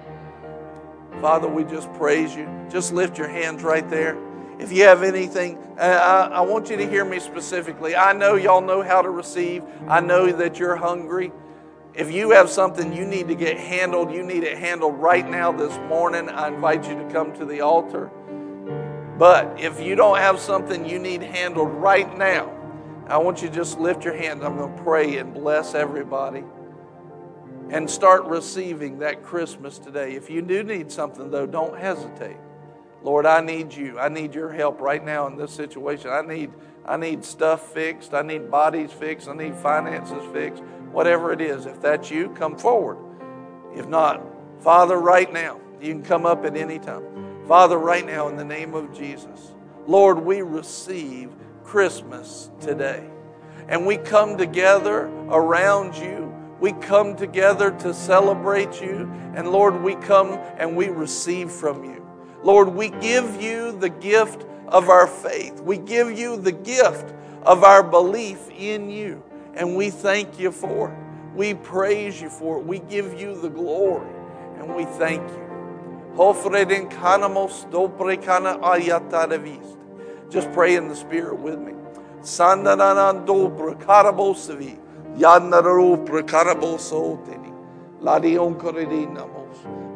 Father, 1.21 1.49
we 1.49 1.65
just 1.65 1.93
praise 1.95 2.35
you. 2.35 2.49
Just 2.71 2.93
lift 2.93 3.19
your 3.19 3.29
hands 3.29 3.63
right 3.63 3.89
there. 3.89 4.19
If 4.59 4.73
you 4.73 4.85
have 4.85 5.03
anything, 5.03 5.59
I, 5.79 6.29
I, 6.33 6.41
want 6.43 6.71
you 6.71 6.77
to 6.77 6.89
hear 6.89 7.05
me 7.05 7.19
specifically. 7.19 7.97
I 7.97 8.13
know 8.13 8.37
y'all 8.37 8.61
know 8.61 8.83
how 8.83 9.03
to 9.03 9.11
receive, 9.11 9.63
I 9.89 10.01
know 10.01 10.31
that 10.31 10.59
you're 10.59 10.77
hungry. 10.77 11.33
If 11.97 12.11
you 12.11 12.33
have 12.33 12.51
something 12.51 12.93
you 12.93 13.07
need 13.07 13.29
to 13.29 13.37
get 13.37 13.57
handled, 13.57 14.13
you 14.13 14.25
need 14.25 14.43
it 14.43 14.59
handled 14.59 14.99
right 14.99 15.29
now 15.29 15.53
this 15.53 15.77
morning, 15.89 16.29
I 16.29 16.49
invite 16.49 16.89
you 16.89 16.97
to 16.97 17.09
come 17.13 17.33
to 17.35 17.45
the 17.45 17.61
altar. 17.61 18.11
But 19.17 19.61
if 19.61 19.79
you 19.79 19.95
don't 19.95 20.19
have 20.19 20.41
something 20.41 20.85
you 20.85 20.99
need 20.99 21.23
handled 21.23 21.71
right 21.71 22.19
now, 22.19 22.53
I 23.07 23.19
want 23.19 23.43
you 23.43 23.49
to 23.49 23.55
just 23.55 23.79
lift 23.79 24.05
your 24.05 24.17
hands. 24.17 24.43
I'm 24.43 24.57
going 24.57 24.77
to 24.77 24.83
pray 24.83 25.19
and 25.19 25.33
bless 25.33 25.77
everybody 25.77 26.43
and 27.71 27.89
start 27.89 28.25
receiving 28.25 28.99
that 28.99 29.23
Christmas 29.23 29.79
today. 29.79 30.17
If 30.17 30.29
you 30.29 30.43
do 30.43 30.65
need 30.65 30.91
something, 30.91 31.31
though, 31.31 31.47
don't 31.47 31.79
hesitate. 31.79 32.39
Lord, 33.05 33.25
I 33.25 33.41
need 33.41 33.73
you. 33.73 34.01
I 34.01 34.09
need 34.09 34.35
your 34.35 34.51
help 34.51 34.81
right 34.81 35.05
now 35.05 35.29
in 35.29 35.37
this 35.37 35.53
situation. 35.53 36.11
I 36.11 36.23
need, 36.23 36.51
I 36.85 36.97
need 36.97 37.25
stuff 37.25 37.73
fixed. 37.73 38.15
I 38.15 38.23
need 38.23 38.51
bodies 38.51 38.91
fixed. 38.91 39.29
I 39.29 39.35
need 39.35 39.55
finances 39.55 40.25
fixed 40.33 40.65
whatever 40.95 41.33
it 41.33 41.41
is. 41.41 41.67
If 41.67 41.83
that's 41.83 42.11
you, 42.11 42.31
come 42.31 42.57
forward. 42.57 42.99
If 43.75 43.89
not, 43.89 44.23
Father, 44.61 44.97
right 44.97 45.31
now, 45.31 45.61
you 45.81 45.93
can 45.93 46.03
come 46.03 46.25
up 46.25 46.45
at 46.45 46.57
any 46.57 46.79
time. 46.79 47.03
Father, 47.47 47.77
right 47.77 48.07
now, 48.07 48.29
in 48.29 48.37
the 48.37 48.45
name 48.45 48.73
of 48.75 48.97
Jesus, 48.97 49.53
Lord, 49.87 50.19
we 50.19 50.41
receive 50.41 51.31
Christmas 51.65 52.51
today. 52.61 53.05
And 53.69 53.85
we 53.85 53.97
come 53.97 54.39
together 54.39 55.07
around 55.29 55.97
you. 55.97 56.33
We 56.61 56.73
come 56.73 57.17
together 57.17 57.71
to 57.81 57.93
celebrate 57.93 58.81
you. 58.81 59.11
And 59.35 59.51
Lord, 59.51 59.83
we 59.83 59.97
come 59.97 60.39
and 60.57 60.77
we 60.77 60.89
receive 60.89 61.51
from 61.51 61.85
you. 61.85 62.07
Lord, 62.43 62.69
we 62.69 62.91
give 62.91 63.43
you 63.43 63.73
the 63.73 63.89
gift 63.89 64.47
of 64.69 64.89
our 64.89 65.07
faith. 65.07 65.61
We 65.61 65.79
give 65.79 66.17
you 66.17 66.37
the 66.37 66.53
gift 66.53 67.13
of 67.43 67.65
our 67.65 67.83
belief 67.83 68.49
in 68.51 68.91
you. 68.91 69.23
And 69.57 69.77
we 69.77 69.91
thank 69.91 70.39
you 70.39 70.51
for 70.51 70.91
it. 70.91 70.99
We 71.35 71.55
praise 71.55 72.21
you 72.21 72.29
for 72.31 72.59
it. 72.59 72.65
We 72.65 72.79
give 72.79 73.21
you 73.21 73.41
the 73.41 73.49
glory 73.51 74.09
and 74.59 74.75
we 74.75 74.85
thank 74.85 75.21
you. 75.29 75.41
Just 80.31 80.51
pray 80.53 80.77
in 80.77 80.89
the 80.89 80.95
Spirit 80.97 81.39
with 81.39 81.59
me. 81.59 81.73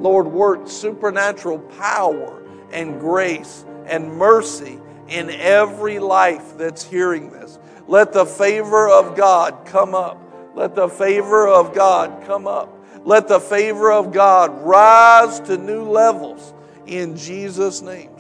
Lord, 0.00 0.26
work 0.26 0.68
supernatural 0.68 1.59
power 1.78 2.42
and 2.72 3.00
grace 3.00 3.64
and 3.86 4.12
mercy 4.12 4.78
in 5.09 5.30
every 5.30 5.98
life 5.98 6.56
that's 6.59 6.84
hearing 6.84 7.30
this. 7.30 7.38
Let 7.89 8.12
the 8.12 8.26
favor 8.26 8.89
of 8.89 9.16
God 9.16 9.64
come 9.64 9.95
up. 9.95 10.22
Let 10.55 10.74
the 10.74 10.89
favor 10.89 11.49
of 11.49 11.74
God 11.74 12.24
come 12.26 12.47
up. 12.47 12.72
Let 13.05 13.28
the 13.28 13.41
favor 13.41 13.91
of 13.91 14.12
God 14.12 14.62
rise 14.62 15.41
to 15.41 15.57
new 15.57 15.84
levels 15.84 16.53
in 16.86 17.16
Jesus' 17.16 17.80
name. 17.80 18.11